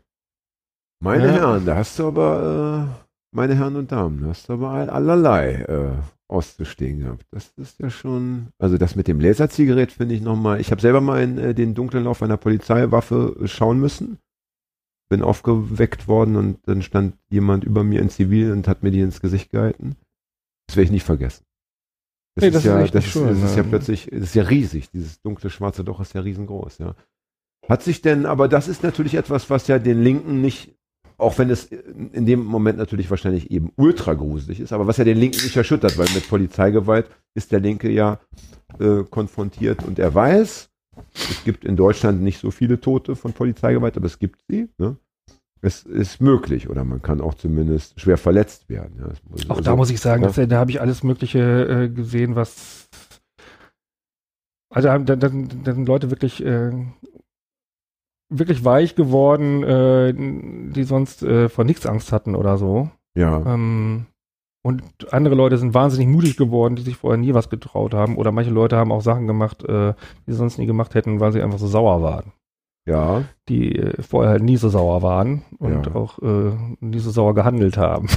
[1.03, 1.33] Meine Ja.
[1.33, 3.05] Herren, da hast du aber, äh,
[3.35, 5.97] meine Herren und Damen, da hast du aber all- allerlei äh,
[6.29, 7.27] auszustehen gehabt.
[7.33, 11.01] Das ist ja schon, also das mit dem Laserzigarett finde ich nochmal, ich habe selber
[11.01, 14.19] mal in äh, den dunklen Lauf einer Polizeiwaffe äh, schauen müssen.
[15.11, 19.01] Bin aufgeweckt worden und dann stand jemand über mir in Zivil und hat mir die
[19.01, 19.97] ins Gesicht gehalten.
[20.69, 21.45] Das werde ich nicht vergessen.
[22.37, 24.35] Das Nee, ist das ist ja, das ist, schön, das ist ja plötzlich, das ist
[24.35, 24.91] ja riesig.
[24.91, 26.95] Dieses dunkle schwarze Loch ist ja riesengroß, ja.
[27.69, 30.75] Hat sich denn, aber das ist natürlich etwas, was ja den Linken nicht,
[31.19, 35.05] auch wenn es in dem Moment natürlich wahrscheinlich eben ultra gruselig ist, aber was ja
[35.05, 38.21] den Linken nicht erschüttert, weil mit Polizeigewalt ist der Linke ja
[38.79, 40.71] äh, konfrontiert und er weiß,
[41.15, 44.69] es gibt in Deutschland nicht so viele Tote von Polizeigewalt, aber es gibt sie.
[44.79, 44.97] Ne?
[45.61, 48.95] Es ist möglich oder man kann auch zumindest schwer verletzt werden.
[49.01, 49.07] Ja,
[49.49, 50.43] Auch also- da muss ich sagen, ja.
[50.43, 52.89] äh, da habe ich alles Mögliche äh, gesehen, was.
[54.71, 56.71] Also da, da, da da sind Leute wirklich, äh,
[58.29, 60.13] wirklich weich geworden, äh,
[60.73, 62.91] die sonst äh, vor nichts Angst hatten oder so.
[63.17, 64.07] Ja, Ähm,
[64.63, 68.17] und andere Leute sind wahnsinnig mutig geworden, die sich vorher nie was getraut haben.
[68.17, 69.95] Oder manche Leute haben auch Sachen gemacht, äh,
[70.27, 72.33] die sie sonst nie gemacht hätten, weil sie einfach so sauer waren.
[72.87, 75.95] ja, Die äh, vorher halt nie so sauer waren und Ja.
[75.95, 78.09] auch äh, nie so sauer gehandelt haben.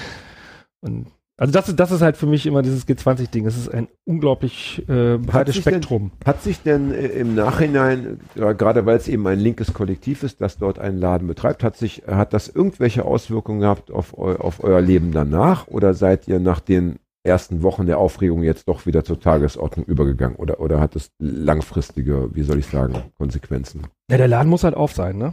[0.80, 1.06] und
[1.40, 3.46] also das, ist- das ist halt für mich immer dieses G20-Ding.
[3.46, 6.12] Es ist ein unglaublich äh, breites denn- Spektrum.
[6.24, 10.58] Hat sich denn äh, im Nachhinein, gerade weil es eben ein linkes Kollektiv ist, das
[10.58, 14.80] dort einen Laden betreibt, hat sich, hat das irgendwelche Auswirkungen gehabt auf, eu, auf euer
[14.80, 15.66] Leben danach?
[15.66, 20.36] Oder seid ihr nach den ersten Wochen der Aufregung jetzt doch wieder zur Tagesordnung übergegangen?
[20.36, 23.86] Oder, oder hat es langfristige, wie soll ich sagen, Konsequenzen?
[24.10, 25.32] Ja, der Laden muss halt auf sein, ne?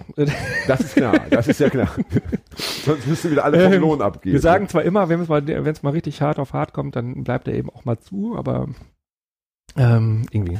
[0.67, 1.89] Das ist klar, das ist ja klar.
[2.55, 4.33] Sonst müssen wieder alle vom Ähm, Lohn abgeben.
[4.33, 7.47] Wir sagen zwar immer, wenn es mal, mal richtig hart auf hart kommt, dann bleibt
[7.47, 8.67] er eben auch mal zu, aber
[9.75, 10.59] ähm, irgendwie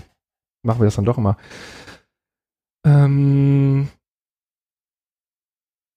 [0.63, 1.37] machen wir das dann doch immer.
[2.85, 3.89] Ähm,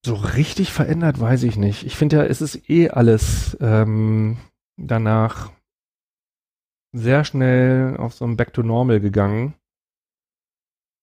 [0.05, 1.85] so richtig verändert weiß ich nicht.
[1.85, 4.39] Ich finde ja, es ist eh alles ähm,
[4.87, 5.51] danach
[6.93, 9.55] sehr schnell auf so ein Back to Normal gegangen.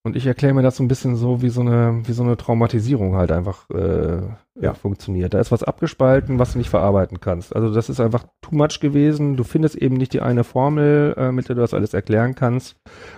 [0.04, 2.36] Und ich erkläre mir das so ein bisschen so, wie so eine, wie so eine
[2.36, 4.22] Traumatisierung halt einfach äh,
[4.54, 4.72] Ja.
[4.74, 5.34] funktioniert.
[5.34, 7.54] Da ist was abgespalten, was du nicht verarbeiten kannst.
[7.54, 9.36] Also das ist einfach too much gewesen.
[9.36, 12.76] Du findest eben nicht die eine Formel, äh, mit der du das alles erklären kannst.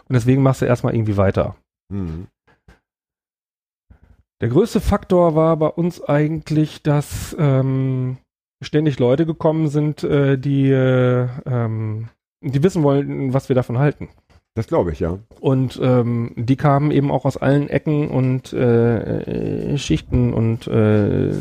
[0.08, 1.54] Und deswegen machst du erstmal irgendwie weiter.
[1.92, 2.26] Mhm.
[4.40, 8.16] Der größte Faktor war bei uns eigentlich, dass ähm,
[8.62, 12.08] ständig Leute gekommen sind, äh, die, äh, ähm,
[12.42, 14.08] die wissen wollten, was wir davon halten.
[14.54, 15.18] Das glaube ich, ja.
[15.40, 21.32] Und ähm, die kamen eben auch aus allen Ecken und äh, äh, Schichten und äh,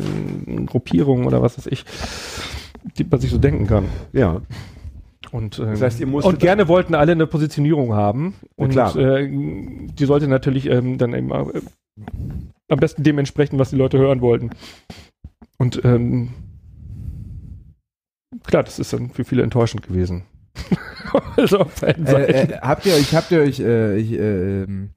[0.66, 1.84] Gruppierungen oder was weiß ich,
[2.96, 3.86] die man sich so denken kann.
[4.12, 4.40] Ja.
[5.32, 8.34] Und, ähm, Das heißt, und gerne wollten alle eine Positionierung haben.
[8.42, 8.96] Ja, Und klar.
[8.96, 11.60] Äh, die sollte natürlich ähm, dann eben äh,
[12.68, 14.50] am besten dem entsprechen, was die Leute hören wollten.
[15.58, 16.30] Und ähm,
[18.44, 20.24] klar, das ist dann für viele enttäuschend gewesen.
[21.36, 24.90] also auf Äh, äh, habt ihr euch, habt ihr euch, äh, ich, äh, ähm,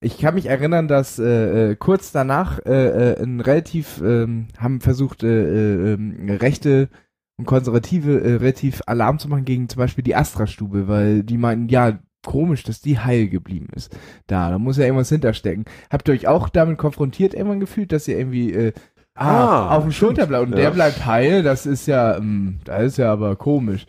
[0.00, 4.80] ich kann mich erinnern, dass äh, äh, kurz danach äh, äh, ein relativ ähm, haben
[4.80, 6.88] versucht, äh, äh, ähm, Rechte
[7.36, 11.68] und Konservative äh, relativ Alarm zu machen gegen zum Beispiel die Astra-Stube, weil die meinten,
[11.68, 13.96] ja, komisch, dass die heil geblieben ist.
[14.26, 15.64] Da, da muss ja irgendwas hinterstecken.
[15.90, 18.72] Habt ihr euch auch damit konfrontiert irgendwann gefühlt, dass ihr irgendwie äh,
[19.18, 20.56] ah, Ah, auf dem Schulter bleibt und Ja.
[20.56, 23.86] der bleibt heil, das ist ja, ähm, da ist ja aber komisch.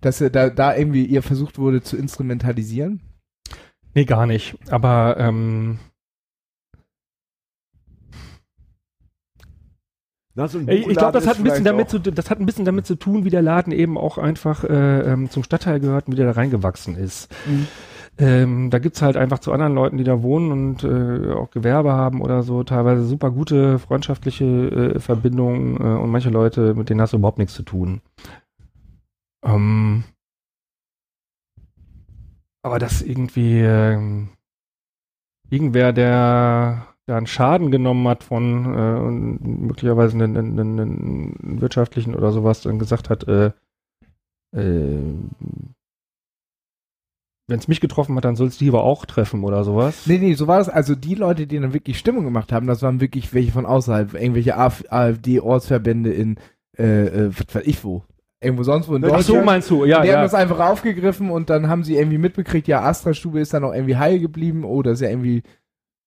[0.00, 3.00] Dass ihr da, da irgendwie ihr versucht wurde zu instrumentalisieren?
[3.94, 4.56] Nee, gar nicht.
[4.70, 5.78] Aber ähm,
[10.34, 12.94] ich, ich glaube, das hat ein bisschen damit zu, das hat ein bisschen damit zu
[12.94, 16.26] tun, wie der Laden eben auch einfach äh, ähm, zum Stadtteil gehört und wie der
[16.26, 17.30] da reingewachsen ist.
[17.46, 17.66] Mhm.
[18.18, 21.92] Ähm, da gibt's halt einfach zu anderen Leuten, die da wohnen und äh, auch Gewerbe
[21.92, 27.00] haben oder so, teilweise super gute freundschaftliche äh, Verbindungen äh, und manche Leute, mit denen
[27.00, 28.02] hast du überhaupt nichts zu tun.
[29.44, 30.04] Ähm,
[32.62, 34.28] aber das irgendwie ähm,
[35.50, 42.14] irgendwer, der da einen Schaden genommen hat von äh, und möglicherweise einen, einen, einen, wirtschaftlichen
[42.14, 43.52] oder sowas, dann gesagt hat, äh,
[44.54, 45.00] äh,
[47.48, 50.06] wenn es mich getroffen hat, dann soll es die aber auch treffen oder sowas.
[50.06, 50.68] Nee, nee, so war das.
[50.68, 54.14] Also die Leute, die dann wirklich Stimmung gemacht haben, das waren wirklich welche von außerhalb,
[54.14, 56.36] irgendwelche AfD-Ortsverbände in,
[56.78, 58.04] äh, äh, was weiß ich wo.
[58.40, 59.46] Irgendwo sonst wo in Ach Ach so, Deutschland.
[59.46, 59.84] meinst du?
[59.84, 60.22] Ja, die haben ja.
[60.22, 63.96] das einfach aufgegriffen und dann haben sie irgendwie mitbekriegt, ja, Astra-Stube ist dann auch irgendwie
[63.96, 64.64] heil geblieben.
[64.64, 65.42] Oh, das ist ja irgendwie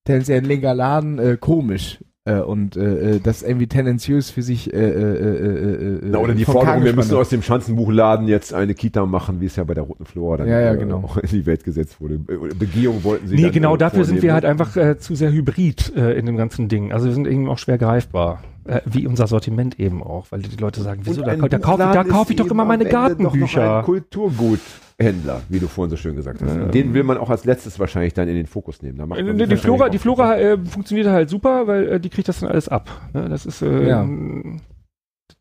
[0.05, 1.99] tendenziell ein linker Laden, äh, komisch.
[2.27, 6.33] Äh, und äh, äh, das irgendwie tendenziös für sich äh, äh, äh, äh, Na, oder
[6.33, 9.75] die Forderung, wir müssen aus dem Schanzenbuchladen jetzt eine Kita machen, wie es ja bei
[9.75, 11.03] der Roten Flora dann Ja, ja, äh, genau.
[11.03, 12.17] auch in die Welt gesetzt wurde.
[12.17, 14.59] Be- Begehung wollten sie Nee, dann, genau äh, dafür sind wir halt vornehmen.
[14.59, 16.91] einfach äh, zu sehr hybrid äh, in dem ganzen Ding.
[16.93, 18.41] Also wir sind irgendwie auch schwer greifbar.
[18.67, 22.03] Äh, wie unser Sortiment eben auch, weil die Leute sagen, wieso, da, da kaufe da
[22.03, 23.83] kauf ich doch immer meine Gartenbücher.
[23.83, 26.55] Kulturguthändler, wie du vorhin so schön gesagt hast.
[26.55, 26.63] Ja.
[26.63, 28.97] Und den will man auch als letztes wahrscheinlich dann in den Fokus nehmen.
[28.97, 31.99] Da macht Äh, man Die, die Flora, die Flora äh, funktioniert halt super, weil äh,
[31.99, 32.89] die kriegt das dann alles ab.
[33.13, 33.29] Ne?
[33.29, 34.07] Das ist, äh, Ja.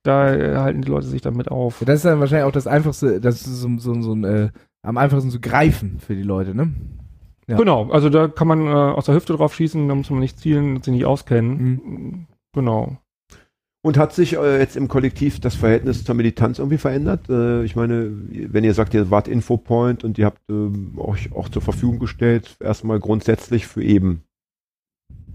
[0.02, 1.82] da äh, halten die Leute sich dann mit auf.
[1.86, 4.50] Das ist dann wahrscheinlich auch das einfachste, das ist so, so, so ein, äh,
[4.82, 6.74] am einfachsten zu greifen für die Leute, ne?
[7.46, 7.56] Ja.
[7.56, 10.38] Genau, also da kann man äh, aus der Hüfte drauf schießen, da muss man nicht
[10.38, 12.26] zielen, sich nicht auskennen.
[12.54, 12.98] Genau.
[13.84, 17.28] Und hat sich äh, jetzt im Kollektiv das Verhältnis zur Militanz irgendwie verändert?
[17.28, 21.50] Äh, ich meine, wenn ihr sagt, ihr wart Infopoint und ihr habt äh, euch auch
[21.50, 24.22] zur Verfügung gestellt, erstmal grundsätzlich für eben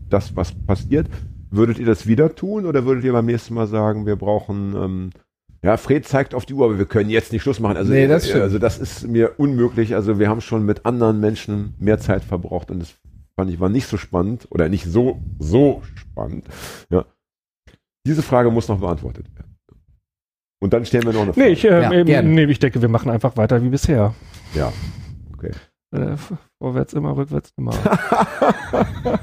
[0.09, 1.05] das, was passiert,
[1.51, 5.09] würdet ihr das wieder tun oder würdet ihr beim nächsten Mal sagen, wir brauchen, ähm,
[5.61, 7.77] ja, Fred zeigt auf die Uhr, aber wir können jetzt nicht Schluss machen.
[7.77, 9.93] Also, Nee, das also das ist mir unmöglich.
[9.93, 12.95] Also wir haben schon mit anderen Menschen mehr Zeit verbraucht und das
[13.35, 16.45] fand ich war nicht so spannend oder nicht so, so spannend.
[16.89, 17.05] Ja.
[18.09, 19.55] Diese Frage muss noch beantwortet werden.
[20.59, 21.45] Und dann stellen wir noch eine Frage.
[21.47, 22.27] Nee, ich, äh, Ja, ähm, gerne.
[22.27, 24.15] nee, ich denke, wir machen einfach weiter wie bisher.
[24.55, 24.73] Ja.
[25.91, 26.17] Äh,
[26.59, 27.73] vorwärts immer, rückwärts immer.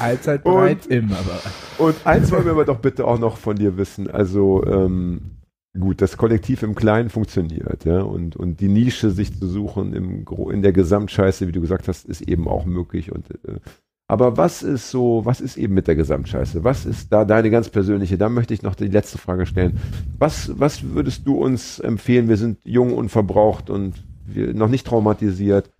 [0.00, 1.52] Allzeit bereit, immer bereit.
[1.78, 4.10] Und eins wollen wir aber doch bitte auch noch von dir wissen.
[4.10, 5.38] Also, ähm,
[5.78, 10.24] gut, das Kollektiv im Kleinen funktioniert, ja, und, und die Nische sich zu suchen im,
[10.50, 13.12] in der Gesamtscheiße, wie du gesagt hast, ist eben auch möglich.
[13.12, 13.60] Und, äh,
[14.06, 16.62] aber was ist so, was ist eben mit der Gesamtscheiße?
[16.62, 18.18] Was ist da deine ganz persönliche?
[18.18, 19.80] Da möchte ich noch die letzte Frage stellen.
[20.18, 22.28] Was, was würdest du uns empfehlen?
[22.28, 23.94] Wir sind jung und verbraucht und
[24.26, 25.70] noch nicht traumatisiert.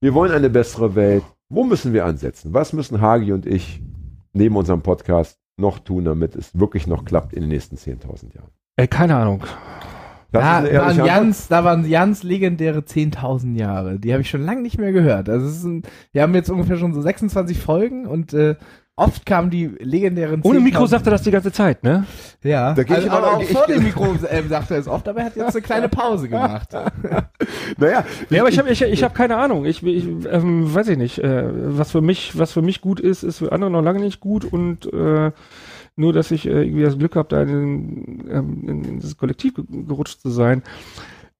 [0.00, 1.22] Wir wollen eine bessere Welt.
[1.48, 2.52] Wo müssen wir ansetzen?
[2.52, 3.80] Was müssen Hagi und ich
[4.34, 8.50] neben unserem Podcast noch tun, damit es wirklich noch klappt in den nächsten 10.000 Jahren?
[8.76, 9.44] Ey, keine Ahnung.
[10.34, 13.98] Das Da waren, ganz, da waren ganz legendäre 10.000 Jahre.
[13.98, 15.28] Die habe ich schon lange nicht mehr gehört.
[15.28, 15.82] Also es ist ein,
[16.12, 18.56] wir haben jetzt ungefähr schon so 26 Folgen und äh,
[18.96, 22.04] oft kamen die legendären Ohne 10.000 Mikro sagt er das die ganze Zeit, ne?
[22.44, 24.86] Ja, Da geh ich also, aber auch ich- vor dem Mikro ähm, sagt er es
[24.86, 26.68] oft, aber er hat jetzt eine kleine Pause gemacht.
[27.78, 29.64] Naja, Ja, aber ich habe ich, ich hab keine Ahnung.
[29.64, 31.18] Ich, ich ähm, weiß ich nicht.
[31.18, 31.44] Äh,
[31.76, 34.44] was für mich, was für mich gut ist, ist für andere noch lange nicht gut
[34.44, 35.32] und äh,
[35.96, 39.54] nur, dass ich äh, irgendwie das Glück habe, da in, ähm, in, in dieses Kollektiv
[39.54, 40.62] ge gerutscht zu sein,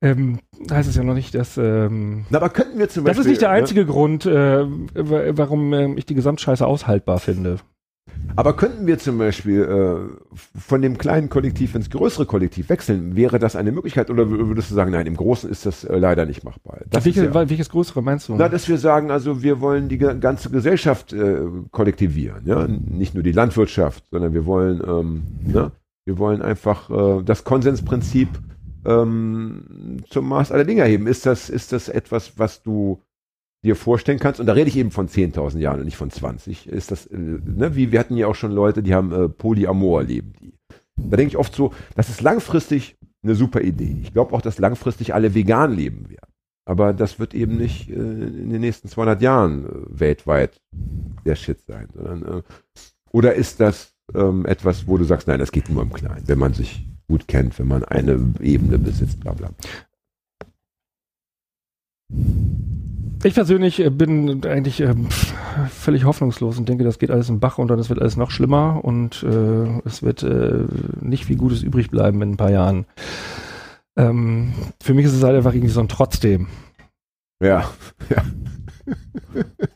[0.03, 0.39] ähm,
[0.71, 3.21] heißt es ja noch nicht, dass ähm, Na, aber könnten wir zum das Beispiel.
[3.23, 3.55] ist nicht der ne?
[3.57, 7.59] einzige Grund, äh, wa- warum ähm, ich die Gesamtscheiße aushaltbar finde.
[8.37, 13.15] Aber könnten wir zum Beispiel äh, von dem kleinen Kollektiv ins größere Kollektiv wechseln?
[13.15, 15.97] Wäre das eine Möglichkeit oder wür- würdest du sagen, nein, im Großen ist das äh,
[15.97, 16.81] leider nicht machbar?
[16.91, 18.35] Das Welche, ja, welches größere meinst du?
[18.35, 23.15] na, dass wir sagen, also wir wollen die ga- ganze Gesellschaft äh, kollektivieren, ja, nicht
[23.15, 25.71] nur die Landwirtschaft, sondern wir wollen, ähm, ne?
[26.05, 28.29] wir wollen einfach äh, das Konsensprinzip
[28.85, 31.07] ähm, zum Maß aller Dinge erheben.
[31.07, 33.01] Ist das, ist das etwas, was du
[33.65, 34.41] dir vorstellen kannst?
[34.41, 36.69] Und da rede ich eben von 10.000 Jahren und nicht von 20.
[36.69, 40.05] Ist das, äh, ne, wie wir hatten ja auch schon Leute, die haben äh, Polyamor
[40.05, 40.55] leben die.
[40.97, 43.97] Da denke ich oft so, das ist langfristig eine super Idee.
[44.03, 46.31] Ich glaube auch, dass langfristig alle vegan leben werden.
[46.67, 50.61] Aber das wird eben nicht äh, in den nächsten 200 Jahren äh, weltweit
[51.25, 51.89] der Shit sein.
[51.95, 52.43] Sondern, äh,
[53.11, 56.39] oder ist das ähm, etwas, wo du sagst, nein, das geht nur im Kleinen, wenn
[56.39, 59.51] man sich gut kennt, wenn man eine Ebene besitzt, bla bla.
[63.25, 65.09] Ich persönlich äh, bin eigentlich ähm,
[65.71, 68.85] völlig hoffnungslos und denke, das geht alles im Bach und dann wird alles noch schlimmer
[68.85, 70.67] und äh, es wird äh,
[71.01, 72.85] nicht viel Gutes übrig bleiben in ein paar Jahren.
[73.97, 74.53] Ähm,
[74.83, 76.49] für mich ist es halt einfach irgendwie so ein Trotzdem.
[77.43, 77.71] Ja,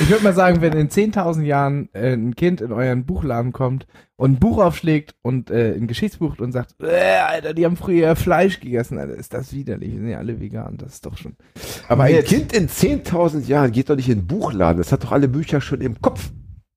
[0.00, 3.86] Ich würde mal sagen, wenn in 10.000 Jahren äh, ein Kind in euren Buchladen kommt
[4.16, 8.16] und ein Buch aufschlägt und äh, ein Geschichtsbuch und sagt, äh, Alter, die haben früher
[8.16, 11.36] Fleisch gegessen, Alter, ist das widerlich, wir sind ja alle vegan, das ist doch schon.
[11.88, 15.04] aber ein Jetzt- Kind in 10.000 Jahren geht doch nicht in den Buchladen, das hat
[15.04, 16.30] doch alle Bücher schon im Kopf.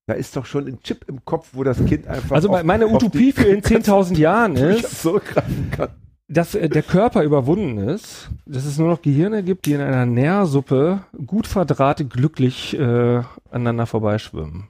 [0.09, 2.87] Da ist doch schon ein Chip im Kopf, wo das Kind einfach Also auf- meine
[2.87, 5.89] Utopie für in 10.000 Jahren ist, zurückgreifen kann.
[6.27, 10.05] Dass äh, der Körper überwunden ist, dass es nur noch Gehirne gibt, die in einer
[10.05, 13.21] Nährsuppe gut verdrahtet glücklich äh,
[13.51, 14.67] aneinander vorbeischwimmen.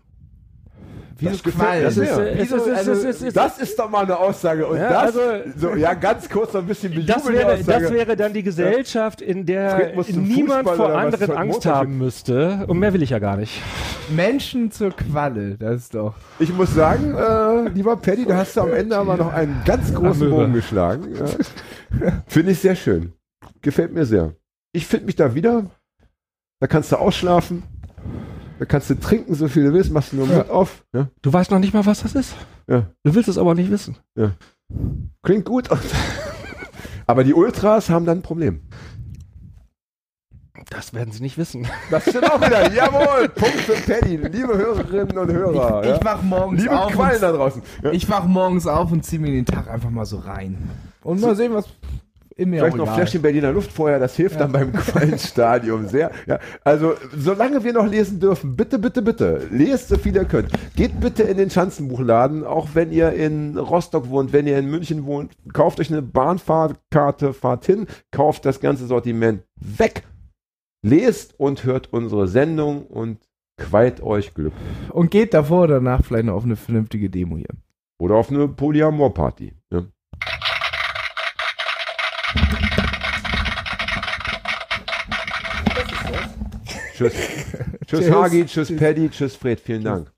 [1.19, 2.53] Wie Das so mir Das ist, äh, es
[2.88, 4.68] also, ist, Das ist doch mal eine Aussage.
[4.68, 5.22] Und Ja, das, also-
[5.57, 8.44] so, ja, ganz kurz noch ein bisschen Das bejubeln die wäre, das wäre dann die
[8.44, 12.65] Gesellschaft, in der niemand Fußball vor anderen Angst haben müsste.
[12.68, 13.61] Und mehr will ich ja gar nicht.
[14.15, 16.15] Menschen zur Qualle, das ist doch.
[16.39, 19.94] Ich muss sagen, äh, lieber Paddy, da hast du am Ende aber noch einen ganz
[19.94, 20.30] großen.
[20.30, 21.15] Bogen geschlagen.
[21.15, 22.11] Ja.
[22.27, 23.14] Finde ich sehr schön.
[23.61, 24.34] Gefällt mir sehr.
[24.72, 25.65] Ich finde mich da wieder.
[26.60, 27.64] Da kannst du ausschlafen.
[28.59, 29.91] Da kannst du trinken, so viel du willst.
[29.91, 30.84] Machst du nur Mund auf.
[30.93, 31.09] Ja.
[31.21, 32.35] Du weißt noch nicht mal, was das ist.
[32.67, 32.88] Ja.
[33.03, 33.97] Du willst es aber nicht wissen.
[35.23, 35.69] Klingt gut.
[37.07, 38.61] aber die Ultras haben dann ein Problem.
[40.69, 41.65] Das werden sie nicht wissen.
[41.89, 42.71] Das stimmt auch wieder.
[42.73, 44.17] Jawohl, Punkt für Paddy.
[44.17, 45.84] Liebe Hörerinnen und Hörer.
[45.84, 46.03] ich ja.
[46.03, 46.91] wach morgens Liebe auf.
[46.91, 47.61] Quallen da Und, draußen.
[47.84, 47.91] Ja.
[47.91, 50.57] ich wach morgens auf und zieh mir den Tag einfach mal so rein.
[51.03, 51.67] Und mal sehen, was.
[52.38, 52.95] In mir Vielleicht noch egal.
[52.95, 56.11] Fläschchen Berliner Luft vorher, das hilft dann beim Quallenstadium sehr.
[56.27, 60.51] Ja, also, solange wir noch lesen dürfen, bitte, bitte, bitte, lest so viel ihr könnt.
[60.76, 65.05] Geht bitte in den Schanzenbuchladen, auch wenn ihr in Rostock wohnt, wenn ihr in München
[65.05, 70.03] wohnt, kauft euch eine Bahnfahrkarte, fahrt hin, kauft das ganze Sortiment weg,
[70.84, 73.18] lest und hört unsere Sendung und
[73.57, 74.53] quält euch Glück.
[74.91, 77.49] Und geht davor oder danach vielleicht noch auf eine vernünftige Demo hier.
[77.99, 79.53] Oder auf eine Polyamor-Party.
[79.72, 79.84] Ja.
[86.97, 87.13] Tschüss
[87.87, 88.11] Tschüss.
[88.11, 90.16] Hagi, tschüss Paddy, tschüss Fred, vielen Dank.